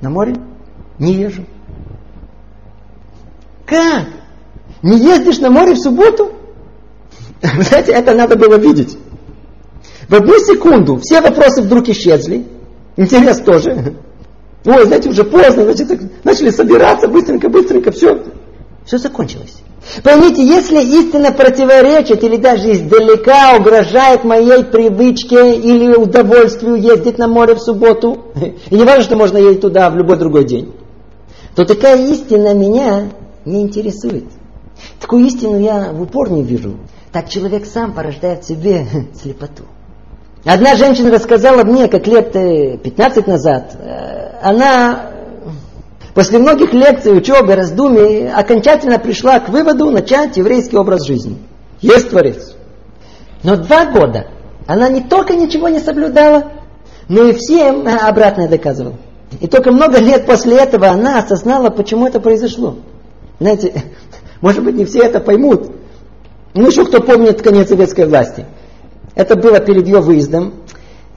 на 0.00 0.10
море 0.10 0.36
не 0.98 1.12
езжу. 1.12 1.44
Как? 3.66 4.06
Не 4.82 4.98
ездишь 4.98 5.38
на 5.38 5.50
море 5.50 5.74
в 5.74 5.78
субботу? 5.78 6.32
Знаете, 7.42 7.92
это 7.92 8.14
надо 8.14 8.36
было 8.36 8.56
видеть. 8.56 8.98
В 10.08 10.14
одну 10.14 10.38
секунду 10.38 10.98
все 10.98 11.20
вопросы 11.20 11.62
вдруг 11.62 11.88
исчезли. 11.88 12.46
Интерес 12.96 13.40
тоже. 13.40 13.94
Ой, 14.64 14.86
знаете, 14.86 15.08
уже 15.08 15.24
поздно, 15.24 15.64
значит, 15.64 16.24
начали 16.24 16.50
собираться 16.50 17.08
быстренько, 17.08 17.48
быстренько, 17.48 17.90
все. 17.92 18.22
Все 18.84 18.98
закончилось. 18.98 19.62
Поймите, 20.02 20.44
если 20.44 20.82
истина 20.82 21.32
противоречит 21.32 22.22
или 22.22 22.36
даже 22.36 22.72
издалека 22.72 23.56
угрожает 23.58 24.24
моей 24.24 24.62
привычке 24.62 25.56
или 25.56 25.94
удовольствию 25.94 26.76
ездить 26.76 27.16
на 27.16 27.26
море 27.26 27.54
в 27.54 27.60
субботу, 27.60 28.26
и 28.70 28.74
не 28.74 28.84
важно, 28.84 29.04
что 29.04 29.16
можно 29.16 29.38
ездить 29.38 29.62
туда 29.62 29.88
в 29.88 29.96
любой 29.96 30.16
другой 30.16 30.44
день, 30.44 30.74
то 31.54 31.64
такая 31.64 31.96
истина 32.06 32.52
меня 32.52 33.10
не 33.46 33.62
интересует. 33.62 34.24
Такую 35.00 35.24
истину 35.24 35.58
я 35.58 35.92
в 35.92 36.02
упор 36.02 36.30
не 36.30 36.42
вижу. 36.42 36.76
Так 37.12 37.28
человек 37.28 37.66
сам 37.66 37.92
порождает 37.92 38.44
в 38.44 38.48
себе 38.48 38.86
слепоту. 39.20 39.64
Одна 40.44 40.74
женщина 40.74 41.10
рассказала 41.10 41.64
мне, 41.64 41.88
как 41.88 42.06
лет 42.06 42.32
15 42.32 43.26
назад, 43.26 43.76
э, 43.78 44.38
она 44.42 45.10
После 46.14 46.38
многих 46.38 46.72
лекций, 46.72 47.16
учебы, 47.16 47.54
раздумий 47.54 48.30
окончательно 48.30 48.98
пришла 48.98 49.38
к 49.38 49.48
выводу 49.48 49.90
начать 49.90 50.36
еврейский 50.36 50.76
образ 50.76 51.06
жизни. 51.06 51.38
Есть 51.80 52.10
Творец. 52.10 52.54
Но 53.42 53.56
два 53.56 53.86
года 53.86 54.26
она 54.66 54.88
не 54.88 55.02
только 55.02 55.34
ничего 55.34 55.68
не 55.68 55.78
соблюдала, 55.78 56.52
но 57.08 57.28
и 57.28 57.32
всем 57.32 57.86
обратное 57.86 58.48
доказывала. 58.48 58.96
И 59.40 59.46
только 59.46 59.70
много 59.70 59.98
лет 59.98 60.26
после 60.26 60.56
этого 60.58 60.88
она 60.88 61.18
осознала, 61.18 61.70
почему 61.70 62.06
это 62.06 62.18
произошло. 62.18 62.76
Знаете, 63.38 63.84
может 64.40 64.64
быть, 64.64 64.74
не 64.74 64.84
все 64.84 65.04
это 65.04 65.20
поймут. 65.20 65.70
Ну, 66.54 66.66
еще 66.66 66.84
кто 66.84 67.00
помнит 67.00 67.40
конец 67.40 67.68
советской 67.68 68.06
власти. 68.06 68.44
Это 69.14 69.36
было 69.36 69.60
перед 69.60 69.86
ее 69.86 70.00
выездом. 70.00 70.54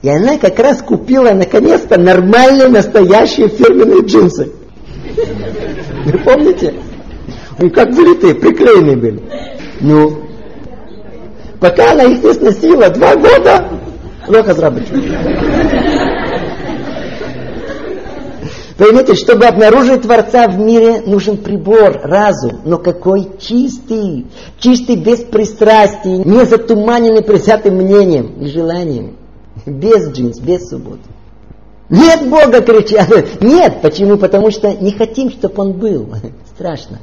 И 0.02 0.08
она 0.08 0.36
как 0.38 0.58
раз 0.58 0.82
купила, 0.82 1.30
наконец-то, 1.30 1.98
нормальные, 1.98 2.68
настоящие 2.68 3.48
фирменные 3.48 4.02
джинсы. 4.02 4.52
Вы 6.04 6.18
помните? 6.18 6.74
Они 7.58 7.70
как 7.70 7.90
вылитые, 7.90 8.34
приклеенные 8.34 8.96
были. 8.96 9.22
Ну, 9.80 10.24
пока 11.60 11.92
она 11.92 12.04
их 12.04 12.22
не 12.22 12.32
сносила, 12.34 12.90
два 12.90 13.16
года, 13.16 13.68
плохо 14.26 14.52
заработала. 14.54 15.00
Поймите, 18.76 19.14
чтобы 19.14 19.46
обнаружить 19.46 20.02
Творца 20.02 20.48
в 20.48 20.58
мире, 20.58 21.02
нужен 21.06 21.36
прибор, 21.36 22.00
разум. 22.02 22.60
Но 22.64 22.78
какой 22.78 23.28
чистый, 23.38 24.26
чистый 24.58 24.96
без 24.96 25.20
пристрастий, 25.20 26.18
не 26.18 26.44
затуманенный 26.44 27.22
присятым 27.22 27.76
мнением 27.76 28.34
и 28.40 28.46
желанием. 28.46 29.16
Без 29.64 30.10
джинс, 30.10 30.40
без 30.40 30.68
субботы. 30.68 31.08
Нет 31.88 32.28
Бога, 32.28 32.60
кричали. 32.62 33.26
Нет, 33.40 33.80
почему? 33.80 34.16
Потому 34.16 34.50
что 34.50 34.72
не 34.72 34.90
хотим, 34.90 35.30
чтобы 35.30 35.62
Он 35.62 35.72
был. 35.74 36.08
Страшно. 36.56 36.98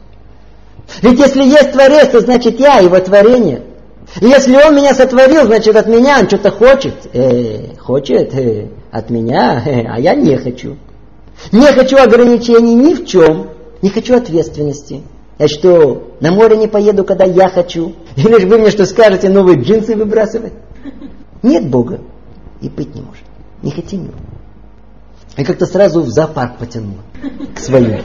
Ведь 1.01 1.19
если 1.19 1.43
есть 1.43 1.71
Творец, 1.71 2.09
то 2.09 2.19
значит 2.19 2.59
я, 2.59 2.79
Его 2.79 2.99
творение. 2.99 3.63
И 4.19 4.25
если 4.25 4.55
он 4.55 4.75
меня 4.75 4.93
сотворил, 4.93 5.45
значит 5.45 5.75
от 5.75 5.87
меня 5.87 6.19
он 6.19 6.27
что-то 6.27 6.51
хочет. 6.51 6.95
Э, 7.13 7.75
хочет 7.79 8.33
э, 8.33 8.67
от 8.91 9.09
меня, 9.09 9.63
э, 9.65 9.85
а 9.89 9.99
я 9.99 10.15
не 10.15 10.35
хочу. 10.35 10.75
Не 11.51 11.67
хочу 11.73 11.97
ограничений 11.97 12.75
ни 12.75 12.93
в 12.93 13.05
чем. 13.05 13.49
Не 13.81 13.89
хочу 13.89 14.15
ответственности. 14.15 15.01
Я 15.39 15.47
что, 15.47 16.15
на 16.19 16.31
море 16.31 16.55
не 16.55 16.67
поеду, 16.67 17.03
когда 17.03 17.25
я 17.25 17.49
хочу? 17.49 17.95
Или 18.15 18.39
же 18.39 18.47
вы 18.47 18.59
мне 18.59 18.69
что 18.69 18.85
скажете, 18.85 19.29
новые 19.29 19.59
джинсы 19.59 19.95
выбрасывать? 19.95 20.53
Нет 21.43 21.67
Бога. 21.67 21.99
И 22.61 22.69
быть 22.69 22.93
не 22.93 23.01
может. 23.01 23.23
Не 23.63 23.71
хотим 23.71 24.03
его. 24.03 24.13
И 25.37 25.43
как-то 25.43 25.65
сразу 25.65 26.01
в 26.01 26.09
зоопарк 26.09 26.57
потянуло 26.57 26.99
к 27.55 27.59
своим. 27.59 27.97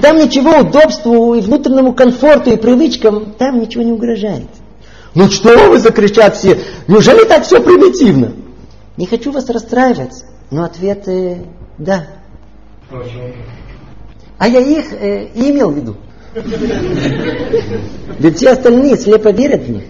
Там 0.00 0.16
ничего 0.16 0.60
удобству 0.60 1.34
и 1.34 1.40
внутреннему 1.40 1.92
комфорту 1.92 2.50
и 2.50 2.56
привычкам, 2.56 3.34
там 3.38 3.60
ничего 3.60 3.82
не 3.82 3.92
угрожает. 3.92 4.48
Ну 5.14 5.28
что 5.28 5.68
вы, 5.68 5.78
закричат 5.78 6.36
все, 6.36 6.58
неужели 6.86 7.24
так 7.24 7.44
все 7.44 7.60
примитивно? 7.60 8.32
Не 8.96 9.06
хочу 9.06 9.32
вас 9.32 9.50
расстраивать, 9.50 10.24
но 10.50 10.64
ответ 10.64 11.06
э, 11.06 11.38
да. 11.78 12.06
А 14.38 14.48
я 14.48 14.60
их 14.60 14.92
э, 14.92 15.26
и 15.34 15.50
имел 15.50 15.70
в 15.70 15.76
виду. 15.76 15.96
Ведь 18.18 18.36
все 18.36 18.50
остальные 18.50 18.96
слепо 18.96 19.30
верят 19.30 19.62
в 19.62 19.70
них. 19.70 19.82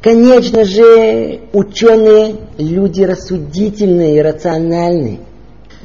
Конечно 0.00 0.64
же, 0.64 1.40
ученые 1.52 2.36
люди 2.56 3.02
рассудительные 3.02 4.18
и 4.18 4.22
рациональные. 4.22 5.20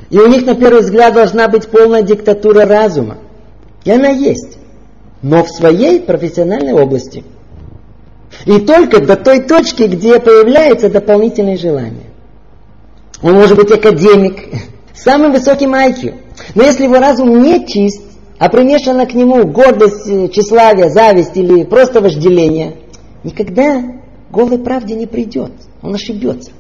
И 0.10 0.18
у 0.20 0.28
них 0.28 0.46
на 0.46 0.54
первый 0.56 0.82
взгляд 0.82 1.16
должна 1.16 1.48
быть 1.48 1.68
полная 1.68 2.04
диктатура 2.04 2.66
разума. 2.66 3.18
И 3.84 3.92
она 3.92 4.10
есть. 4.10 4.60
Но 5.22 5.44
в 5.44 5.50
своей 5.50 6.00
профессиональной 6.00 6.74
области. 6.74 7.24
И 8.46 8.60
только 8.60 9.02
до 9.02 9.16
той 9.16 9.42
точки, 9.42 9.84
где 9.84 10.20
появляется 10.20 10.90
дополнительное 10.90 11.58
желание. 11.58 12.13
Он 13.24 13.34
может 13.34 13.56
быть 13.56 13.72
академик, 13.72 14.50
самым 14.94 15.32
высоким 15.32 15.74
IQ. 15.74 16.16
Но 16.56 16.64
если 16.64 16.84
его 16.84 17.00
разум 17.00 17.42
не 17.42 17.66
чист, 17.66 18.04
а 18.38 18.50
примешана 18.50 19.06
к 19.06 19.14
нему 19.14 19.46
гордость, 19.48 20.32
тщеславие, 20.32 20.90
зависть 20.90 21.36
или 21.36 21.64
просто 21.64 22.02
вожделение, 22.02 22.76
никогда 23.24 23.82
голой 24.30 24.60
правде 24.60 24.96
не 24.96 25.06
придет. 25.06 25.52
Он 25.82 25.96
ошибется. 25.96 26.52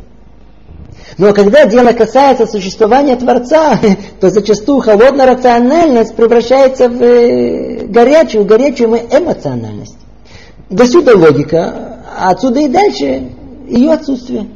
Но 1.18 1.34
когда 1.34 1.66
дело 1.66 1.92
касается 1.92 2.46
существования 2.46 3.18
Творца, 3.18 3.78
то 4.22 4.30
зачастую 4.30 4.80
холодная 4.80 5.26
рациональность 5.26 6.16
превращается 6.16 6.88
в 6.88 7.04
э, 7.04 7.86
горячую, 7.88 8.46
горячую 8.46 8.96
эмоциональность. 9.12 9.98
До 10.70 10.88
сюда 10.88 11.14
логика, 11.14 12.00
а 12.18 12.30
отсюда 12.30 12.62
и 12.62 12.68
дальше 12.70 13.30
ее 13.68 13.92
отсутствие. 13.92 14.48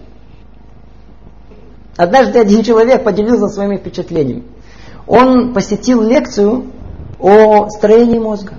Однажды 1.97 2.39
один 2.39 2.63
человек 2.63 3.03
поделился 3.03 3.47
своими 3.49 3.77
впечатлениями. 3.77 4.43
Он 5.07 5.53
посетил 5.53 6.01
лекцию 6.01 6.67
о 7.19 7.69
строении 7.69 8.19
мозга. 8.19 8.53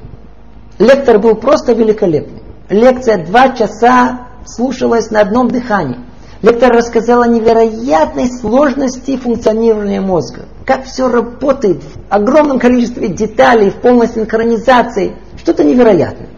Лектор 0.79 1.19
был 1.21 1.37
просто 1.37 1.73
великолепный. 1.73 2.43
Лекция 2.69 3.25
два 3.25 3.51
часа 3.51 4.27
слушалась 4.45 5.11
на 5.11 5.21
одном 5.21 5.49
дыхании. 5.49 5.99
Лектор 6.43 6.73
рассказал 6.73 7.23
о 7.23 7.29
невероятной 7.29 8.29
сложности 8.29 9.17
функционирования 9.17 10.01
мозга. 10.01 10.47
Как 10.65 10.85
все 10.85 11.09
работает 11.09 11.83
в 11.83 11.97
огромном 12.09 12.59
количестве 12.59 13.09
деталей, 13.09 13.71
в 13.71 13.77
полной 13.77 14.09
синхронизации. 14.09 15.17
Что-то 15.37 15.65
невероятное. 15.65 16.29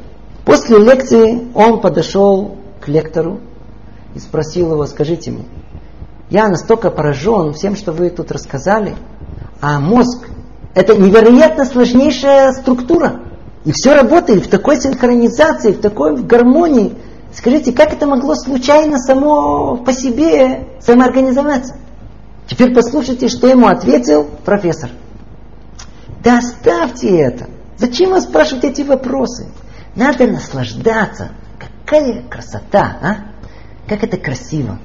После 0.44 0.78
лекции 0.78 1.48
он 1.54 1.80
подошел 1.80 2.56
к 2.80 2.88
лектору 2.88 3.40
и 4.14 4.18
спросил 4.18 4.72
его, 4.72 4.86
скажите 4.86 5.30
мне, 5.30 5.44
я 6.30 6.48
настолько 6.48 6.90
поражен 6.90 7.52
всем, 7.52 7.76
что 7.76 7.92
вы 7.92 8.10
тут 8.10 8.32
рассказали, 8.32 8.96
а 9.60 9.78
мозг– 9.78 10.28
это 10.74 10.96
невероятно 10.96 11.64
сложнейшая 11.64 12.52
структура. 12.52 13.20
И 13.64 13.72
все 13.72 13.94
работает 13.94 14.46
в 14.46 14.48
такой 14.48 14.80
синхронизации, 14.80 15.72
в 15.72 15.80
такой 15.80 16.16
гармонии– 16.22 16.94
Скажите, 17.32 17.72
как 17.72 17.92
это 17.92 18.06
могло 18.06 18.34
случайно 18.34 18.98
само 18.98 19.76
по 19.76 19.92
себе 19.92 20.66
самоорганизоваться? 20.80 21.76
Теперь 22.48 22.74
послушайте, 22.74 23.28
что 23.28 23.46
ему 23.46 23.68
ответил 23.68 24.24
профессор. 24.44 24.90
Да 26.24 26.38
оставьте 26.38 27.16
это. 27.16 27.48
Зачем 27.78 28.10
вы 28.10 28.20
спрашивать 28.20 28.64
эти 28.64 28.82
вопросы? 28.82 29.46
Надо 29.94 30.26
наслаждаться. 30.26 31.30
Какая 31.58 32.22
красота, 32.28 32.98
а? 33.00 33.16
Как 33.88 34.02
это 34.02 34.16
красиво. 34.16 34.78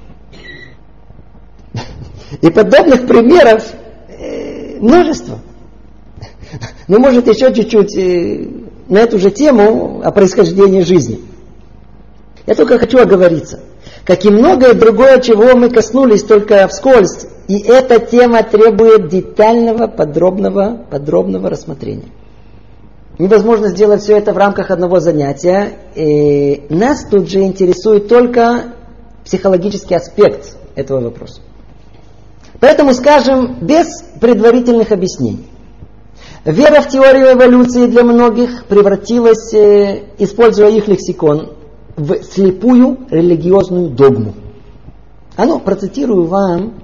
И 2.42 2.50
подобных 2.50 3.08
примеров 3.08 3.64
э, 4.08 4.80
множество. 4.80 5.40
Ну, 6.88 7.00
может, 7.00 7.28
еще 7.28 7.54
чуть-чуть 7.54 7.98
э, 7.98 8.48
на 8.88 9.00
эту 9.00 9.20
же 9.20 9.32
тему 9.32 10.02
о 10.04 10.12
происхождении 10.12 10.82
жизни. 10.82 11.20
Я 12.46 12.56
только 12.56 12.78
хочу 12.78 13.00
оговориться. 13.00 13.62
Как 14.06 14.24
и 14.24 14.30
многое 14.30 14.74
другое, 14.74 15.20
чего 15.20 15.56
мы 15.56 15.70
коснулись 15.70 16.24
только 16.24 16.68
вскользь. 16.68 17.26
И 17.48 17.60
эта 17.60 18.00
тема 18.00 18.44
требует 18.44 19.10
детального, 19.10 19.88
подробного, 19.88 20.80
подробного 20.90 21.50
рассмотрения. 21.50 22.12
Невозможно 23.18 23.70
сделать 23.70 24.02
все 24.02 24.18
это 24.18 24.34
в 24.34 24.38
рамках 24.38 24.72
одного 24.72 25.00
занятия. 25.00 25.70
И 25.96 26.66
нас 26.70 27.06
тут 27.10 27.30
же 27.30 27.42
интересует 27.42 28.08
только 28.08 28.74
психологический 29.24 29.96
аспект 29.96 30.58
этого 30.76 31.02
вопроса. 31.02 31.42
Поэтому 32.60 32.94
скажем 32.94 33.58
без 33.62 34.04
предварительных 34.20 34.92
объяснений. 34.92 35.46
Вера 36.46 36.82
в 36.82 36.90
теорию 36.90 37.34
эволюции 37.34 37.88
для 37.88 38.04
многих 38.04 38.66
превратилась, 38.66 39.54
э, 39.54 40.04
используя 40.20 40.70
их 40.70 40.88
лексикон, 40.88 41.54
в 41.98 42.24
слепую 42.24 43.00
религиозную 43.10 43.90
догму. 43.90 44.34
А 45.36 45.46
ну, 45.46 45.60
процитирую 45.60 46.28
вам, 46.28 46.76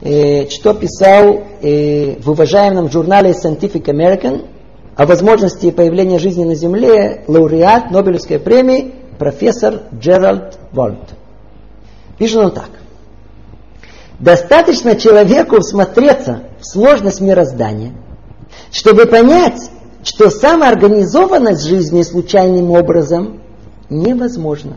э, 0.00 0.48
что 0.48 0.74
писал 0.74 1.42
э, 1.60 2.20
в 2.20 2.30
уважаемом 2.30 2.90
журнале 2.90 3.30
Scientific 3.30 3.84
American 3.84 4.46
о 4.96 5.06
возможности 5.06 5.70
появления 5.70 6.18
жизни 6.18 6.44
на 6.44 6.54
Земле 6.54 7.24
лауреат 7.26 7.90
Нобелевской 7.90 8.38
премии 8.38 8.94
профессор 9.18 9.82
Джеральд 9.98 10.58
Вольт. 10.72 11.14
Пишет 12.18 12.36
он 12.36 12.52
так. 12.52 12.70
Достаточно 14.20 14.96
человеку 14.96 15.60
всмотреться 15.60 16.42
в 16.60 16.66
сложность 16.66 17.22
мироздания, 17.22 17.92
чтобы 18.70 19.06
понять, 19.06 19.70
что 20.04 20.28
самоорганизованность 20.28 21.66
жизни 21.66 22.02
случайным 22.02 22.70
образом 22.70 23.40
невозможно. 23.88 24.76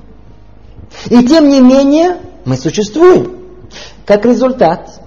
И 1.09 1.25
тем 1.27 1.49
не 1.49 1.59
менее 1.59 2.19
мы 2.45 2.55
существуем. 2.55 3.37
Как 4.05 4.25
результат, 4.25 5.01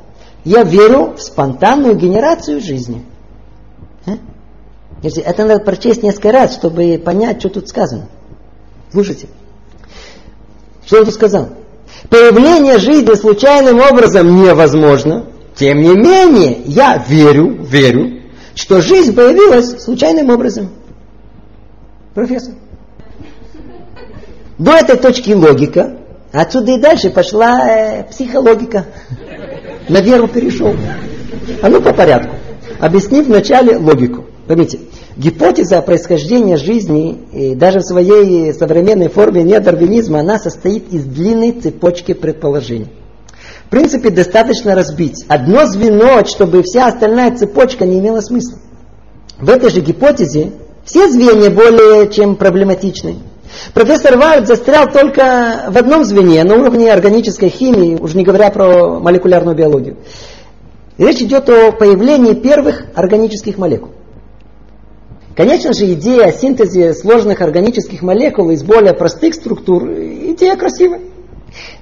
я 0.45 0.65
верю 0.65 1.15
в 1.17 1.23
спонтанную 1.23 1.97
генерацию 1.97 2.61
жизни. 2.61 3.07
А? 4.05 4.19
Это 5.03 5.47
надо 5.47 5.65
прочесть 5.65 6.03
несколько 6.03 6.33
раз, 6.33 6.55
чтобы 6.55 7.01
понять, 7.03 7.41
что 7.41 7.49
тут 7.49 7.69
сказано. 7.69 8.09
Слушайте. 8.93 9.29
Что 10.85 10.99
он 10.99 11.05
тут 11.07 11.15
сказал? 11.15 11.49
Появление 12.09 12.79
жизни 12.79 13.15
случайным 13.15 13.81
образом 13.81 14.43
невозможно. 14.43 15.27
Тем 15.55 15.81
не 15.81 15.95
менее, 15.95 16.63
я 16.67 17.03
верю, 17.09 17.57
верю, 17.63 18.23
что 18.55 18.81
жизнь 18.81 19.15
появилась 19.15 19.83
случайным 19.83 20.31
образом. 20.31 20.71
Профессор. 22.15 22.55
До 24.59 24.73
этой 24.73 24.97
точки 24.97 25.33
логика, 25.33 25.97
отсюда 26.33 26.73
и 26.73 26.81
дальше 26.81 27.11
пошла 27.11 27.69
э, 27.69 28.05
психологика. 28.05 28.87
На 29.89 30.01
веру 30.01 30.29
перешел. 30.29 30.75
А 31.63 31.69
ну 31.69 31.81
по 31.81 31.93
порядку. 31.93 32.37
Объяснив 32.81 33.27
вначале 33.27 33.77
логику. 33.77 34.25
Поймите, 34.47 34.79
гипотеза 35.17 35.83
происхождения 35.83 36.57
жизни, 36.57 37.19
и 37.33 37.55
даже 37.55 37.81
в 37.81 37.85
своей 37.85 38.53
современной 38.53 39.09
форме 39.09 39.43
неодарвинизма, 39.43 40.21
она 40.21 40.39
состоит 40.39 40.93
из 40.93 41.05
длинной 41.05 41.53
цепочки 41.53 42.15
предположений. 42.15 42.89
В 43.67 43.71
принципе, 43.71 44.11
достаточно 44.11 44.77
разбить 44.77 45.25
одно 45.27 45.67
звено, 45.67 46.25
чтобы 46.25 46.63
вся 46.63 46.87
остальная 46.87 47.37
цепочка 47.37 47.85
не 47.85 47.99
имела 47.99 48.21
смысла. 48.21 48.59
В 49.41 49.51
этой 49.51 49.71
же 49.71 49.81
гипотезе 49.81 50.53
все 50.85 51.09
звенья 51.09 51.51
более 51.51 52.09
чем 52.09 52.37
проблематичны. 52.37 53.17
Профессор 53.75 54.17
Вальд 54.17 54.47
застрял 54.47 54.91
только 54.91 55.67
в 55.69 55.77
одном 55.77 56.05
звене, 56.05 56.45
на 56.45 56.55
уровне 56.55 56.93
органической 56.93 57.49
химии, 57.49 57.97
уже 57.97 58.17
не 58.17 58.25
говоря 58.25 58.51
про 58.51 59.01
молекулярную 59.01 59.57
биологию. 59.57 59.97
Речь 60.99 61.21
идет 61.21 61.49
о 61.51 61.73
появлении 61.73 62.35
первых 62.35 62.87
органических 62.95 63.59
молекул. 63.59 63.91
Конечно 65.37 65.75
же, 65.75 65.93
идея 65.93 66.29
о 66.29 66.33
синтезе 66.33 66.95
сложных 66.95 67.43
органических 67.43 68.01
молекул 68.01 68.51
из 68.51 68.63
более 68.63 68.95
простых 68.95 69.35
структур, 69.35 69.85
идея 69.85 70.57
красивая. 70.57 71.03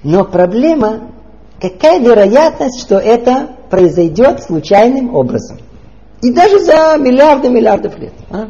Но 0.03 0.25
проблема, 0.25 1.13
какая 1.61 2.01
вероятность, 2.01 2.81
что 2.81 2.97
это 2.99 3.51
произойдет 3.71 4.43
случайным 4.43 5.15
образом? 5.15 5.59
И 6.21 6.33
даже 6.33 6.59
за 6.59 6.97
миллиарды 6.99 7.49
миллиардов 7.49 7.97
лет. 7.99 8.15
А? 8.31 8.49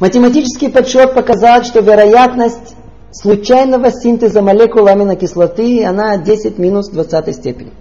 Математический 0.00 0.70
подсчет 0.70 1.14
показал, 1.14 1.62
что 1.62 1.80
вероятность 1.80 2.74
случайного 3.12 3.92
синтеза 3.92 4.42
молекул 4.42 4.88
аминокислоты, 4.88 5.84
она 5.84 6.16
10 6.16 6.58
минус 6.58 6.88
20 6.90 7.36
степени. 7.36 7.72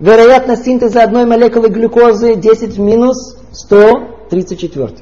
Вероятность 0.00 0.64
синтеза 0.64 1.02
одной 1.02 1.26
молекулы 1.26 1.68
глюкозы 1.68 2.34
10 2.34 2.78
в 2.78 2.80
минус 2.80 3.36
134. 3.52 4.94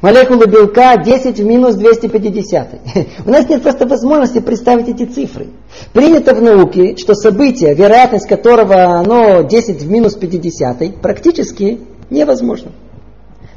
Молекулы 0.00 0.46
белка 0.46 0.96
10 0.96 1.40
в 1.40 1.44
минус 1.44 1.74
250. 1.74 2.68
У 3.26 3.30
нас 3.30 3.48
нет 3.48 3.62
просто 3.62 3.84
возможности 3.84 4.38
представить 4.38 4.88
эти 4.88 5.06
цифры. 5.06 5.48
Принято 5.92 6.36
в 6.36 6.42
науке, 6.42 6.96
что 6.96 7.14
событие, 7.14 7.74
вероятность 7.74 8.28
которого 8.28 9.00
оно 9.00 9.42
10 9.42 9.82
в 9.82 9.90
минус 9.90 10.14
50, 10.14 11.00
практически 11.02 11.80
невозможно. 12.08 12.70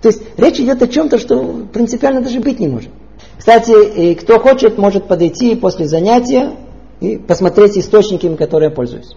То 0.02 0.10
есть 0.10 0.24
речь 0.36 0.60
идет 0.60 0.82
о 0.82 0.88
чем-то, 0.88 1.20
что 1.20 1.68
принципиально 1.72 2.22
даже 2.22 2.40
быть 2.40 2.60
не 2.60 2.68
может. 2.68 2.90
Кстати, 3.38 4.16
кто 4.16 4.40
хочет, 4.40 4.80
может 4.80 5.08
подойти 5.08 5.56
после 5.56 5.88
занятия 5.88 6.54
и 7.02 7.18
посмотреть 7.18 7.78
источники, 7.78 8.36
которыми 8.36 8.70
я 8.70 8.76
пользуюсь. 8.76 9.16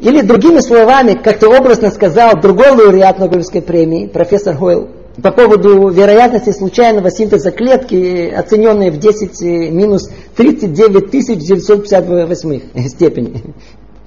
Или 0.00 0.22
другими 0.22 0.60
словами, 0.60 1.14
как-то 1.14 1.48
образно 1.48 1.90
сказал 1.90 2.40
другой 2.40 2.70
лауреат 2.70 3.18
Нобелевской 3.18 3.62
премии, 3.62 4.06
профессор 4.06 4.56
Хойл, 4.56 4.88
по 5.22 5.30
поводу 5.30 5.88
вероятности 5.88 6.50
случайного 6.50 7.10
синтеза 7.10 7.50
клетки, 7.52 8.28
оцененной 8.30 8.90
в 8.90 8.98
10 8.98 9.72
минус 9.72 10.10
39 10.36 11.38
958 11.38 12.60
степени. 12.88 13.42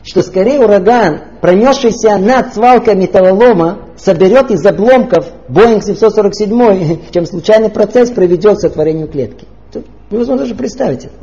Что 0.04 0.22
скорее 0.22 0.60
ураган, 0.60 1.20
пронесшийся 1.42 2.18
над 2.18 2.54
свалкой 2.54 2.96
металлолома, 2.96 3.90
соберет 3.98 4.52
из 4.52 4.66
обломков 4.66 5.26
Боинг 5.50 5.84
747, 5.84 7.00
чем 7.12 7.26
случайный 7.26 7.70
процесс 7.70 8.12
приведет 8.12 8.58
к 8.58 8.62
сотворению 8.62 9.08
клетки. 9.08 9.46
Тут 9.72 9.86
невозможно 10.12 10.44
даже 10.44 10.56
представить 10.56 11.06
это. 11.06 11.14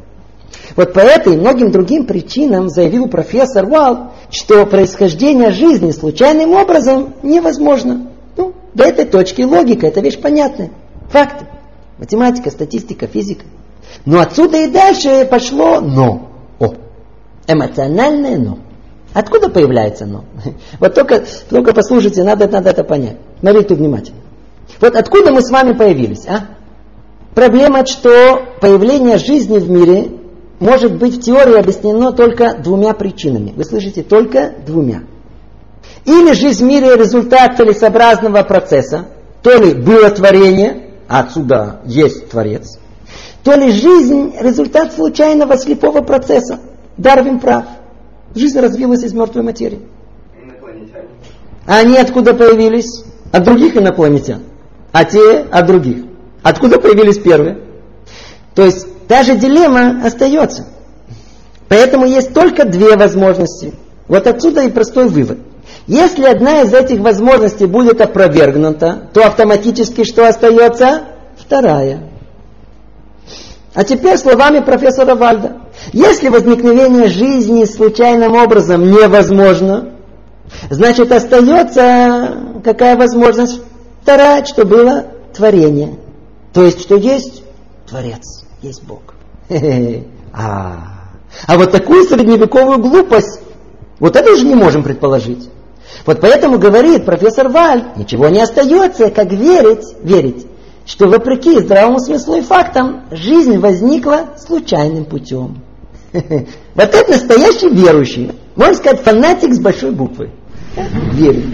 Вот 0.77 0.93
по 0.93 0.99
этой 0.99 1.35
и 1.35 1.37
многим 1.37 1.71
другим 1.71 2.05
причинам 2.07 2.69
заявил 2.69 3.09
профессор 3.09 3.67
Вал, 3.67 4.13
что 4.31 4.67
происхождение 4.67 5.51
жизни 5.51 5.93
случайным 5.93 6.53
образом 6.53 7.15
невозможно. 7.23 8.09
Ну, 8.37 8.55
до 8.75 8.85
этой 8.85 9.05
точки 9.05 9.43
логика, 9.43 9.87
это 9.87 10.01
вещь 10.01 10.19
понятная. 10.21 10.71
Факты. 11.11 11.47
Математика, 11.99 12.51
статистика, 12.51 13.07
физика. 13.07 13.45
Но 14.05 14.21
отсюда 14.21 14.59
и 14.59 14.69
дальше 14.69 15.27
пошло 15.31 15.81
«но». 15.81 16.31
О, 16.59 16.75
эмоциональное 17.47 18.37
«но». 18.37 18.59
Откуда 19.13 19.49
появляется 19.49 20.07
«но»? 20.07 20.25
Вот 20.81 20.95
только, 20.95 21.23
только 21.49 21.73
послушайте, 21.73 22.25
надо, 22.25 22.49
надо 22.49 22.71
это 22.71 22.83
понять. 22.83 23.17
Смотрите 23.39 23.77
внимательно. 23.77 24.19
Вот 24.81 24.97
откуда 24.97 25.31
мы 25.31 25.41
с 25.41 25.51
вами 25.51 25.73
появились, 25.73 26.27
а? 26.27 26.49
Проблема, 27.35 27.87
что 27.87 28.43
появление 28.61 29.19
жизни 29.19 29.59
в 29.59 29.71
мире 29.71 30.24
может 30.65 30.97
быть 30.97 31.19
в 31.19 31.21
теории 31.21 31.59
объяснено 31.59 32.11
только 32.13 32.55
двумя 32.55 32.95
причинами. 32.95 33.53
Вы 33.55 33.65
слышите, 33.65 34.03
только 34.03 34.55
двумя. 34.67 35.03
Или 36.07 36.33
жизнь 36.33 36.65
в 36.65 36.67
мире 36.67 36.97
результат 36.97 37.59
целесообразного 37.59 38.43
процесса, 38.45 39.05
то 39.43 39.55
ли 39.59 39.75
было 39.75 40.09
творение, 40.09 40.91
а 41.07 41.21
отсюда 41.21 41.83
есть 41.85 42.31
Творец, 42.31 42.79
то 43.43 43.55
ли 43.55 43.71
жизнь 43.73 44.33
результат 44.41 44.95
случайного 44.95 45.59
слепого 45.59 46.01
процесса. 46.01 46.61
Дарвин 46.97 47.41
прав. 47.41 47.67
Жизнь 48.35 48.59
развилась 48.59 49.03
из 49.03 49.13
мертвой 49.13 49.43
материи. 49.43 49.81
Инопланетяне. 50.43 51.09
А 51.67 51.81
они 51.81 51.99
откуда 51.99 52.33
появились? 52.33 53.05
От 53.33 53.45
других 53.45 53.77
инопланетян. 53.77 54.41
А 54.93 55.05
те 55.05 55.41
от 55.41 55.67
других. 55.67 56.05
Откуда 56.43 56.81
появились 56.81 57.19
первые? 57.19 57.59
То 58.55 58.65
есть 58.65 58.87
та 59.09 59.23
же 59.23 59.37
дилемма 59.37 60.05
остается. 60.05 60.67
Поэтому 61.69 62.07
есть 62.07 62.33
только 62.35 62.65
две 62.65 62.97
возможности. 62.97 63.75
Вот 64.09 64.27
отсюда 64.27 64.63
и 64.63 64.71
простой 64.71 65.09
вывод. 65.09 65.39
Если 65.87 66.25
одна 66.25 66.63
из 66.63 66.73
этих 66.73 67.01
возможностей 67.01 67.67
будет 67.67 68.01
опровергнута, 68.01 69.09
то 69.13 69.27
автоматически 69.27 70.05
что 70.05 70.29
остается? 70.29 71.05
Вторая. 71.37 72.11
А 73.75 73.83
теперь 73.83 74.17
словами 74.17 74.61
профессора 74.61 75.15
Вальда. 75.15 75.57
Если 75.93 76.29
возникновение 76.29 77.09
жизни 77.09 77.65
случайным 77.65 78.35
образом 78.37 78.85
невозможно, 78.85 79.95
значит 80.71 81.11
остается 81.11 82.37
какая 82.63 82.97
возможность? 82.97 83.61
Вторая, 84.03 84.45
что 84.45 84.65
было 84.65 85.07
творение. 85.35 85.99
То 86.53 86.65
есть, 86.65 86.81
что 86.81 86.97
есть 86.97 87.43
Творец, 87.89 88.44
есть 88.65 88.83
Бог. 88.83 89.15
А, 90.37 91.13
а 91.47 91.57
вот 91.57 91.71
такую 91.71 92.03
средневековую 92.09 92.81
глупость, 92.81 93.39
вот 94.01 94.17
это 94.17 94.33
уже 94.33 94.45
не 94.45 94.57
можем 94.57 94.83
предположить. 94.83 95.49
Вот 96.05 96.21
поэтому 96.21 96.59
говорит 96.59 97.05
профессор 97.05 97.49
Валь, 97.51 97.85
ничего 97.95 98.29
не 98.31 98.41
остается, 98.41 99.11
как 99.11 99.31
верить, 99.31 99.95
верить, 100.03 100.45
что 100.87 101.07
вопреки 101.07 101.61
здравому 101.61 102.01
смыслу 102.01 102.39
и 102.39 102.41
фактам, 102.41 103.05
жизнь 103.13 103.59
возникла 103.59 104.31
случайным 104.37 105.05
путем. 105.05 105.63
Вот 106.13 106.93
это 106.93 107.13
настоящий 107.13 107.69
верующий. 107.69 108.33
Можно 108.57 108.75
сказать, 108.75 109.03
фанатик 109.03 109.55
с 109.55 109.61
большой 109.61 109.93
буквы. 109.93 110.31
Верит. 111.13 111.45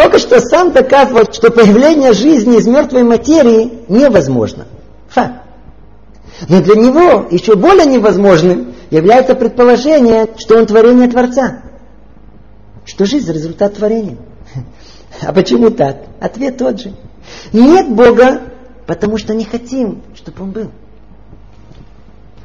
Только 0.00 0.18
что 0.18 0.40
сам 0.40 0.72
доказывал, 0.72 1.30
что 1.30 1.50
появление 1.50 2.14
жизни 2.14 2.56
из 2.56 2.66
мертвой 2.66 3.02
материи 3.02 3.84
невозможно. 3.88 4.66
Факт. 5.10 5.42
Но 6.48 6.62
для 6.62 6.74
него 6.74 7.26
еще 7.30 7.54
более 7.54 7.84
невозможным 7.84 8.74
является 8.88 9.34
предположение, 9.34 10.26
что 10.38 10.56
он 10.56 10.64
творение 10.64 11.06
Творца. 11.06 11.64
Что 12.86 13.04
жизнь– 13.04 13.30
результат 13.32 13.74
творения. 13.74 14.16
А 15.20 15.34
почему 15.34 15.68
так? 15.70 15.98
Ответ 16.18 16.56
тот 16.56 16.80
же. 16.80 16.94
Нет 17.52 17.90
Бога, 17.90 18.40
потому 18.86 19.18
что 19.18 19.34
не 19.34 19.44
хотим, 19.44 20.02
чтобы 20.14 20.44
Он 20.44 20.50
был. 20.52 20.70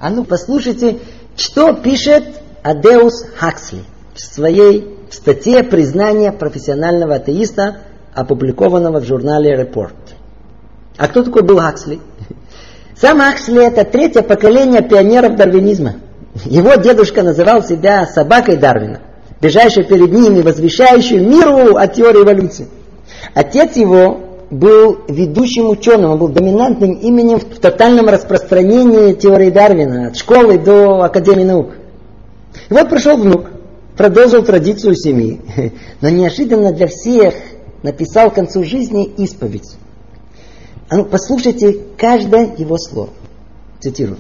А 0.02 0.10
ну 0.10 0.26
послушайте, 0.26 1.00
что 1.38 1.72
пишет 1.72 2.42
Адеус 2.64 3.28
Хаксли 3.38 3.84
в 4.14 4.20
своей 4.20 4.95
статье 5.10 5.64
«Признание 5.64 6.32
профессионального 6.32 7.16
атеиста», 7.16 7.78
опубликованного 8.14 9.02
в 9.02 9.06
журнале 9.06 9.56
Report. 9.62 9.94
А 10.98 11.08
кто 11.08 11.24
такой 11.24 11.44
был 11.44 11.60
Хаксли? 11.60 12.00
Сам 12.96 13.20
Хаксли 13.20 13.66
это 13.66 13.84
третье 13.84 14.22
поколение 14.22 14.82
пионеров 14.82 15.36
дарвинизма. 15.36 15.96
Его 16.46 16.76
дедушка 16.76 17.24
называл 17.24 17.64
себя 17.64 18.06
собакой 18.06 18.58
Дарвина 18.58 19.02
бежащий 19.42 19.84
перед 19.84 20.12
ними, 20.12 20.42
возвещающий 20.42 21.20
миру 21.20 21.76
о 21.76 21.88
теории 21.88 22.24
эволюции. 22.24 22.68
Отец 23.34 23.76
его 23.76 24.20
был 24.50 25.00
ведущим 25.08 25.70
ученым, 25.70 26.12
он 26.12 26.20
был 26.20 26.30
доминантным 26.30 26.94
именем 26.94 27.40
в 27.40 27.60
тотальном 27.60 28.08
распространении 28.08 29.14
теории 29.14 29.50
Дарвина, 29.50 30.08
от 30.08 30.18
школы 30.18 30.58
до 30.58 31.04
Академии 31.04 31.44
наук. 31.44 31.72
И 32.70 32.74
вот 32.74 32.90
пришел 32.90 33.18
внук, 33.18 33.46
продолжил 33.98 34.44
традицию 34.44 34.96
семьи, 34.96 35.42
но 36.02 36.10
неожиданно 36.10 36.72
для 36.72 36.88
всех 36.88 37.34
написал 37.84 38.32
к 38.32 38.36
концу 38.36 38.64
жизни 38.64 39.06
исповедь. 39.18 39.76
А 40.90 40.98
ну, 40.98 41.06
послушайте 41.06 41.78
каждое 41.98 42.56
его 42.58 42.78
слово. 42.78 43.10
Цитирую. 43.80 44.18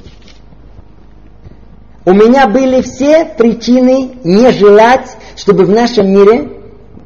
У 2.05 2.11
меня 2.11 2.47
были 2.47 2.81
все 2.81 3.25
причины 3.25 4.11
не 4.23 4.51
желать, 4.51 5.17
чтобы 5.35 5.65
в 5.65 5.69
нашем 5.69 6.11
мире 6.11 6.51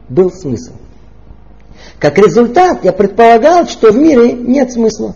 был 0.10 0.32
смысл. 0.32 0.74
Как 2.00 2.18
результат, 2.18 2.84
я 2.84 2.92
предполагал, 2.92 3.68
что 3.68 3.92
в 3.92 3.98
мире 3.98 4.34
нет 4.34 4.72
смысла. 4.72 5.16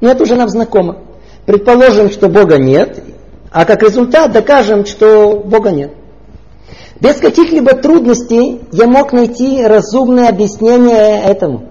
Но 0.00 0.10
это 0.10 0.22
уже 0.22 0.36
нам 0.36 0.48
знакомо. 0.48 0.98
Предположим, 1.44 2.10
что 2.10 2.28
Бога 2.28 2.58
нет, 2.58 3.02
а 3.50 3.64
как 3.64 3.82
результат 3.82 4.32
докажем, 4.32 4.84
что 4.84 5.38
Бога 5.44 5.70
нет. 5.70 5.92
Без 7.00 7.16
каких-либо 7.16 7.72
трудностей 7.74 8.60
я 8.72 8.86
мог 8.86 9.12
найти 9.12 9.62
разумное 9.62 10.28
объяснение 10.28 11.22
этому. 11.22 11.68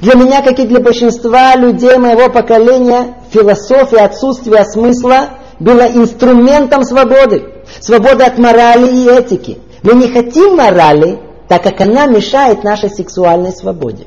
Для 0.00 0.14
меня, 0.14 0.42
как 0.42 0.60
и 0.60 0.66
для 0.66 0.80
большинства 0.80 1.56
людей 1.56 1.96
моего 1.98 2.30
поколения, 2.30 3.16
философия 3.30 4.04
отсутствия 4.04 4.64
смысла 4.64 5.30
было 5.58 5.82
инструментом 5.82 6.84
свободы. 6.84 7.44
Свободы 7.80 8.24
от 8.24 8.38
морали 8.38 8.88
и 8.88 9.08
этики. 9.08 9.58
Мы 9.82 9.94
не 9.94 10.08
хотим 10.08 10.56
морали, 10.56 11.18
так 11.48 11.64
как 11.64 11.80
она 11.80 12.06
мешает 12.06 12.62
нашей 12.62 12.90
сексуальной 12.90 13.50
свободе. 13.50 14.06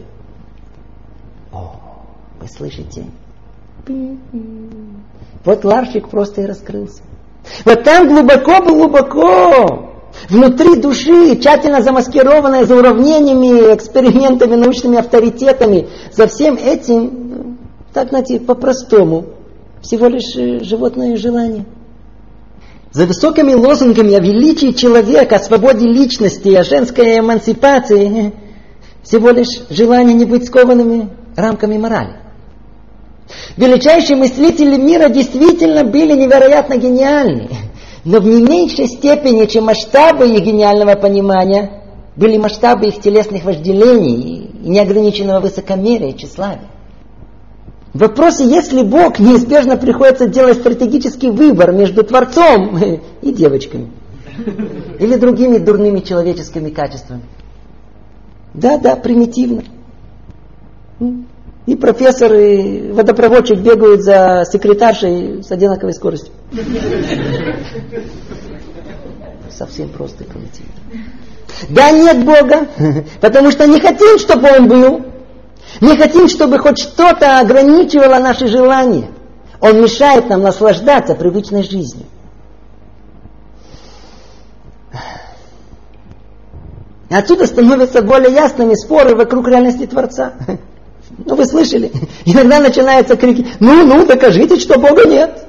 О, 1.51 1.75
вы 2.39 2.47
слышите? 2.47 3.05
Вот 5.43 5.65
ларчик 5.65 6.07
просто 6.09 6.41
и 6.41 6.45
раскрылся. 6.45 7.01
Вот 7.65 7.83
там 7.83 8.07
глубоко-глубоко, 8.07 9.84
внутри 10.29 10.75
души, 10.75 11.37
тщательно 11.37 11.81
замаскированная 11.81 12.65
за 12.65 12.75
уравнениями, 12.75 13.73
экспериментами, 13.73 14.55
научными 14.55 14.97
авторитетами, 14.97 15.89
за 16.11 16.27
всем 16.27 16.55
этим, 16.55 17.57
так 17.93 18.09
знаете, 18.09 18.39
по-простому, 18.39 19.25
всего 19.81 20.07
лишь 20.07 20.35
э, 20.35 20.63
животное 20.63 21.15
желание. 21.17 21.65
За 22.91 23.05
высокими 23.05 23.53
лозунгами 23.53 24.13
о 24.13 24.19
величии 24.19 24.71
человека, 24.71 25.35
о 25.35 25.39
свободе 25.39 25.85
личности, 25.85 26.49
о 26.55 26.63
женской 26.63 27.19
эмансипации, 27.19 28.33
всего 29.03 29.31
лишь 29.31 29.67
желание 29.69 30.15
не 30.15 30.25
быть 30.25 30.45
скованными 30.45 31.09
рамками 31.35 31.77
морали. 31.77 32.15
Величайшие 33.57 34.15
мыслители 34.17 34.77
мира 34.77 35.09
действительно 35.09 35.83
были 35.83 36.13
невероятно 36.13 36.77
гениальны, 36.77 37.49
но 38.05 38.19
в 38.19 38.25
не 38.25 38.41
меньшей 38.41 38.87
степени, 38.87 39.45
чем 39.45 39.65
масштабы 39.65 40.29
их 40.29 40.43
гениального 40.43 40.93
понимания, 40.95 41.81
были 42.15 42.37
масштабы 42.37 42.87
их 42.87 43.01
телесных 43.01 43.43
вожделений 43.43 44.51
и 44.63 44.69
неограниченного 44.69 45.41
высокомерия 45.41 46.11
и 46.11 46.15
тщеславия. 46.15 46.69
В 47.93 47.99
вопросе, 47.99 48.45
если 48.45 48.83
Бог 48.83 49.19
неизбежно 49.19 49.75
приходится 49.75 50.27
делать 50.27 50.57
стратегический 50.57 51.29
выбор 51.29 51.71
между 51.71 52.03
Творцом 52.03 52.77
и 53.21 53.33
девочками, 53.33 53.89
или 54.99 55.15
другими 55.15 55.57
дурными 55.57 56.01
человеческими 56.01 56.69
качествами. 56.69 57.23
Да, 58.53 58.77
да, 58.77 58.95
примитивно. 58.95 59.63
И 61.65 61.75
профессор, 61.75 62.33
и 62.33 62.91
водопроводчик 62.91 63.59
бегают 63.59 64.01
за 64.01 64.43
секретаршей 64.51 65.43
с 65.43 65.51
одинаковой 65.51 65.93
скоростью. 65.93 66.31
Совсем 69.49 69.89
просто 69.89 70.23
и 70.23 70.27
примитивно. 70.27 70.73
Да 71.69 71.91
нет 71.91 72.23
Бога, 72.23 72.67
потому 73.21 73.51
что 73.51 73.65
не 73.65 73.79
хотим, 73.79 74.19
чтобы 74.19 74.49
Он 74.49 74.67
был. 74.67 75.05
Не 75.81 75.97
хотим, 75.97 76.27
чтобы 76.27 76.59
хоть 76.59 76.77
что-то 76.77 77.39
ограничивало 77.39 78.19
наши 78.19 78.47
желания. 78.47 79.09
Он 79.59 79.81
мешает 79.81 80.29
нам 80.29 80.41
наслаждаться 80.43 81.15
привычной 81.15 81.63
жизнью. 81.63 82.05
Отсюда 87.09 87.47
становятся 87.47 88.01
более 88.01 88.33
ясными 88.33 88.75
споры 88.75 89.15
вокруг 89.15 89.47
реальности 89.47 89.85
Творца. 89.85 90.33
Ну, 91.17 91.35
вы 91.35 91.45
слышали? 91.45 91.91
Иногда 92.25 92.59
начинаются 92.59 93.15
крики, 93.15 93.45
ну, 93.59 93.85
ну, 93.85 94.05
докажите, 94.05 94.59
что 94.59 94.79
Бога 94.79 95.07
нет. 95.07 95.45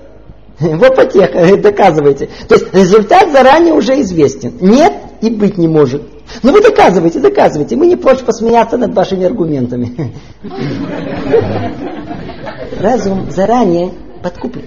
Вот 0.58 0.96
потеха, 0.96 1.56
доказывайте. 1.58 2.30
То 2.48 2.54
есть 2.54 2.72
результат 2.72 3.30
заранее 3.30 3.74
уже 3.74 4.00
известен. 4.00 4.54
Нет 4.60 4.92
и 5.20 5.30
быть 5.30 5.58
не 5.58 5.68
может. 5.68 6.02
Ну 6.42 6.52
вы 6.52 6.62
доказывайте, 6.62 7.20
доказывайте. 7.20 7.76
Мы 7.76 7.86
не 7.86 7.96
прочь 7.96 8.20
посмеяться 8.20 8.76
над 8.76 8.94
вашими 8.94 9.26
аргументами. 9.26 10.12
Разум 12.80 13.30
заранее 13.30 13.92
подкуплен. 14.22 14.66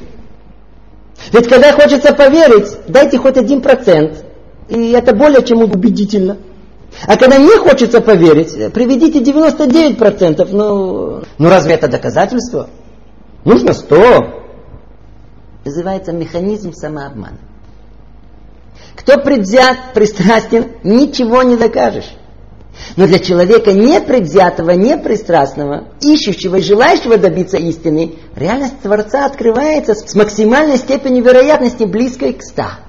Ведь 1.34 1.48
когда 1.48 1.74
хочется 1.74 2.14
поверить, 2.14 2.78
дайте 2.88 3.18
хоть 3.18 3.38
один 3.38 3.62
процент. 3.62 4.24
И 4.70 4.92
это 4.92 5.14
более 5.14 5.44
чем 5.44 5.64
убедительно. 5.64 6.38
А 7.08 7.18
когда 7.18 7.38
не 7.38 7.58
хочется 7.58 8.02
поверить, 8.02 8.74
приведите 8.74 9.20
99%. 9.20 10.48
Ну, 10.52 11.24
ну 11.38 11.50
разве 11.50 11.76
это 11.76 11.88
доказательство? 11.88 12.70
Нужно 13.46 13.74
100. 13.74 14.40
Называется 15.66 16.12
механизм 16.12 16.74
самообмана. 16.74 17.38
Кто 18.96 19.18
предвзят, 19.20 19.94
пристрастен, 19.94 20.72
ничего 20.84 21.44
не 21.44 21.56
докажешь. 21.56 22.16
Но 22.96 23.08
для 23.08 23.20
человека 23.20 23.74
непредвзятого, 23.74 24.72
непристрастного, 24.72 25.90
ищущего 26.02 26.58
и 26.58 26.62
желающего 26.62 27.18
добиться 27.18 27.58
истины, 27.58 28.16
реальность 28.36 28.80
Творца 28.82 29.26
открывается 29.26 29.96
с 29.96 30.16
максимальной 30.16 30.78
степенью 30.78 31.24
вероятности, 31.24 31.84
близкой 31.84 32.34
к 32.34 32.44
ста. 32.44 32.80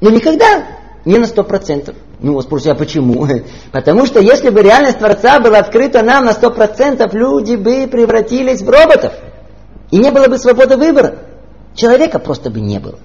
Но 0.00 0.10
никогда 0.10 0.64
не 1.04 1.18
на 1.18 1.26
сто 1.26 1.42
процентов. 1.44 1.96
Ну, 2.22 2.40
спросите, 2.40 2.70
а 2.70 2.74
почему? 2.74 3.26
Потому 3.72 4.06
что 4.06 4.20
если 4.20 4.50
бы 4.50 4.62
реальность 4.62 4.98
Творца 4.98 5.40
была 5.40 5.58
открыта 5.58 6.02
нам 6.02 6.24
на 6.24 6.32
сто 6.32 6.50
процентов, 6.50 7.12
люди 7.14 7.56
бы 7.56 7.88
превратились 7.88 8.62
в 8.62 8.70
роботов. 8.70 9.12
И 9.90 9.98
не 9.98 10.10
было 10.10 10.28
бы 10.28 10.38
свободы 10.38 10.76
выбора. 10.76 11.18
Человека 11.74 12.18
просто 12.18 12.48
бы 12.48 12.60
не 12.60 12.78
было. 12.78 12.98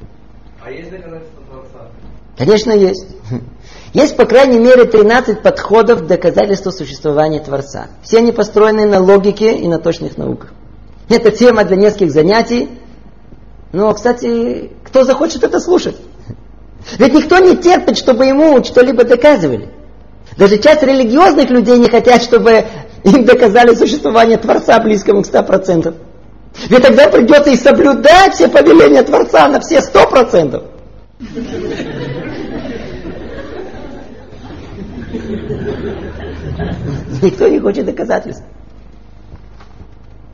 А 0.64 0.70
есть 0.70 0.92
доказательства 0.92 1.42
Творца? 1.50 1.90
Конечно, 2.38 2.72
есть. 2.72 3.08
Есть, 3.94 4.18
по 4.18 4.26
крайней 4.26 4.60
мере, 4.60 4.84
13 4.84 5.42
подходов 5.42 6.04
к 6.04 6.08
доказательству 6.08 6.72
существования 6.72 7.40
Творца. 7.40 7.88
Все 8.04 8.18
они 8.18 8.32
построены 8.32 8.86
на 8.86 9.00
логике 9.00 9.56
и 9.56 9.68
на 9.68 9.80
точных 9.80 10.18
науках. 10.18 10.52
Это 11.10 11.32
тема 11.32 11.64
для 11.64 11.78
нескольких 11.78 12.12
занятий. 12.12 12.70
Но, 13.72 13.92
кстати, 13.94 14.72
кто 14.84 15.04
захочет 15.04 15.44
это 15.44 15.60
слушать? 15.60 15.96
Ведь 16.98 17.14
никто 17.14 17.38
не 17.40 17.58
терпит, 17.58 17.98
чтобы 17.98 18.26
ему 18.26 18.64
что-либо 18.64 19.04
доказывали. 19.04 19.70
Даже 20.38 20.58
часть 20.58 20.84
религиозных 20.84 21.50
людей 21.50 21.78
не 21.78 21.90
хотят, 21.90 22.22
чтобы 22.22 22.66
им 23.04 23.26
доказали 23.26 23.74
существование 23.74 24.38
Творца 24.38 24.80
близкому 24.80 25.24
к 25.24 25.28
100%. 25.28 25.94
Ведь 26.70 26.82
тогда 26.82 27.10
придется 27.10 27.50
и 27.50 27.56
соблюдать 27.56 28.34
все 28.34 28.48
повеления 28.48 29.04
Творца 29.04 29.48
на 29.48 29.60
все 29.60 29.80
100%. 29.80 30.64
Никто 37.22 37.48
не 37.48 37.60
хочет 37.60 37.86
доказательств. 37.86 38.44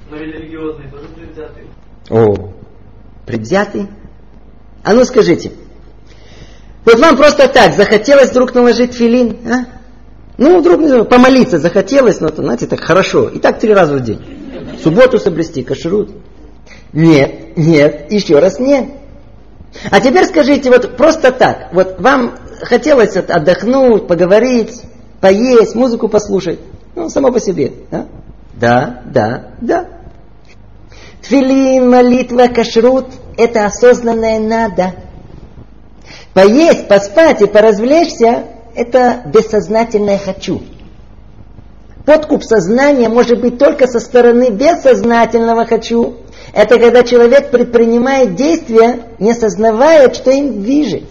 Но 0.09 0.17
религиозные 0.17 0.89
тоже 0.89 1.07
предвзятые. 1.09 1.67
О, 2.09 2.51
предвзятый? 3.25 3.87
А 4.83 4.93
ну 4.93 5.05
скажите, 5.05 5.51
вот 6.85 6.99
вам 6.99 7.15
просто 7.17 7.47
так 7.47 7.73
захотелось 7.73 8.31
вдруг 8.31 8.53
наложить 8.53 8.93
филин, 8.93 9.37
а? 9.47 9.65
Ну, 10.37 10.59
вдруг 10.59 11.09
помолиться 11.09 11.59
захотелось, 11.59 12.19
но, 12.19 12.29
знаете, 12.29 12.65
так 12.65 12.81
хорошо. 12.81 13.29
И 13.29 13.39
так 13.39 13.59
три 13.59 13.73
раза 13.73 13.95
в 13.95 14.01
день. 14.01 14.19
Субботу 14.81 15.19
соблюсти, 15.19 15.63
кашрут. 15.63 16.11
Нет, 16.91 17.55
нет, 17.55 18.11
еще 18.11 18.39
раз 18.39 18.59
нет. 18.59 18.85
А 19.89 19.99
теперь 20.01 20.25
скажите, 20.25 20.69
вот 20.69 20.97
просто 20.97 21.31
так, 21.31 21.69
вот 21.71 21.99
вам 21.99 22.35
хотелось 22.61 23.15
отдохнуть, 23.15 24.07
поговорить, 24.07 24.81
поесть, 25.21 25.75
музыку 25.75 26.07
послушать. 26.07 26.59
Ну, 26.95 27.09
само 27.09 27.31
по 27.31 27.39
себе. 27.39 27.73
Да, 27.89 28.07
да, 28.53 29.01
да. 29.05 29.47
да. 29.61 29.87
Тфилин, 31.21 31.89
молитва, 31.89 32.47
кашрут– 32.53 33.07
это 33.37 33.65
осознанное 33.65 34.39
надо. 34.39 34.93
Поесть, 36.33 36.87
поспать 36.87 37.41
и 37.41 37.47
поразвлечься– 37.47 38.45
это 38.75 39.21
бессознательное 39.25 40.17
«хочу». 40.17 40.61
Подкуп 42.05 42.43
сознания 42.43 43.07
может 43.07 43.39
быть 43.39 43.57
только 43.57 43.87
со 43.87 43.99
стороны 43.99 44.49
бессознательного 44.49 45.65
«хочу». 45.65 46.17
Это 46.53 46.77
когда 46.77 47.03
человек 47.03 47.49
предпринимает 47.49 48.35
действия, 48.35 48.99
не 49.19 49.33
сознавая, 49.33 50.13
что 50.13 50.31
им 50.31 50.61
движет. 50.61 51.03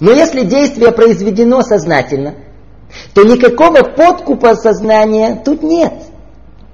Но 0.00 0.12
если 0.12 0.44
действие 0.44 0.90
произведено 0.92 1.62
сознательно, 1.62 2.34
то 3.14 3.22
никакого 3.22 3.82
подкупа 3.82 4.54
сознания 4.54 5.40
тут 5.44 5.62
нет. 5.62 5.92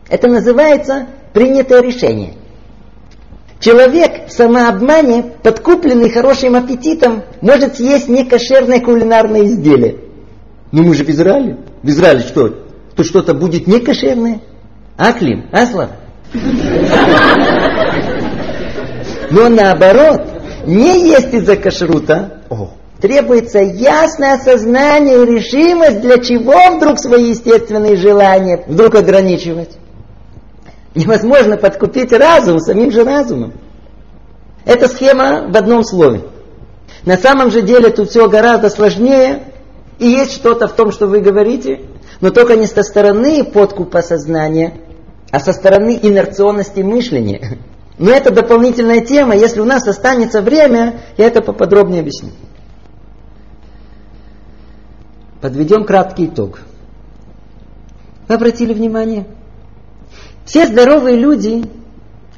Это 0.08 0.28
называется 0.28 1.08
принятое 1.32 1.82
решение. 1.82 2.34
Человек 3.60 4.27
самообмане, 4.38 5.34
подкупленный 5.42 6.10
хорошим 6.10 6.54
аппетитом, 6.54 7.24
может 7.40 7.76
съесть 7.76 8.08
некошерное 8.08 8.80
кулинарное 8.80 9.44
изделие. 9.44 9.96
Ну 10.70 10.84
мы 10.84 10.94
же 10.94 11.04
в 11.04 11.10
Израиле. 11.10 11.58
В 11.82 11.88
Израиле 11.88 12.20
что? 12.20 12.48
Тут 12.94 13.06
что-то 13.06 13.34
будет 13.34 13.66
некошерное? 13.66 14.40
А, 14.96 15.12
Клим? 15.12 15.46
А, 15.52 15.66
Слав? 15.66 15.90
Но 19.30 19.48
наоборот, 19.48 20.22
не 20.66 21.08
есть 21.10 21.34
из-за 21.34 21.56
кашрута, 21.56 22.42
О. 22.48 22.70
требуется 23.00 23.58
ясное 23.58 24.34
осознание 24.34 25.22
и 25.22 25.26
решимость, 25.26 26.00
для 26.00 26.18
чего 26.18 26.76
вдруг 26.76 26.98
свои 26.98 27.30
естественные 27.30 27.96
желания 27.96 28.64
вдруг 28.66 28.94
ограничивать. 28.94 29.70
Невозможно 30.94 31.56
подкупить 31.56 32.12
разум 32.12 32.58
самим 32.60 32.90
же 32.90 33.04
разумом. 33.04 33.52
Это 34.64 34.88
схема 34.88 35.46
в 35.48 35.56
одном 35.56 35.82
слове. 35.84 36.22
На 37.04 37.16
самом 37.16 37.50
же 37.50 37.62
деле 37.62 37.90
тут 37.90 38.10
все 38.10 38.28
гораздо 38.28 38.70
сложнее 38.70 39.44
И 39.98 40.08
есть 40.08 40.32
что-то 40.32 40.68
в 40.68 40.72
том, 40.72 40.92
что 40.92 41.06
вы 41.06 41.20
говорите, 41.20 41.82
но 42.20 42.30
только 42.30 42.56
не 42.56 42.66
со 42.66 42.82
стороны 42.82 43.44
подкупа 43.44 44.02
сознания, 44.02 44.74
а 45.30 45.40
со 45.40 45.52
стороны 45.52 45.98
инерционности 46.00 46.80
мышления. 46.80 47.58
Но 47.98 48.10
это 48.10 48.30
дополнительная 48.30 49.00
тема. 49.00 49.34
Если 49.34 49.60
у 49.60 49.64
нас 49.64 49.86
останется 49.88 50.40
время, 50.40 51.00
я 51.16 51.26
это 51.26 51.42
поподробнее 51.42 52.00
объясню. 52.00 52.30
Подведем 55.40 55.84
краткий 55.84 56.26
итог. 56.26 56.60
Вы 58.28 58.34
обратили 58.34 58.72
внимание? 58.72 59.26
Все 60.44 60.66
здоровые 60.66 61.16
люди 61.16 61.64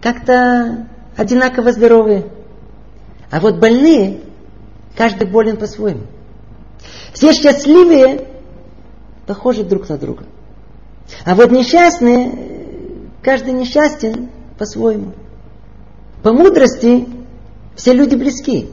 как-то 0.00 0.88
одинаково 1.16 1.72
здоровые. 1.72 2.26
А 3.30 3.40
вот 3.40 3.58
больные, 3.58 4.20
каждый 4.96 5.26
болен 5.26 5.56
по-своему. 5.56 6.02
Все 7.12 7.32
счастливые 7.32 8.26
похожи 9.26 9.62
друг 9.64 9.88
на 9.88 9.98
друга. 9.98 10.24
А 11.24 11.34
вот 11.34 11.50
несчастные, 11.50 12.32
каждый 13.22 13.52
несчастен 13.52 14.30
по-своему. 14.58 15.12
По 16.22 16.32
мудрости 16.32 17.06
все 17.76 17.92
люди 17.92 18.14
близки. 18.14 18.70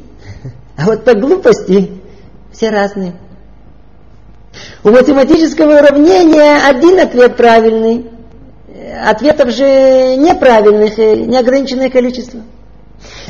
А 0.77 0.85
вот 0.85 1.05
по 1.05 1.13
глупости 1.13 1.91
все 2.51 2.69
разные. 2.69 3.15
У 4.83 4.89
математического 4.89 5.79
уравнения 5.79 6.67
один 6.67 6.99
ответ 6.99 7.35
правильный, 7.35 8.09
ответов 9.06 9.52
же 9.52 10.16
неправильных, 10.16 10.98
неограниченное 10.98 11.89
количество. 11.89 12.41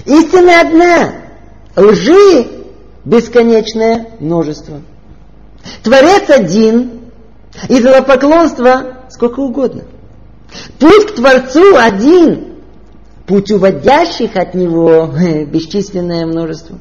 Истина 0.05 0.61
одна, 0.61 1.11
лжи 1.75 2.47
бесконечное 3.05 4.07
множество. 4.19 4.81
Творец 5.83 6.29
один, 6.29 7.11
идолопоклонство 7.69 9.05
сколько 9.09 9.39
угодно. 9.39 9.83
Путь 10.79 11.07
к 11.07 11.15
Творцу 11.15 11.75
один, 11.77 12.57
путь 13.25 13.51
уводящих 13.51 14.35
от 14.35 14.53
него 14.53 15.09
бесчисленное 15.47 16.25
множество. 16.25 16.79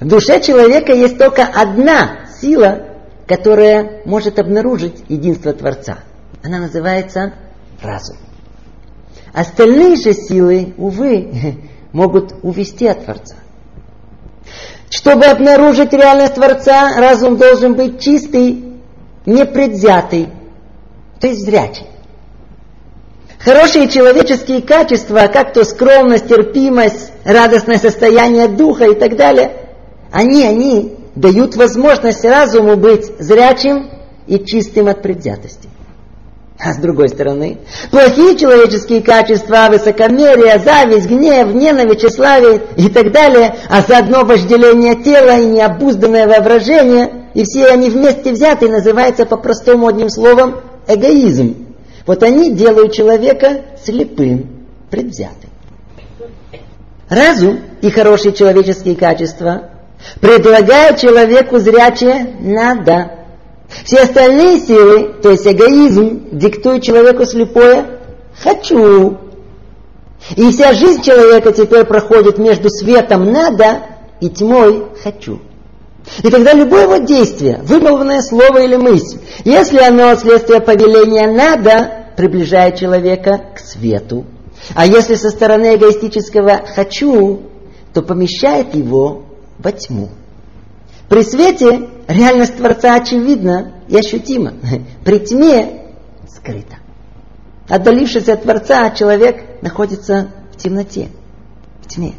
В 0.00 0.08
душе 0.08 0.40
человека 0.40 0.92
есть 0.92 1.18
только 1.18 1.44
одна 1.44 2.26
сила, 2.40 2.86
которая 3.26 4.02
может 4.04 4.38
обнаружить 4.38 5.04
единство 5.08 5.52
Творца. 5.52 5.98
Она 6.42 6.58
называется 6.58 7.34
разум. 7.80 8.16
Остальные 9.32 9.96
же 9.96 10.12
силы, 10.12 10.74
увы, 10.76 11.58
могут 11.92 12.34
увести 12.42 12.86
от 12.86 13.04
Творца. 13.04 13.36
Чтобы 14.90 15.24
обнаружить 15.26 15.92
реальность 15.92 16.34
Творца, 16.34 16.98
разум 16.98 17.36
должен 17.36 17.74
быть 17.74 18.00
чистый, 18.00 18.78
непредвзятый, 19.24 20.28
то 21.20 21.28
есть 21.28 21.44
зрячий. 21.44 21.86
Хорошие 23.38 23.88
человеческие 23.88 24.62
качества, 24.62 25.28
как 25.32 25.52
то 25.52 25.64
скромность, 25.64 26.28
терпимость, 26.28 27.12
радостное 27.24 27.78
состояние 27.78 28.48
духа 28.48 28.84
и 28.84 28.94
так 28.94 29.16
далее, 29.16 29.52
они, 30.12 30.44
они 30.44 30.96
дают 31.14 31.56
возможность 31.56 32.24
разуму 32.24 32.76
быть 32.76 33.06
зрячим 33.18 33.90
и 34.26 34.44
чистым 34.44 34.88
от 34.88 35.02
предвзятости. 35.02 35.68
А 36.64 36.74
с 36.74 36.76
другой 36.76 37.08
стороны, 37.08 37.58
плохие 37.90 38.36
человеческие 38.36 39.02
качества, 39.02 39.66
высокомерие, 39.68 40.60
зависть, 40.60 41.08
гнев, 41.08 41.52
ненависть, 41.52 42.02
тщеславие 42.02 42.62
и 42.76 42.88
так 42.88 43.10
далее, 43.10 43.56
а 43.68 43.82
заодно 43.82 44.24
вожделение 44.24 44.94
тела 45.02 45.40
и 45.40 45.46
необузданное 45.46 46.28
воображение, 46.28 47.26
и 47.34 47.42
все 47.42 47.66
они 47.66 47.90
вместе 47.90 48.30
взяты 48.30 48.68
называются 48.68 49.26
по-простому 49.26 49.88
одним 49.88 50.08
словом 50.08 50.60
эгоизм. 50.86 51.66
Вот 52.06 52.22
они 52.22 52.52
делают 52.52 52.92
человека 52.92 53.62
слепым, 53.84 54.66
предвзятым. 54.88 55.50
Разум 57.08 57.58
и 57.80 57.90
хорошие 57.90 58.34
человеческие 58.34 58.94
качества 58.94 59.70
предлагают 60.20 60.98
человеку 60.98 61.58
зрячее 61.58 62.36
«надо». 62.40 63.21
Все 63.84 64.00
остальные 64.02 64.60
силы, 64.60 65.14
то 65.22 65.30
есть 65.30 65.46
эгоизм, 65.46 66.28
диктуют 66.32 66.82
человеку 66.82 67.24
слепое 67.24 68.00
«хочу». 68.42 69.18
И 70.36 70.50
вся 70.50 70.72
жизнь 70.72 71.02
человека 71.02 71.52
теперь 71.52 71.84
проходит 71.84 72.38
между 72.38 72.70
светом 72.70 73.32
«надо» 73.32 73.82
и 74.20 74.28
тьмой 74.28 74.86
«хочу». 75.02 75.40
И 76.22 76.30
тогда 76.30 76.52
любое 76.52 76.82
его 76.82 76.96
действие, 76.98 77.60
вымолванное 77.62 78.22
слово 78.22 78.62
или 78.62 78.76
мысль, 78.76 79.18
если 79.44 79.78
оно 79.78 80.14
следствие 80.16 80.60
повеления 80.60 81.26
«надо», 81.30 82.02
приближает 82.16 82.76
человека 82.76 83.40
к 83.54 83.58
свету. 83.58 84.26
А 84.74 84.86
если 84.86 85.14
со 85.14 85.30
стороны 85.30 85.76
эгоистического 85.76 86.60
«хочу», 86.74 87.40
то 87.92 88.02
помещает 88.02 88.74
его 88.74 89.24
во 89.58 89.72
тьму. 89.72 90.10
При 91.12 91.24
свете 91.24 91.90
реальность 92.08 92.56
Творца 92.56 92.94
очевидна 92.94 93.74
и 93.86 93.98
ощутима. 93.98 94.54
При 95.04 95.18
тьме 95.18 95.90
скрыта. 96.26 96.76
Отдалившись 97.68 98.30
от 98.30 98.44
Творца, 98.44 98.88
человек 98.92 99.60
находится 99.60 100.28
в 100.54 100.56
темноте, 100.56 101.08
в 101.82 101.88
тьме. 101.88 102.14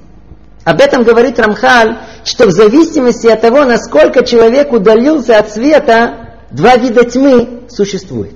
Об 0.63 0.79
этом 0.79 1.01
говорит 1.01 1.39
Рамхаль, 1.39 2.01
что 2.23 2.45
в 2.45 2.51
зависимости 2.51 3.25
от 3.25 3.41
того, 3.41 3.65
насколько 3.65 4.23
человек 4.23 4.71
удалился 4.71 5.39
от 5.39 5.51
света, 5.51 6.35
два 6.51 6.77
вида 6.77 7.03
тьмы 7.03 7.63
существует. 7.69 8.35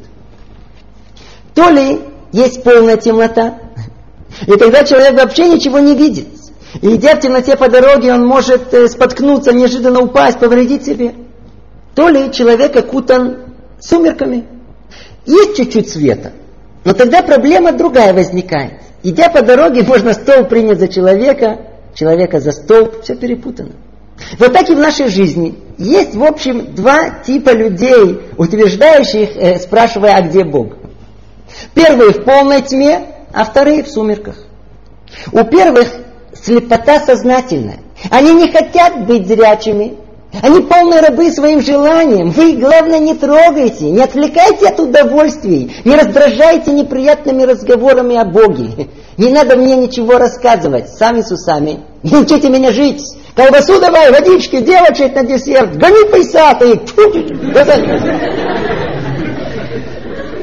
То 1.54 1.70
ли 1.70 2.02
есть 2.32 2.64
полная 2.64 2.98
темнота, 2.98 3.60
и 4.48 4.54
тогда 4.54 4.84
человек 4.84 5.22
вообще 5.22 5.50
ничего 5.50 5.78
не 5.78 5.96
видит. 5.96 6.30
И 6.82 6.96
идя 6.96 7.16
в 7.16 7.22
темноте 7.22 7.56
по 7.56 7.70
дороге, 7.70 8.14
он 8.14 8.26
может 8.26 8.74
э, 8.74 8.88
споткнуться, 8.88 9.54
неожиданно 9.54 10.02
упасть, 10.02 10.40
повредить 10.40 10.86
себе. 10.86 11.14
То 11.96 12.10
ли 12.10 12.32
человек 12.32 12.76
окутан 12.76 13.38
сумерками. 13.80 14.46
Есть 15.26 15.58
чуть-чуть 15.58 15.90
света, 15.90 16.34
но 16.84 16.94
тогда 16.94 17.22
проблема 17.22 17.72
другая 17.72 18.14
возникает. 18.14 18.74
Идя 19.04 19.30
по 19.30 19.42
дороге, 19.42 19.84
можно 19.88 20.14
стол 20.14 20.46
принять 20.46 20.80
за 20.80 20.88
человека, 20.88 21.60
человека 21.94 22.40
за 22.40 22.52
стол, 22.52 22.92
все 23.02 23.16
перепутано. 23.16 23.72
Вот 24.40 24.52
так 24.54 24.70
и 24.70 24.76
в 24.76 24.80
нашей 24.80 25.10
жизни. 25.10 25.58
Есть, 25.78 26.16
в 26.16 26.24
общем, 26.24 26.74
два 26.74 27.10
типа 27.10 27.52
людей, 27.52 28.20
утверждающих, 28.38 29.30
э, 29.36 29.60
спрашивая, 29.60 30.16
а 30.16 30.22
где 30.22 30.44
Бог. 30.44 30.74
Первые 31.74 32.12
в 32.12 32.24
полной 32.24 32.62
тьме, 32.62 33.08
а 33.32 33.46
вторые 33.46 33.84
в 33.84 33.90
сумерках. 33.90 34.36
У 35.32 35.44
первых 35.44 35.88
слепота 36.44 37.00
сознательная. 37.00 37.80
Они 38.10 38.34
не 38.34 38.52
хотят 38.52 39.06
быть 39.06 39.28
зрячими. 39.28 39.98
Они 40.42 40.60
полны 40.62 41.00
рабы 41.00 41.32
своим 41.32 41.62
желанием. 41.62 42.32
Вы, 42.32 42.58
главное, 42.58 43.00
не 43.00 43.16
трогайте, 43.16 43.90
не 43.90 44.02
отвлекайте 44.02 44.68
от 44.68 44.80
удовольствий, 44.80 45.72
не 45.86 45.96
раздражайте 45.96 46.72
неприятными 46.72 47.44
разговорами 47.44 48.18
о 48.18 48.26
Боге. 48.26 48.90
Не 49.18 49.30
надо 49.30 49.56
мне 49.56 49.76
ничего 49.76 50.18
рассказывать, 50.18 50.90
сами 50.90 51.22
с 51.22 51.32
усами. 51.32 51.80
Не 52.04 52.18
учите 52.18 52.50
меня 52.50 52.72
жить. 52.72 53.02
Колбасу 53.36 53.80
давай, 53.80 54.12
водички, 54.12 54.60
девочек 54.62 55.16
на 55.16 55.24
десерт. 55.24 55.78
Гони 55.78 56.12
пейсатый. 56.12 56.82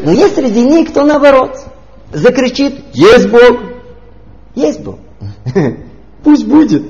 Но 0.02 0.12
есть 0.12 0.34
среди 0.34 0.62
них 0.62 0.90
кто 0.90 1.04
наоборот. 1.04 1.58
Закричит, 2.12 2.74
есть 2.94 3.28
Бог. 3.28 3.60
Есть 4.54 4.80
Бог. 4.80 4.98
Пусть 6.24 6.46
будет. 6.46 6.82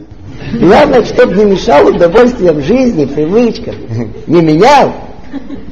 Главное, 0.52 1.04
чтобы 1.04 1.34
не 1.34 1.44
мешал 1.44 1.88
удовольствием 1.88 2.62
жизни, 2.62 3.04
привычкам. 3.04 3.74
Не 4.26 4.40
менял. 4.40 4.92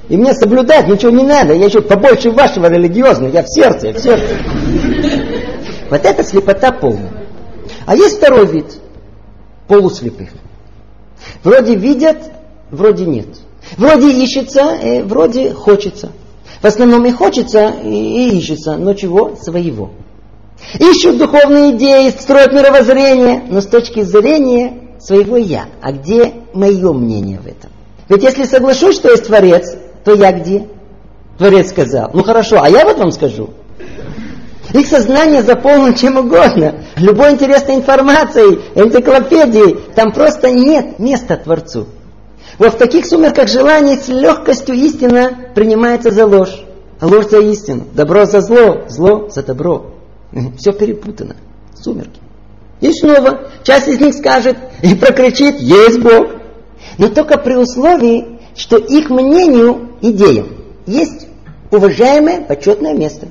И 0.09 0.17
мне 0.17 0.35
соблюдать 0.35 0.89
ничего 0.89 1.13
не 1.13 1.25
надо. 1.25 1.55
Я 1.55 1.67
еще 1.67 1.81
побольше 1.81 2.31
вашего 2.33 2.67
религиозного. 2.67 3.31
Я 3.31 3.45
в 3.45 3.49
сердце, 3.49 3.89
я 3.89 3.93
в 3.95 3.99
сердце. 3.99 4.37
Вот 5.89 6.05
это 6.05 6.25
слепота 6.25 6.73
полная. 6.73 7.13
А 7.87 7.95
есть 7.95 8.19
второй 8.19 8.47
вид. 8.47 8.67
Полуслепых. 9.69 10.31
Вроде 11.45 11.77
видят, 11.77 12.19
вроде 12.71 13.07
нет. 13.07 13.29
Вроде 13.77 14.11
ищется, 14.11 14.77
э, 14.83 15.05
вроде 15.05 15.53
хочется. 15.53 16.11
В 16.61 16.65
основном 16.67 17.07
и 17.07 17.13
хочется, 17.13 17.73
и, 17.85 17.89
и 17.89 18.39
ищется. 18.39 18.77
Но 18.77 18.95
чего? 18.95 19.37
Своего. 19.37 19.91
Ищут 20.79 21.19
духовные 21.19 21.77
идеи, 21.77 22.11
строят 22.11 22.53
мировоззрение, 22.53 23.45
но 23.49 23.61
с 23.61 23.67
точки 23.67 24.03
зрения 24.03 24.75
своего 25.01 25.37
«я». 25.37 25.67
А 25.83 25.93
где 25.93 26.33
мое 26.55 26.93
мнение 26.93 27.39
в 27.39 27.47
этом? 27.47 27.71
Ведь 28.09 28.23
если 28.23 28.45
соглашусь, 28.45 28.97
что 28.97 29.11
есть 29.11 29.27
Творец, 29.27 29.75
то 30.05 30.15
я 30.15 30.33
где? 30.33 30.67
Творец 31.39 31.71
сказал. 31.71 32.11
Ну 32.13 32.23
хорошо, 32.23 32.63
а 32.63 32.69
я 32.69 32.85
вот 32.85 32.99
вам 32.99 33.11
скажу. 33.11 33.51
Их 34.73 34.87
сознание 34.87 35.43
заполнено 35.43 35.95
чем 35.95 36.17
угодно. 36.17 36.85
Любой 36.97 37.33
интересной 37.33 37.77
информацией, 37.77 38.61
энциклопедией. 38.75 39.79
Там 39.95 40.13
просто 40.13 40.51
нет 40.51 40.99
места 40.99 41.37
Творцу. 41.37 41.87
Вот 42.59 42.75
в 42.75 42.79
таких 42.79 43.07
сумерках 43.07 43.49
желаний 43.49 43.97
с 43.97 44.09
легкостью 44.09 44.75
истина 44.75 45.51
принимается 45.55 46.11
за 46.11 46.27
ложь. 46.27 46.65
А 47.01 47.07
ложь 47.07 47.29
за 47.29 47.41
истину. 47.41 47.85
Добро 47.93 48.25
за 48.25 48.41
зло, 48.41 48.83
зло 48.89 49.29
за 49.29 49.43
добро. 49.43 50.01
Все 50.57 50.72
перепутано. 50.72 51.37
Сумерки. 51.74 52.20
И 52.80 52.93
снова 52.93 53.51
часть 53.62 53.89
из 53.89 54.01
них 54.01 54.14
скажет 54.14 54.57
и 54.83 54.95
прокричит 54.95 55.61
«Есть 55.61 56.01
Бог!» 56.01 56.26
Но 56.99 57.09
только 57.09 57.39
при 57.39 57.55
условии, 57.55 58.41
что 58.57 58.76
их 58.76 59.09
мнению, 59.09 59.91
идеям, 60.01 60.49
есть 60.87 61.28
уважаемое, 61.70 62.43
почетное 62.43 62.95
место. 62.95 63.28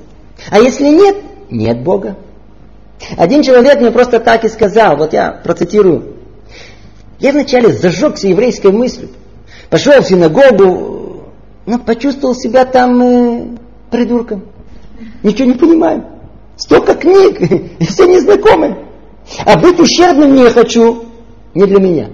А 0.50 0.58
если 0.58 0.88
нет, 0.88 1.16
нет 1.50 1.82
Бога. 1.82 2.16
Один 3.16 3.42
человек 3.42 3.80
мне 3.80 3.90
просто 3.90 4.20
так 4.20 4.44
и 4.44 4.48
сказал, 4.48 4.96
вот 4.96 5.12
я 5.12 5.32
процитирую. 5.32 6.16
Я 7.18 7.32
вначале 7.32 7.72
зажегся 7.72 8.28
еврейской 8.28 8.72
мыслью, 8.72 9.10
пошел 9.70 10.00
в 10.00 10.06
синагогу, 10.06 11.24
но 11.66 11.78
почувствовал 11.78 12.34
себя 12.34 12.64
там 12.64 13.02
э, 13.02 13.46
придурком. 13.90 14.44
Ничего 15.22 15.48
не 15.48 15.54
понимаю. 15.54 16.11
Столько 16.56 16.94
книг, 16.94 17.40
и 17.80 17.84
все 17.84 18.06
незнакомые. 18.06 18.86
А 19.44 19.58
быть 19.58 19.80
ущербным 19.80 20.34
не 20.34 20.48
хочу. 20.50 21.04
Не 21.54 21.66
для 21.66 21.78
меня. 21.78 22.10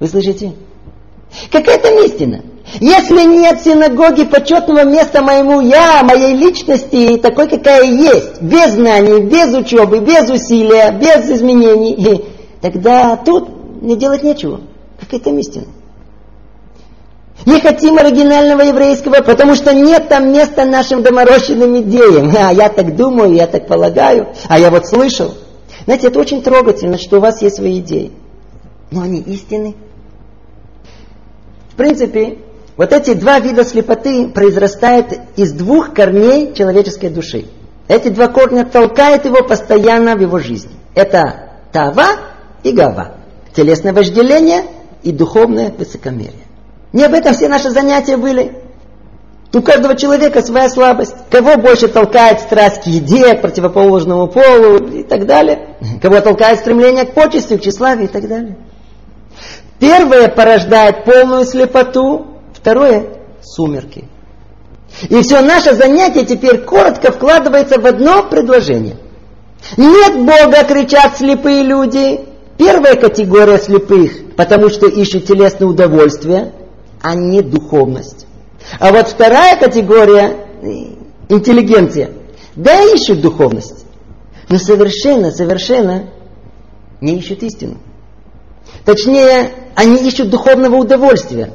Вы 0.00 0.08
слышите? 0.08 0.52
Какая 1.50 1.78
там 1.78 1.94
истина? 2.04 2.42
Если 2.80 3.24
нет 3.24 3.60
синагоги 3.62 4.24
почетного 4.24 4.84
места 4.84 5.22
моему 5.22 5.60
я, 5.60 6.02
моей 6.02 6.34
личности, 6.34 7.16
такой, 7.18 7.48
какая 7.48 7.84
есть, 7.84 8.42
без 8.42 8.72
знаний, 8.72 9.20
без 9.20 9.54
учебы, 9.54 10.00
без 10.00 10.28
усилия, 10.28 10.90
без 10.90 11.30
изменений, 11.30 12.24
тогда 12.60 13.16
тут 13.16 13.48
не 13.82 13.96
делать 13.96 14.24
нечего. 14.24 14.60
Какая 14.98 15.20
там 15.20 15.38
истина? 15.38 15.66
Не 17.46 17.60
хотим 17.60 17.96
оригинального 17.96 18.62
еврейского, 18.62 19.22
потому 19.22 19.54
что 19.54 19.72
нет 19.72 20.08
там 20.08 20.32
места 20.32 20.64
нашим 20.64 21.04
доморощенным 21.04 21.80
идеям. 21.82 22.34
А 22.36 22.52
я 22.52 22.68
так 22.68 22.96
думаю, 22.96 23.34
я 23.34 23.46
так 23.46 23.68
полагаю, 23.68 24.34
а 24.48 24.58
я 24.58 24.68
вот 24.68 24.86
слышал. 24.86 25.32
Знаете, 25.84 26.08
это 26.08 26.18
очень 26.18 26.42
трогательно, 26.42 26.98
что 26.98 27.18
у 27.18 27.20
вас 27.20 27.40
есть 27.42 27.56
свои 27.56 27.78
идеи. 27.78 28.10
Но 28.90 29.02
они 29.02 29.20
истины. 29.20 29.76
В 31.70 31.76
принципе, 31.76 32.38
вот 32.76 32.92
эти 32.92 33.14
два 33.14 33.38
вида 33.38 33.64
слепоты 33.64 34.26
произрастают 34.26 35.16
из 35.36 35.52
двух 35.52 35.94
корней 35.94 36.52
человеческой 36.52 37.10
души. 37.10 37.46
Эти 37.86 38.08
два 38.08 38.26
корня 38.26 38.64
толкают 38.64 39.24
его 39.24 39.44
постоянно 39.44 40.16
в 40.16 40.20
его 40.20 40.40
жизни. 40.40 40.72
Это 40.96 41.50
тава 41.70 42.06
и 42.64 42.72
гава. 42.72 43.18
Телесное 43.54 43.92
вожделение 43.92 44.62
и 45.04 45.12
духовное 45.12 45.70
высокомерие. 45.70 46.45
Не 46.92 47.04
об 47.04 47.14
этом 47.14 47.34
все 47.34 47.48
наши 47.48 47.70
занятия 47.70 48.16
были. 48.16 48.62
У 49.52 49.62
каждого 49.62 49.96
человека 49.96 50.42
своя 50.42 50.68
слабость. 50.68 51.14
Кого 51.30 51.56
больше 51.56 51.88
толкает 51.88 52.40
страсть 52.40 52.82
к 52.82 52.86
еде, 52.86 53.34
к 53.34 53.42
противоположному 53.42 54.28
полу 54.28 54.78
и 54.78 55.02
так 55.02 55.26
далее. 55.26 55.76
Кого 56.02 56.20
толкает 56.20 56.58
стремление 56.58 57.04
к 57.04 57.14
почестям, 57.14 57.58
к 57.58 57.62
тщеславию 57.62 58.04
и 58.04 58.10
так 58.10 58.28
далее. 58.28 58.56
Первое 59.78 60.28
порождает 60.28 61.04
полную 61.04 61.44
слепоту, 61.44 62.26
второе– 62.54 63.06
сумерки. 63.42 64.08
И 65.08 65.22
все 65.22 65.40
наше 65.40 65.74
занятие 65.74 66.24
теперь 66.24 66.58
коротко 66.58 67.12
вкладывается 67.12 67.78
в 67.78 67.86
одно 67.86 68.22
предложение. 68.24 68.96
Нет 69.76 70.16
Бога, 70.18 70.64
кричат 70.66 71.18
слепые 71.18 71.62
люди. 71.62 72.20
Первая 72.56 72.94
категория 72.94 73.58
слепых, 73.58 74.34
потому 74.36 74.70
что 74.70 74.86
ищут 74.86 75.26
телесное 75.26 75.68
удовольствие– 75.68 76.52
а 77.02 77.14
не 77.14 77.42
духовность. 77.42 78.26
А 78.80 78.92
вот 78.92 79.08
вторая 79.08 79.58
категория– 79.58 80.46
интеллигенция. 81.28 82.10
Да, 82.54 82.80
ищут 82.94 83.20
духовность, 83.20 83.84
но 84.48 84.58
совершенно, 84.58 85.30
совершенно 85.30 86.10
не 87.00 87.18
ищут 87.18 87.42
истину. 87.42 87.76
Точнее, 88.84 89.52
они 89.74 89.96
ищут 90.06 90.30
духовного 90.30 90.76
удовольствия, 90.76 91.52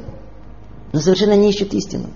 но 0.92 1.00
совершенно 1.00 1.34
не 1.34 1.50
ищут 1.50 1.74
истину. 1.74 2.10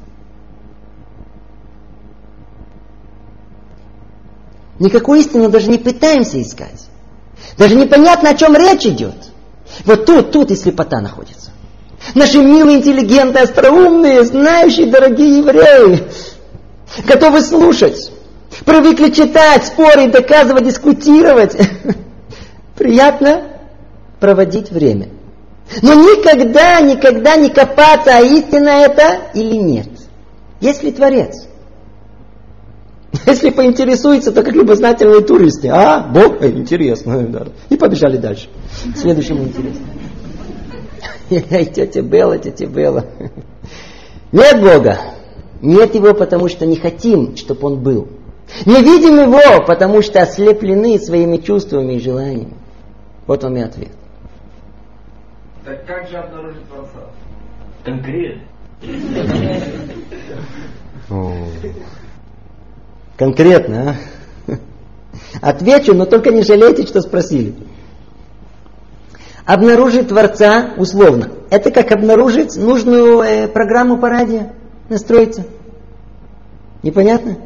Никакую 4.79 5.21
истину 5.21 5.49
даже 5.49 5.71
не 5.71 5.79
пытаемся 5.79 6.41
искать. 6.41 6.87
Даже 7.57 7.75
непонятно, 7.75 8.31
о 8.31 8.35
чем 8.35 8.55
речь 8.57 8.87
идет. 8.87 9.33
Вот 9.85 10.05
тут, 10.05 10.33
тут 10.33 10.51
и 10.51 10.57
слепота 10.57 11.01
находится. 11.01 11.46
Наши 12.15 12.39
милые, 12.39 12.79
интеллигенты, 12.79 13.41
остроумные, 13.41 14.25
знающие, 14.25 14.87
дорогие 14.87 15.39
евреи, 15.39 16.05
готовы 17.07 17.41
слушать, 17.43 18.11
привыкли 18.65 19.11
читать, 19.11 19.67
спорить, 19.67 20.13
доказывать, 20.13 20.65
дискутировать. 20.65 21.57
Приятно 22.77 23.43
проводить 24.21 24.71
время. 24.71 25.09
Но 25.83 25.95
никогда, 25.95 26.81
никогда 26.81 27.37
не 27.37 27.51
копаться, 27.51 28.17
а 28.17 28.21
истина 28.21 28.69
это 28.69 29.31
или 29.35 29.57
нет. 29.57 29.89
Есть 30.61 30.83
ли 30.83 30.93
Творец? 30.93 31.47
Если 33.27 33.51
поинтересуется, 33.51 34.33
то 34.33 34.43
как 34.43 34.55
любознательные 34.55 35.23
туристы. 35.23 35.69
А, 35.69 36.01
Бог, 36.01 36.41
э, 36.41 36.51
интересно. 36.51 37.17
Да. 37.27 37.49
И 37.69 37.77
побежали 37.77 38.17
дальше. 38.17 38.49
Следующему 38.95 39.45
интересно. 39.45 39.85
тетя 41.29 42.03
Белла, 42.03 42.39
тетя 42.39 42.67
Белла. 42.67 43.07
Нет 44.33 44.61
Бога. 44.61 44.99
Нет 45.63 45.95
Его, 45.95 46.15
потому 46.15 46.49
что 46.49 46.67
не 46.67 46.77
хотим, 46.77 47.37
чтобы 47.37 47.67
Он 47.67 47.79
был. 47.81 48.09
Не 48.65 48.83
видим 48.83 49.19
Его, 49.21 49.65
потому 49.67 50.03
что 50.03 50.21
ослеплены 50.21 50.99
своими 50.99 51.39
чувствами 51.39 51.95
и 51.95 52.01
желаниями. 52.01 52.55
Вот 53.27 53.43
вам 53.43 53.57
и 53.57 53.61
ответ. 53.61 53.91
Так 55.65 55.85
как 55.85 56.09
же 56.09 56.17
обнаружить 56.17 56.65
Творца? 56.69 57.11
Конкретно. 57.85 58.43
Конкретно, 63.17 63.91
а? 63.91 64.57
Отвечу, 65.41 65.95
но 65.95 66.07
только 66.07 66.31
не 66.31 66.43
жалейте, 66.43 66.87
что 66.87 67.01
спросили. 67.01 67.55
Обнаружить 69.47 70.09
Творца 70.09 70.75
условно. 70.77 71.29
Это 71.51 71.71
как 71.71 71.93
обнаружить 71.93 72.57
нужную 72.57 73.21
э, 73.21 73.47
программу 73.49 73.97
по 73.97 74.09
радио. 74.09 74.49
Настроиться. 74.89 75.45
Непонятно? 76.83 77.37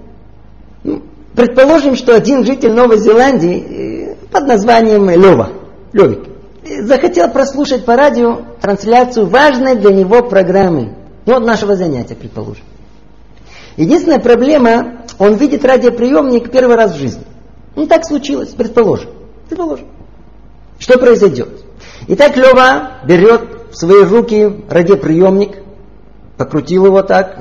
Ну, 0.83 1.03
предположим, 1.35 1.97
что 1.97 2.15
один 2.15 2.45
житель 2.47 2.73
Новой 2.73 2.99
Зеландии 2.99 4.15
э, 4.15 4.15
под 4.33 4.47
названием 4.47 5.11
Лева, 5.11 5.51
Левик, 5.93 6.27
э, 6.65 6.83
захотел 6.85 7.29
прослушать 7.31 7.85
по 7.85 7.97
радио 7.97 8.39
трансляцию 8.63 9.27
важной 9.27 9.77
для 9.77 9.93
него 9.93 10.23
программы. 10.23 10.95
Ну, 11.27 11.39
нашего 11.39 11.77
занятия, 11.77 12.15
предположим. 12.15 12.65
Единственная 13.77 14.21
проблема, 14.21 15.03
он 15.19 15.35
видит 15.35 15.67
радиоприемник 15.67 16.51
первый 16.51 16.77
раз 16.77 16.95
в 16.95 16.99
жизни. 16.99 17.25
Ну, 17.77 17.87
так 17.87 18.07
случилось, 18.07 18.49
предположим. 18.49 19.11
Предположим. 19.49 19.87
Что 20.81 20.99
произойдет? 20.99 21.49
Итак, 22.09 22.37
Лева 22.37 22.93
берет 23.05 23.43
в 23.71 23.77
свои 23.77 24.03
руки 24.03 24.65
радиоприемник, 24.69 25.59
покрутил 26.39 26.87
его 26.87 27.03
так, 27.03 27.39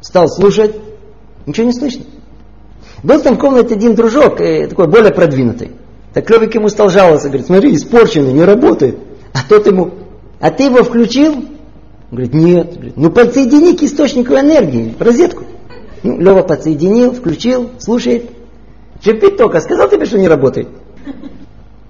стал 0.00 0.26
слушать, 0.26 0.74
ничего 1.46 1.66
не 1.66 1.74
слышно. 1.74 2.04
Был 3.02 3.20
там 3.20 3.36
в 3.36 3.38
комнате 3.38 3.74
один 3.74 3.94
дружок, 3.94 4.40
э, 4.40 4.66
такой 4.68 4.88
более 4.88 5.12
продвинутый. 5.12 5.72
Так 6.14 6.28
Левик 6.30 6.54
ему 6.54 6.68
стал 6.70 6.88
жаловаться, 6.88 7.28
говорит, 7.28 7.46
смотри, 7.46 7.74
испорченный, 7.74 8.32
не 8.32 8.44
работает. 8.44 8.96
А 9.34 9.38
тот 9.46 9.66
ему, 9.66 9.92
а 10.40 10.50
ты 10.50 10.64
его 10.64 10.82
включил? 10.82 11.34
Он 11.34 11.46
говорит, 12.10 12.34
нет. 12.34 12.74
Говорит, 12.74 12.96
ну 12.96 13.10
подсоедини 13.10 13.76
к 13.76 13.82
источнику 13.82 14.32
энергии, 14.32 14.94
в 14.98 15.02
розетку. 15.02 15.44
Ну, 16.02 16.18
Лева 16.18 16.42
подсоединил, 16.42 17.12
включил, 17.12 17.70
слушает. 17.78 18.30
Шипит 19.04 19.36
только, 19.36 19.60
сказал 19.60 19.90
тебе, 19.90 20.06
что 20.06 20.18
не 20.18 20.28
работает. 20.28 20.68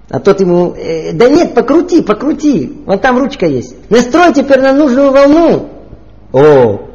А 0.09 0.19
тот 0.19 0.41
ему, 0.41 0.73
э, 0.73 1.13
да 1.13 1.29
нет, 1.29 1.53
покрути, 1.53 2.01
покрути, 2.01 2.71
вон 2.85 2.99
там 2.99 3.17
ручка 3.17 3.45
есть. 3.45 3.75
Настрой 3.89 4.33
теперь 4.33 4.61
на 4.61 4.73
нужную 4.73 5.11
волну. 5.11 5.69
О, 6.33 6.89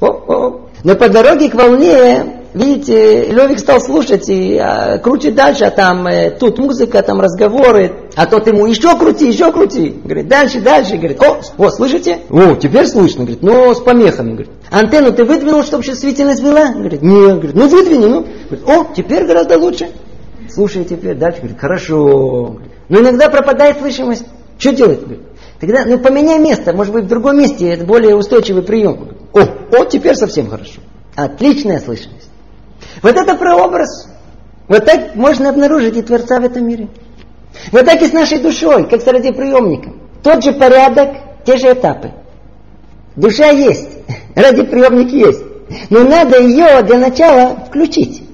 о, 0.00 0.06
о. 0.06 0.60
Но 0.84 0.94
по 0.94 1.08
дороге 1.08 1.48
к 1.48 1.54
волне, 1.54 2.44
видите, 2.52 3.26
Левик 3.32 3.58
стал 3.58 3.80
слушать 3.80 4.28
и 4.28 4.58
а, 4.58 4.98
крутит 4.98 5.34
дальше, 5.34 5.64
а 5.64 5.70
там 5.70 6.06
э, 6.06 6.30
тут 6.30 6.58
музыка, 6.58 7.02
там 7.02 7.20
разговоры. 7.20 8.10
А 8.14 8.26
тот 8.26 8.46
ему 8.46 8.66
еще 8.66 8.96
крути, 8.98 9.28
еще 9.28 9.50
крути. 9.50 9.94
Говорит, 10.04 10.28
дальше, 10.28 10.60
дальше. 10.60 10.96
Говорит, 10.96 11.22
о, 11.22 11.40
о, 11.56 11.70
слышите? 11.70 12.20
О, 12.28 12.54
теперь 12.54 12.86
слышно. 12.86 13.24
Говорит, 13.24 13.42
но 13.42 13.74
с 13.74 13.80
помехами. 13.80 14.32
Говорит, 14.32 14.50
антенну 14.70 15.12
ты 15.12 15.24
выдвинул, 15.24 15.62
чтобы 15.62 15.84
чувствительность 15.84 16.42
была? 16.42 16.72
Говорит, 16.72 17.02
нет. 17.02 17.36
Говорит, 17.36 17.54
ну 17.54 17.68
выдвини, 17.68 18.06
ну. 18.06 18.26
Говорит, 18.50 18.68
о, 18.68 18.94
теперь 18.94 19.24
гораздо 19.24 19.58
лучше 19.58 19.88
слушай 20.56 20.86
теперь, 20.86 21.14
дальше, 21.14 21.40
говорит, 21.40 21.60
хорошо. 21.60 22.56
Но 22.88 23.00
иногда 23.00 23.28
пропадает 23.28 23.78
слышимость. 23.78 24.24
Что 24.58 24.72
делать? 24.72 25.00
Тогда, 25.60 25.84
ну, 25.84 25.98
поменяй 25.98 26.38
место, 26.38 26.72
может 26.72 26.94
быть, 26.94 27.04
в 27.04 27.08
другом 27.08 27.38
месте, 27.38 27.68
это 27.68 27.84
более 27.84 28.16
устойчивый 28.16 28.62
прием. 28.62 29.10
О, 29.34 29.40
о, 29.40 29.84
теперь 29.84 30.14
совсем 30.14 30.48
хорошо. 30.48 30.80
Отличная 31.14 31.78
слышимость. 31.78 32.30
Вот 33.02 33.14
это 33.14 33.34
прообраз. 33.34 34.08
Вот 34.66 34.84
так 34.86 35.14
можно 35.14 35.50
обнаружить 35.50 35.96
и 35.96 36.02
Творца 36.02 36.40
в 36.40 36.44
этом 36.44 36.66
мире. 36.66 36.88
Вот 37.70 37.84
так 37.84 38.00
и 38.00 38.06
с 38.06 38.12
нашей 38.14 38.38
душой, 38.38 38.88
как 38.88 39.02
с 39.02 39.06
радиоприемником. 39.06 40.00
Тот 40.22 40.42
же 40.42 40.52
порядок, 40.52 41.16
те 41.44 41.58
же 41.58 41.72
этапы. 41.72 42.12
Душа 43.14 43.50
есть, 43.50 43.90
радиоприемник 44.34 45.12
есть. 45.12 45.42
Но 45.90 46.02
надо 46.02 46.40
ее 46.40 46.82
для 46.82 46.98
начала 46.98 47.56
включить. 47.68 48.25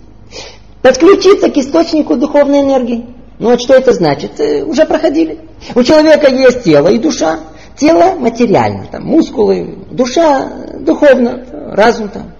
Подключиться 0.83 1.49
к 1.49 1.57
источнику 1.57 2.17
духовной 2.17 2.61
энергии. 2.61 3.07
Ну 3.39 3.51
вот 3.51 3.61
что 3.61 3.75
это 3.75 3.93
значит? 3.93 4.39
Э, 4.41 4.63
уже 4.65 4.85
проходили. 4.85 5.39
У 5.75 5.83
человека 5.83 6.29
есть 6.29 6.65
тело 6.65 6.89
и 6.89 6.99
душа. 6.99 7.39
Тело 7.77 8.17
материально, 8.19 8.87
там, 8.91 9.05
мускулы, 9.05 9.79
душа 9.91 10.51
духовно, 10.81 11.43
разум 11.73 12.09
там. 12.09 12.33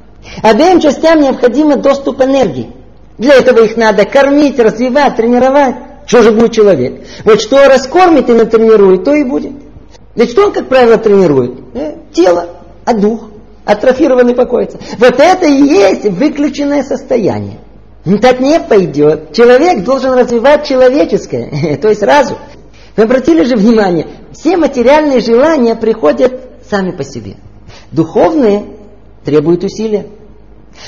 Обеим 0.43 0.79
частям 0.79 1.21
необходим 1.21 1.81
доступ 1.81 2.21
энергии. 2.21 2.71
Для 3.17 3.35
этого 3.35 3.65
их 3.65 3.77
надо 3.77 4.05
кормить, 4.05 4.59
развивать, 4.59 5.17
тренировать. 5.17 5.77
Что 6.07 6.23
же 6.23 6.33
будет 6.33 6.53
человек? 6.53 7.07
Вот 7.25 7.41
что 7.41 7.67
раскормит 7.69 8.29
и 8.29 8.35
натренирует, 8.35 9.05
то 9.05 9.15
и 9.15 9.25
будет. 9.25 9.53
Ведь 10.15 10.31
что 10.31 10.47
он, 10.47 10.53
как 10.53 10.69
правило, 10.69 10.99
тренирует? 10.99 11.55
Э, 11.75 11.95
тело, 12.13 12.47
а 12.85 12.93
дух 12.93 13.29
атрофированный 13.65 14.35
покоится. 14.35 14.79
Вот 14.99 15.21
это 15.21 15.47
и 15.47 15.63
есть 15.63 16.05
выключенное 16.05 16.83
состояние. 16.83 17.59
Ну, 18.05 18.19
так 18.19 18.41
не 18.41 18.59
пойдет. 18.59 19.33
Человек 19.33 19.85
должен 19.85 20.15
развивать 20.15 20.67
человеческое, 20.67 21.77
то 21.83 21.89
есть 21.89 22.03
разум. 22.03 22.39
Вы 22.97 23.05
обратили 23.05 23.45
же 23.45 23.57
внимание, 23.57 24.07
все 24.33 24.57
материальные 24.57 25.21
желания 25.21 25.75
приходят 25.75 26.41
сами 26.69 26.91
по 26.91 27.05
себе. 27.05 27.37
Духовные 27.91 28.77
требуют 29.25 29.65
усилия. 29.65 30.07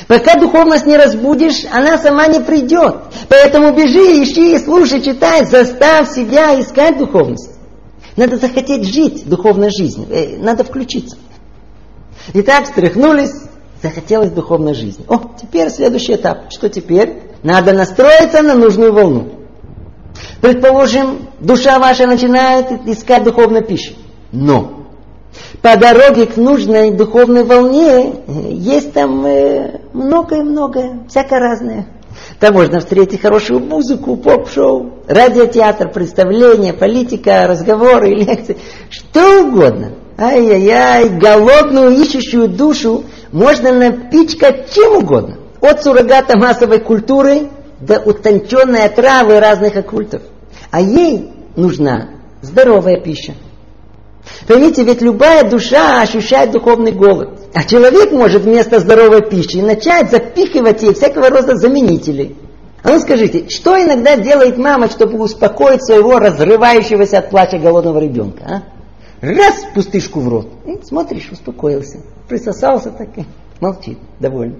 Пока 0.08 0.38
духовность 0.38 0.86
не 0.86 0.96
разбудишь, 0.96 1.64
она 1.70 1.98
сама 1.98 2.26
не 2.26 2.40
придет. 2.40 2.96
Поэтому 3.28 3.74
бежи, 3.74 4.22
ищи, 4.22 4.58
слушай, 4.58 5.00
читай, 5.02 5.44
заставь 5.44 6.10
себя 6.10 6.58
искать 6.60 6.98
духовность. 6.98 7.50
Надо 8.16 8.36
захотеть 8.38 8.86
жить 8.86 9.28
духовной 9.28 9.70
жизнью, 9.70 10.08
э, 10.10 10.36
надо 10.38 10.64
включиться. 10.64 11.16
Итак, 12.32 12.64
встряхнулись, 12.64 13.32
захотелось 13.84 14.30
духовной 14.30 14.74
жизни. 14.74 15.04
О, 15.08 15.20
теперь 15.40 15.68
следующий 15.68 16.14
этап. 16.14 16.50
Что 16.50 16.70
теперь? 16.70 17.22
Надо 17.42 17.74
настроиться 17.74 18.42
на 18.42 18.54
нужную 18.54 18.94
волну. 18.94 19.28
Предположим, 20.40 21.28
душа 21.40 21.78
ваша 21.78 22.06
начинает 22.06 22.70
искать 22.86 23.24
духовную 23.24 23.62
пищу. 23.62 23.92
Но 24.32 24.86
по 25.60 25.76
дороге 25.76 26.26
к 26.26 26.36
нужной 26.38 26.92
духовной 26.92 27.44
волне 27.44 28.22
есть 28.26 28.94
там 28.94 29.26
э, 29.26 29.80
многое-многое, 29.92 31.00
всякое 31.08 31.40
разное. 31.40 31.86
Там 32.40 32.54
можно 32.54 32.80
встретить 32.80 33.20
хорошую 33.20 33.60
музыку, 33.60 34.16
поп-шоу, 34.16 35.00
радиотеатр, 35.08 35.90
представления, 35.90 36.72
политика, 36.72 37.46
разговоры, 37.46 38.14
лекции, 38.14 38.56
что 38.88 39.42
угодно. 39.42 39.92
Ай-яй-яй, 40.16 41.08
голодную, 41.18 41.90
ищущую 41.90 42.48
душу 42.48 43.04
можно 43.34 43.72
напичкать 43.72 44.72
чем 44.72 44.98
угодно. 44.98 45.38
От 45.60 45.82
суррогата 45.82 46.38
массовой 46.38 46.78
культуры 46.78 47.48
до 47.80 47.98
утонченной 47.98 48.88
травы 48.88 49.40
разных 49.40 49.76
оккультов. 49.76 50.22
А 50.70 50.80
ей 50.80 51.32
нужна 51.56 52.10
здоровая 52.42 53.00
пища. 53.00 53.34
Поймите, 54.46 54.84
ведь 54.84 55.02
любая 55.02 55.50
душа 55.50 56.00
ощущает 56.00 56.52
духовный 56.52 56.92
голод. 56.92 57.40
А 57.54 57.64
человек 57.64 58.12
может 58.12 58.42
вместо 58.42 58.78
здоровой 58.78 59.28
пищи 59.28 59.56
начать 59.56 60.12
запихивать 60.12 60.82
ей 60.84 60.94
всякого 60.94 61.28
рода 61.28 61.56
заменителей. 61.56 62.36
А 62.84 62.90
ну 62.90 63.00
скажите, 63.00 63.48
что 63.48 63.76
иногда 63.82 64.16
делает 64.16 64.58
мама, 64.58 64.88
чтобы 64.88 65.18
успокоить 65.18 65.84
своего 65.84 66.20
разрывающегося 66.20 67.18
от 67.18 67.30
плача 67.30 67.58
голодного 67.58 67.98
ребенка? 67.98 68.44
А? 68.46 68.73
Раз 69.24 69.64
пустышку 69.74 70.20
в 70.20 70.28
рот. 70.28 70.48
И 70.66 70.78
смотришь, 70.84 71.30
успокоился. 71.32 71.98
Присосался 72.28 72.90
так 72.90 73.08
и 73.16 73.24
молчит, 73.58 73.98
довольно. 74.20 74.56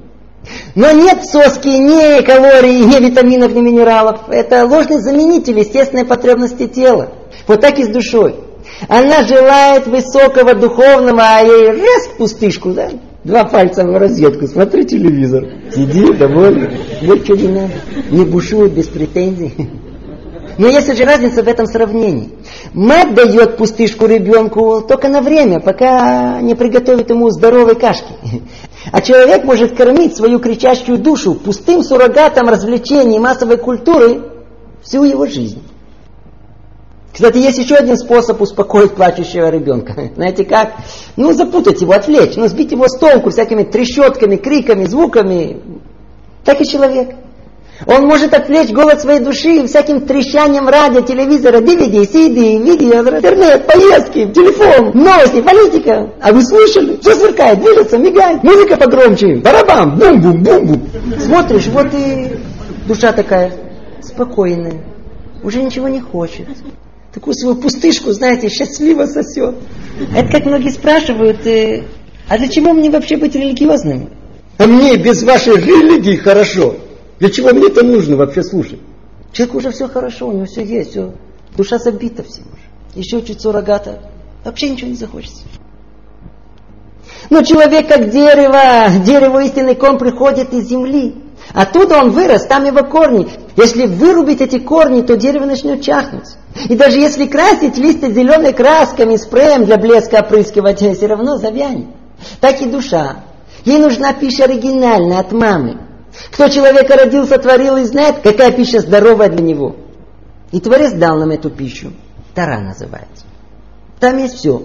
Но 0.74 0.90
нет 0.90 1.24
соски, 1.24 1.68
ни 1.68 2.22
калорий, 2.24 2.84
ни 2.84 3.04
витаминов, 3.04 3.54
ни 3.54 3.60
минералов. 3.60 4.28
Это 4.28 4.64
ложный 4.64 5.00
заменитель 5.00 5.58
естественной 5.58 6.04
потребности 6.06 6.66
тела. 6.66 7.12
Вот 7.46 7.60
так 7.60 7.78
и 7.78 7.84
с 7.84 7.88
душой. 7.88 8.36
Она 8.88 9.22
желает 9.22 9.86
высокого 9.86 10.54
духовного, 10.54 11.20
а 11.20 11.40
ей 11.40 11.70
раз 11.70 12.08
пустышку, 12.16 12.72
да? 12.72 12.88
Два 13.22 13.44
пальца 13.44 13.84
в 13.86 13.96
розетку, 13.96 14.46
смотри 14.46 14.84
телевизор. 14.84 15.44
Сиди, 15.74 16.12
довольный. 16.14 16.78
Больше 17.02 17.32
не 17.32 17.48
надо. 17.48 17.72
Не 18.10 18.24
бушуй 18.24 18.70
без 18.70 18.88
претензий. 18.88 19.54
Но 20.58 20.68
есть 20.68 20.94
же 20.96 21.04
разница 21.04 21.42
в 21.42 21.48
этом 21.48 21.66
сравнении. 21.66 22.30
Мать 22.72 23.14
дает 23.14 23.56
пустышку 23.56 24.06
ребенку 24.06 24.82
только 24.86 25.08
на 25.08 25.20
время, 25.20 25.60
пока 25.60 26.40
не 26.40 26.54
приготовит 26.54 27.10
ему 27.10 27.30
здоровой 27.30 27.74
кашки. 27.74 28.12
А 28.92 29.00
человек 29.00 29.44
может 29.44 29.76
кормить 29.76 30.16
свою 30.16 30.38
кричащую 30.38 30.98
душу 30.98 31.34
пустым 31.34 31.82
суррогатом 31.82 32.48
развлечений 32.48 33.18
массовой 33.18 33.56
культуры 33.56 34.22
всю 34.82 35.04
его 35.04 35.26
жизнь. 35.26 35.62
Кстати, 37.12 37.38
есть 37.38 37.58
еще 37.58 37.76
один 37.76 37.96
способ 37.96 38.40
успокоить 38.40 38.94
плачущего 38.94 39.48
ребенка. 39.48 39.94
Знаете 40.16 40.44
как? 40.44 40.74
Ну, 41.16 41.32
запутать 41.32 41.80
его, 41.80 41.92
отвлечь, 41.92 42.34
ну, 42.36 42.48
сбить 42.48 42.72
его 42.72 42.88
с 42.88 42.98
толку 42.98 43.30
всякими 43.30 43.62
трещотками, 43.62 44.36
криками, 44.36 44.84
звуками. 44.84 45.62
Так 46.44 46.60
и 46.60 46.66
человек. 46.66 47.14
Он 47.86 48.06
может 48.06 48.32
отвлечь 48.32 48.70
голод 48.70 49.00
своей 49.00 49.20
души 49.20 49.66
всяким 49.66 50.02
трещанием 50.02 50.68
радио, 50.68 51.00
телевизора, 51.00 51.60
DVD, 51.60 52.02
CD, 52.06 52.62
видео, 52.62 53.00
интернет, 53.00 53.66
поездки, 53.66 54.30
телефон, 54.32 54.92
новости, 54.94 55.42
политика. 55.42 56.10
А 56.20 56.32
вы 56.32 56.42
слышали? 56.42 56.98
Все 57.00 57.14
сверкает, 57.16 57.60
движется, 57.60 57.98
мигает. 57.98 58.42
Музыка 58.44 58.76
погромче, 58.76 59.36
барабан, 59.36 59.98
бум-бум, 59.98 60.42
бум-бум. 60.42 60.88
Смотришь, 61.18 61.66
вот 61.66 61.88
и 61.92 62.36
душа 62.86 63.12
такая 63.12 63.52
спокойная. 64.02 64.80
Уже 65.42 65.62
ничего 65.62 65.88
не 65.88 66.00
хочет. 66.00 66.46
Такую 67.12 67.34
свою 67.34 67.56
пустышку, 67.56 68.12
знаете, 68.12 68.48
счастливо 68.48 69.06
сосет. 69.06 69.56
Это 70.14 70.28
как 70.30 70.46
многие 70.46 70.70
спрашивают, 70.70 71.46
э, 71.46 71.82
а 72.28 72.38
для 72.38 72.48
чего 72.48 72.72
мне 72.72 72.90
вообще 72.90 73.16
быть 73.16 73.34
религиозным? 73.34 74.10
А 74.58 74.66
мне 74.66 74.96
без 74.96 75.22
вашей 75.22 75.56
религии 75.56 76.16
хорошо. 76.16 76.76
Для 77.24 77.32
чего 77.32 77.54
мне 77.54 77.68
это 77.68 77.82
нужно 77.82 78.16
вообще 78.16 78.42
слушать? 78.42 78.80
Человеку 79.32 79.56
уже 79.56 79.70
все 79.70 79.88
хорошо, 79.88 80.28
у 80.28 80.32
него 80.32 80.44
все 80.44 80.62
есть, 80.62 80.90
все. 80.90 81.14
Душа 81.56 81.78
забита 81.78 82.22
всем 82.22 82.44
уже. 82.52 83.00
Еще 83.00 83.22
чуть 83.22 83.40
суррогата. 83.40 84.00
Вообще 84.44 84.68
ничего 84.68 84.90
не 84.90 84.96
захочется. 84.96 85.44
Но 87.30 87.40
человек 87.40 87.88
как 87.88 88.10
дерево, 88.10 89.02
дерево 89.02 89.42
истинный 89.42 89.74
ком 89.74 89.96
приходит 89.96 90.52
из 90.52 90.68
земли. 90.68 91.14
Оттуда 91.54 91.96
он 91.96 92.10
вырос, 92.10 92.44
там 92.44 92.66
его 92.66 92.84
корни. 92.84 93.26
Если 93.56 93.86
вырубить 93.86 94.42
эти 94.42 94.58
корни, 94.58 95.00
то 95.00 95.16
дерево 95.16 95.46
начнет 95.46 95.80
чахнуть. 95.80 96.28
И 96.68 96.76
даже 96.76 96.98
если 96.98 97.24
красить 97.24 97.78
листья 97.78 98.10
зеленой 98.10 98.52
красками, 98.52 99.16
спреем 99.16 99.64
для 99.64 99.78
блеска 99.78 100.18
опрыскивать, 100.18 100.80
все 100.80 101.06
равно 101.06 101.38
завянет. 101.38 101.86
Так 102.42 102.60
и 102.60 102.66
душа. 102.66 103.24
Ей 103.64 103.78
нужна 103.78 104.12
пища 104.12 104.44
оригинальная 104.44 105.20
от 105.20 105.32
мамы. 105.32 105.78
Кто 106.30 106.48
человека 106.48 106.96
родился, 106.96 107.38
творил 107.38 107.76
и 107.76 107.84
знает, 107.84 108.16
какая 108.22 108.52
пища 108.52 108.80
здоровая 108.80 109.28
для 109.28 109.42
него. 109.42 109.76
И 110.52 110.60
Творец 110.60 110.92
дал 110.92 111.18
нам 111.18 111.30
эту 111.30 111.50
пищу. 111.50 111.92
Тара 112.34 112.60
называется. 112.60 113.26
Там 114.00 114.18
есть 114.18 114.36
все. 114.36 114.62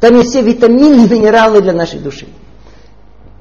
Там 0.00 0.16
есть 0.16 0.30
все 0.30 0.42
витамины 0.42 1.06
и 1.06 1.08
минералы 1.12 1.60
для 1.62 1.72
нашей 1.72 1.98
души. 1.98 2.26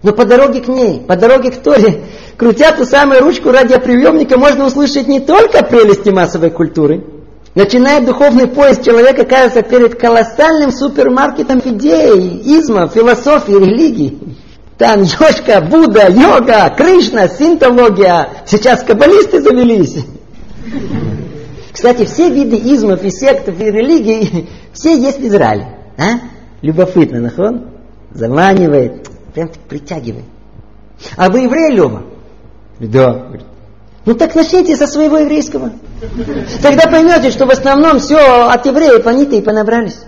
Но 0.03 0.13
по 0.13 0.25
дороге 0.25 0.61
к 0.61 0.67
ней, 0.67 1.01
по 1.01 1.15
дороге 1.15 1.51
к 1.51 1.57
Торе, 1.57 2.05
крутя 2.37 2.71
ту 2.71 2.85
самую 2.85 3.21
ручку 3.21 3.51
радиоприемника, 3.51 4.37
можно 4.37 4.65
услышать 4.65 5.07
не 5.07 5.19
только 5.19 5.63
прелести 5.63 6.09
массовой 6.09 6.49
культуры. 6.49 7.03
Начиная 7.53 8.01
духовный 8.01 8.47
поиск, 8.47 8.83
человек 8.83 9.19
оказывается 9.19 9.61
перед 9.61 9.99
колоссальным 9.99 10.71
супермаркетом 10.71 11.59
идей, 11.59 12.41
измов, 12.45 12.93
философии, 12.93 13.51
религии. 13.51 14.17
Там 14.81 15.03
Йошка, 15.03 15.61
Будда, 15.61 16.09
йога, 16.09 16.73
Кришна, 16.75 17.27
синтология. 17.27 18.29
Сейчас 18.47 18.81
каббалисты 18.81 19.39
завелись. 19.39 20.03
Кстати, 21.71 22.05
все 22.05 22.31
виды 22.31 22.55
измов 22.55 23.03
и 23.03 23.11
сектов 23.11 23.61
и 23.61 23.65
религий, 23.65 24.49
все 24.73 24.99
есть 24.99 25.19
в 25.19 25.27
Израиле. 25.27 25.67
А? 25.99 26.13
Любопытно, 26.63 27.19
нахон? 27.19 27.67
Заманивает, 28.09 29.07
прям 29.35 29.51
притягивает. 29.69 30.25
А 31.15 31.29
вы 31.29 31.41
еврей, 31.41 31.75
Лева? 31.75 32.01
Да. 32.79 33.27
Ну 34.05 34.15
так 34.15 34.33
начните 34.33 34.75
со 34.75 34.87
своего 34.87 35.19
еврейского. 35.19 35.73
Тогда 36.63 36.87
поймете, 36.87 37.29
что 37.29 37.45
в 37.45 37.51
основном 37.51 37.99
все 37.99 38.47
от 38.49 38.65
евреев 38.65 39.05
они-то 39.05 39.35
и 39.35 39.41
понабрались. 39.41 39.99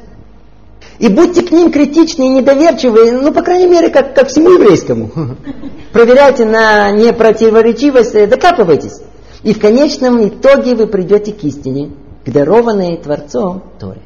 И 0.99 1.09
будьте 1.09 1.41
к 1.41 1.51
ним 1.51 1.71
критичны 1.71 2.25
и 2.25 2.29
недоверчивы, 2.29 3.11
ну, 3.11 3.33
по 3.33 3.41
крайней 3.41 3.67
мере, 3.67 3.89
как, 3.89 4.15
как 4.15 4.27
всему 4.27 4.51
еврейскому. 4.51 5.11
Проверяйте 5.91 6.45
на 6.45 6.91
непротиворечивость, 6.91 8.15
э, 8.15 8.27
докапывайтесь. 8.27 9.01
И 9.43 9.53
в 9.53 9.59
конечном 9.59 10.27
итоге 10.27 10.75
вы 10.75 10.87
придете 10.87 11.33
к 11.33 11.43
истине, 11.43 11.91
к 12.25 12.31
дарованной 12.31 12.97
Творцом 12.97 13.63
Торе. 13.79 14.01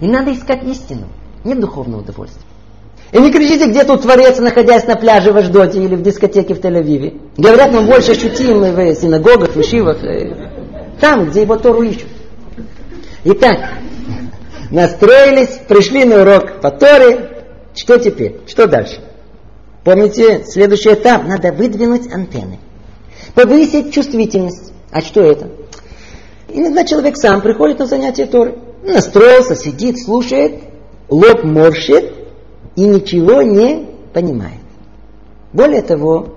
И 0.00 0.06
надо 0.06 0.32
искать 0.32 0.64
истину, 0.64 1.06
не 1.44 1.54
духовное 1.54 2.00
удовольствие. 2.00 2.44
И 3.12 3.18
не 3.18 3.30
кричите, 3.30 3.68
где 3.68 3.84
тут 3.84 4.02
Творец, 4.02 4.38
находясь 4.38 4.86
на 4.86 4.96
пляже 4.96 5.32
в 5.32 5.36
Аждоте 5.36 5.82
или 5.82 5.94
в 5.94 6.02
дискотеке 6.02 6.54
в 6.54 6.60
Тель-Авиве. 6.60 7.20
Говорят, 7.36 7.72
мы 7.72 7.82
больше 7.82 8.12
ощутим 8.12 8.60
в 8.60 8.94
синагогах, 8.94 9.54
в 9.54 9.60
ишивах, 9.60 10.02
э, 10.02 10.34
там, 11.00 11.26
где 11.26 11.42
его 11.42 11.56
Тору 11.56 11.82
ищут. 11.82 12.08
Итак, 13.24 13.58
настроились, 14.70 15.60
пришли 15.68 16.04
на 16.04 16.22
урок 16.22 16.60
по 16.60 16.70
Торе. 16.70 17.44
Что 17.74 17.98
теперь? 17.98 18.40
Что 18.46 18.66
дальше? 18.66 19.00
Помните, 19.84 20.44
следующий 20.46 20.94
этап, 20.94 21.24
надо 21.26 21.52
выдвинуть 21.52 22.12
антенны. 22.12 22.58
Повысить 23.34 23.92
чувствительность. 23.92 24.72
А 24.90 25.00
что 25.00 25.22
это? 25.22 25.50
Иногда 26.48 26.84
человек 26.84 27.16
сам 27.16 27.40
приходит 27.40 27.78
на 27.78 27.86
занятие 27.86 28.26
Торы. 28.26 28.56
Настроился, 28.82 29.54
сидит, 29.54 30.02
слушает, 30.02 30.62
лоб 31.08 31.44
морщит 31.44 32.12
и 32.76 32.82
ничего 32.82 33.42
не 33.42 33.86
понимает. 34.12 34.60
Более 35.52 35.82
того, 35.82 36.36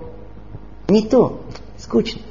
не 0.88 1.02
то, 1.02 1.40
скучно. 1.78 2.22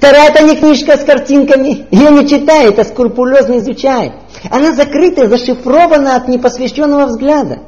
Тора 0.00 0.24
это 0.28 0.42
не 0.42 0.56
книжка 0.56 0.96
с 0.96 1.04
картинками, 1.04 1.86
ее 1.90 2.10
не 2.10 2.26
читает, 2.26 2.78
а 2.78 2.84
скрупулезно 2.84 3.58
изучает. 3.58 4.12
Она 4.50 4.72
закрыта, 4.72 5.28
зашифрована 5.28 6.16
от 6.16 6.28
непосвященного 6.28 7.06
взгляда. 7.06 7.60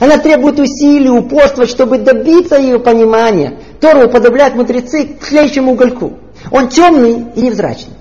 Она 0.00 0.18
требует 0.18 0.58
усилий, 0.58 1.10
упорства, 1.10 1.66
чтобы 1.66 1.98
добиться 1.98 2.56
ее 2.56 2.78
понимания. 2.78 3.60
Тору 3.80 4.06
уподобляют 4.06 4.54
мудрецы 4.54 5.06
к 5.06 5.26
тлеющему 5.26 5.72
угольку. 5.72 6.14
Он 6.50 6.68
темный 6.68 7.26
и 7.34 7.42
невзрачный. 7.42 7.94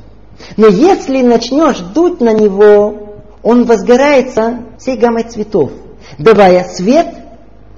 Но 0.57 0.67
если 0.67 1.21
начнешь 1.21 1.79
дуть 1.79 2.21
на 2.21 2.33
него, 2.33 3.05
он 3.43 3.65
возгорается 3.65 4.59
всей 4.77 4.97
гаммой 4.97 5.23
цветов, 5.23 5.71
давая 6.17 6.65
свет 6.65 7.07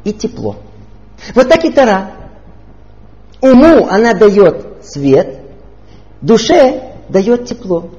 и 0.03 0.13
тепло. 0.13 0.57
Вот 1.35 1.47
так 1.49 1.63
и 1.65 1.71
Тора. 1.71 2.11
Уму 3.41 3.87
она 3.89 4.13
дает 4.13 4.83
свет, 4.83 5.46
душе 6.21 6.93
дает 7.09 7.45
тепло. 7.45 7.89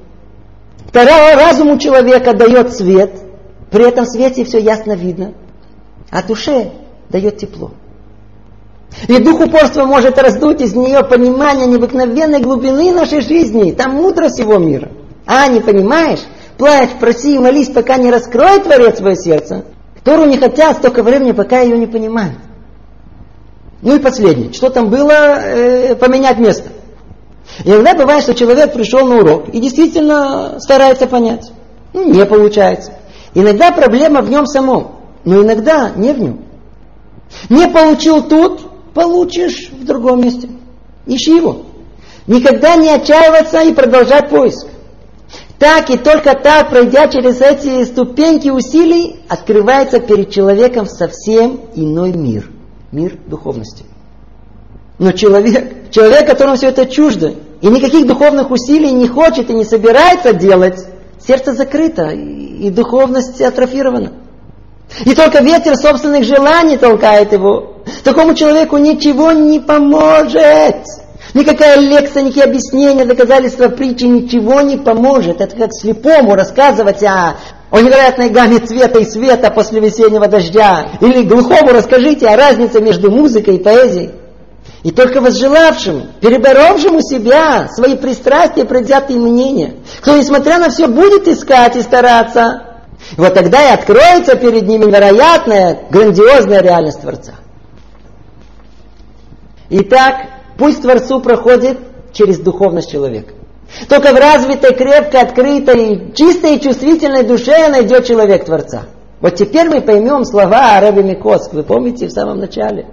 Тора 0.91 1.35
разуму 1.35 1.77
человека 1.77 2.33
дает 2.33 2.73
свет, 2.73 3.11
при 3.71 3.87
этом 3.87 4.05
свете 4.05 4.43
все 4.43 4.59
ясно 4.59 4.93
видно, 4.93 5.33
а 6.09 6.23
душе 6.23 6.71
дает 7.09 7.37
тепло. 7.37 7.71
И 9.07 9.17
дух 9.19 9.39
упорства 9.41 9.85
может 9.85 10.17
раздуть 10.17 10.61
из 10.61 10.73
нее 10.73 11.03
понимание 11.03 11.67
необыкновенной 11.67 12.39
глубины 12.39 12.91
нашей 12.91 13.21
жизни. 13.21 13.71
Там 13.71 13.93
мудрость 13.93 14.35
всего 14.35 14.57
мира. 14.57 14.89
А, 15.27 15.47
не 15.47 15.59
понимаешь? 15.59 16.21
Плачь, 16.57 16.89
проси, 16.99 17.37
молись, 17.37 17.69
пока 17.69 17.97
не 17.97 18.09
раскроет 18.09 18.63
Творец 18.63 18.97
свое 18.97 19.15
сердце. 19.15 19.65
Тору 20.03 20.25
не 20.25 20.37
хотят 20.37 20.77
столько 20.77 21.03
времени, 21.03 21.33
пока 21.33 21.61
ее 21.61 21.77
не 21.77 21.87
понимают. 21.87 22.39
Ну 23.81 23.95
и 23.95 23.99
последнее. 23.99 24.51
Что 24.53 24.69
там 24.69 24.89
было? 24.89 25.11
Э, 25.11 25.95
поменять 25.95 26.39
место. 26.39 26.69
Иногда 27.65 27.93
бывает, 27.93 28.23
что 28.23 28.33
человек 28.33 28.73
пришел 28.73 29.05
на 29.05 29.17
урок 29.17 29.49
и 29.49 29.59
действительно 29.59 30.59
старается 30.59 31.07
понять. 31.07 31.51
Ну, 31.93 32.05
не 32.05 32.25
получается. 32.25 32.93
Иногда 33.33 33.71
проблема 33.71 34.21
в 34.21 34.29
нем 34.29 34.45
самом, 34.45 34.99
но 35.25 35.43
иногда 35.43 35.91
не 35.95 36.13
в 36.13 36.19
нем. 36.19 36.41
Не 37.49 37.67
получил 37.67 38.23
тут, 38.23 38.61
получишь 38.93 39.69
в 39.71 39.85
другом 39.85 40.21
месте. 40.21 40.49
Ищи 41.05 41.35
его. 41.35 41.63
Никогда 42.27 42.75
не 42.75 42.89
отчаиваться 42.89 43.61
и 43.61 43.73
продолжать 43.73 44.29
поиск. 44.29 44.67
Так 45.57 45.89
и 45.89 45.97
только 45.97 46.35
так, 46.35 46.69
пройдя 46.69 47.07
через 47.07 47.41
эти 47.41 47.83
ступеньки 47.83 48.49
усилий, 48.49 49.17
открывается 49.27 49.99
перед 49.99 50.31
человеком 50.31 50.85
совсем 50.85 51.59
иной 51.75 52.13
мир. 52.13 52.49
Мир 52.91 53.17
духовности. 53.27 53.83
Но 54.99 55.11
человек, 55.11 55.91
человек, 55.91 56.25
которому 56.25 56.55
все 56.55 56.67
это 56.67 56.85
чуждо, 56.85 57.33
и 57.61 57.67
никаких 57.67 58.07
духовных 58.07 58.51
усилий 58.51 58.91
не 58.91 59.07
хочет 59.07 59.49
и 59.49 59.53
не 59.53 59.65
собирается 59.65 60.33
делать, 60.33 60.79
сердце 61.19 61.53
закрыто, 61.53 62.09
и 62.09 62.69
духовность 62.69 63.41
атрофирована. 63.41 64.13
И 65.05 65.13
только 65.13 65.41
ветер 65.41 65.75
собственных 65.75 66.23
желаний 66.23 66.77
толкает 66.77 67.31
его. 67.33 67.75
Такому 68.03 68.33
человеку 68.33 68.77
ничего 68.77 69.31
не 69.31 69.59
поможет. 69.59 70.77
Никакая 71.33 71.77
лекция, 71.77 72.23
никакие 72.23 72.45
объяснения, 72.45 73.05
доказательства 73.05 73.69
притчи 73.69 74.05
ничего 74.05 74.61
не 74.61 74.77
поможет. 74.77 75.41
Это 75.41 75.55
как 75.55 75.73
слепому 75.73 76.33
рассказывать 76.33 77.03
о, 77.03 77.35
о 77.69 77.81
невероятной 77.81 78.29
гамме 78.29 78.59
цвета 78.59 78.99
и 78.99 79.05
света 79.05 79.51
после 79.51 79.79
весеннего 79.79 80.27
дождя. 80.27 80.87
Или 81.01 81.23
глухому 81.23 81.71
расскажите 81.71 82.27
о 82.27 82.37
разнице 82.37 82.81
между 82.81 83.11
музыкой 83.11 83.57
и 83.57 83.63
поэзией. 83.63 84.11
И 84.83 84.91
только 84.91 85.19
возжелавшим, 85.19 86.11
переборовшему 86.21 87.01
себя, 87.01 87.67
свои 87.69 87.97
пристрастия, 87.97 88.63
предвзятые 88.63 89.19
мнения, 89.19 89.75
кто, 89.99 90.15
несмотря 90.15 90.57
на 90.57 90.69
все, 90.69 90.87
будет 90.87 91.27
искать 91.27 91.75
и 91.75 91.81
стараться, 91.81 92.63
вот 93.17 93.33
тогда 93.33 93.61
и 93.69 93.73
откроется 93.73 94.35
перед 94.35 94.67
ними 94.67 94.85
невероятная, 94.85 95.79
грандиозная 95.89 96.61
реальность 96.61 97.01
Творца. 97.01 97.33
Итак, 99.69 100.15
пусть 100.57 100.81
Творцу 100.81 101.19
проходит 101.19 101.77
через 102.13 102.39
духовность 102.39 102.89
человека. 102.89 103.33
Только 103.87 104.13
в 104.13 104.17
развитой, 104.17 104.73
крепко 104.73 105.21
открытой, 105.21 106.13
чистой 106.15 106.55
и 106.55 106.61
чувствительной 106.61 107.23
душе 107.23 107.67
найдет 107.67 108.07
человек 108.07 108.45
Творца. 108.45 108.83
Вот 109.19 109.35
теперь 109.35 109.67
мы 109.67 109.81
поймем 109.81 110.23
слова 110.23 110.79
Рэбби 110.79 111.01
Микоск. 111.01 111.53
Вы 111.53 111.63
помните 111.63 112.07
в 112.07 112.11
самом 112.11 112.39
начале? 112.39 112.87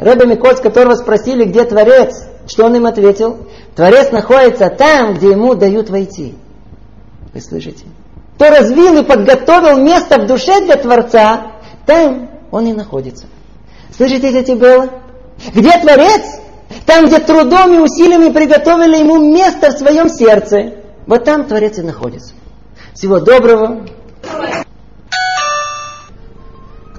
Рэбби 0.00 0.26
Микоск, 0.26 0.62
которого 0.62 0.94
спросили, 0.94 1.44
где 1.44 1.64
Творец, 1.64 2.26
что 2.46 2.66
он 2.66 2.76
им 2.76 2.86
ответил? 2.86 3.46
Творец 3.74 4.10
находится 4.10 4.68
там, 4.68 5.14
где 5.14 5.30
ему 5.30 5.54
дают 5.54 5.90
войти. 5.90 6.34
Вы 7.32 7.40
слышите? 7.40 7.84
Кто 8.36 8.50
развил 8.50 8.98
и 8.98 9.04
подготовил 9.04 9.78
место 9.78 10.20
в 10.20 10.26
душе 10.26 10.64
для 10.64 10.76
Творца, 10.76 11.52
там 11.86 12.30
он 12.50 12.66
и 12.66 12.72
находится. 12.72 13.26
Слышите, 13.94 14.28
эти 14.28 14.52
было? 14.52 14.88
Где 15.54 15.78
Творец? 15.78 16.40
Там, 16.86 17.06
где 17.06 17.18
трудом 17.18 17.74
и 17.74 17.78
усилиями 17.78 18.32
приготовили 18.32 18.98
ему 18.98 19.18
место 19.18 19.70
в 19.70 19.78
своем 19.78 20.08
сердце. 20.08 20.74
Вот 21.06 21.24
там 21.24 21.44
Творец 21.44 21.78
и 21.78 21.82
находится. 21.82 22.32
Всего 22.94 23.20
доброго. 23.20 23.86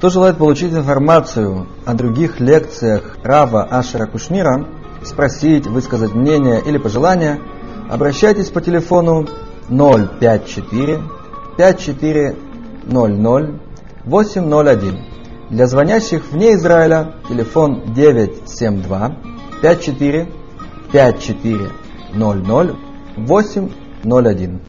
Кто 0.01 0.09
желает 0.09 0.39
получить 0.39 0.73
информацию 0.73 1.67
о 1.85 1.93
других 1.93 2.39
лекциях 2.39 3.17
Рава 3.21 3.65
Ашера 3.65 4.07
Кушнира, 4.07 4.65
спросить, 5.03 5.67
высказать 5.67 6.15
мнение 6.15 6.59
или 6.59 6.79
пожелания, 6.79 7.39
обращайтесь 7.87 8.49
по 8.49 8.61
телефону 8.61 9.27
054 9.69 11.03
5400 11.55 13.59
801. 14.05 14.99
Для 15.51 15.67
звонящих 15.67 16.31
вне 16.31 16.55
Израиля 16.55 17.13
телефон 17.29 17.93
972 17.93 19.17
54 19.61 20.27
5400 20.91 22.75
801. 23.17 24.59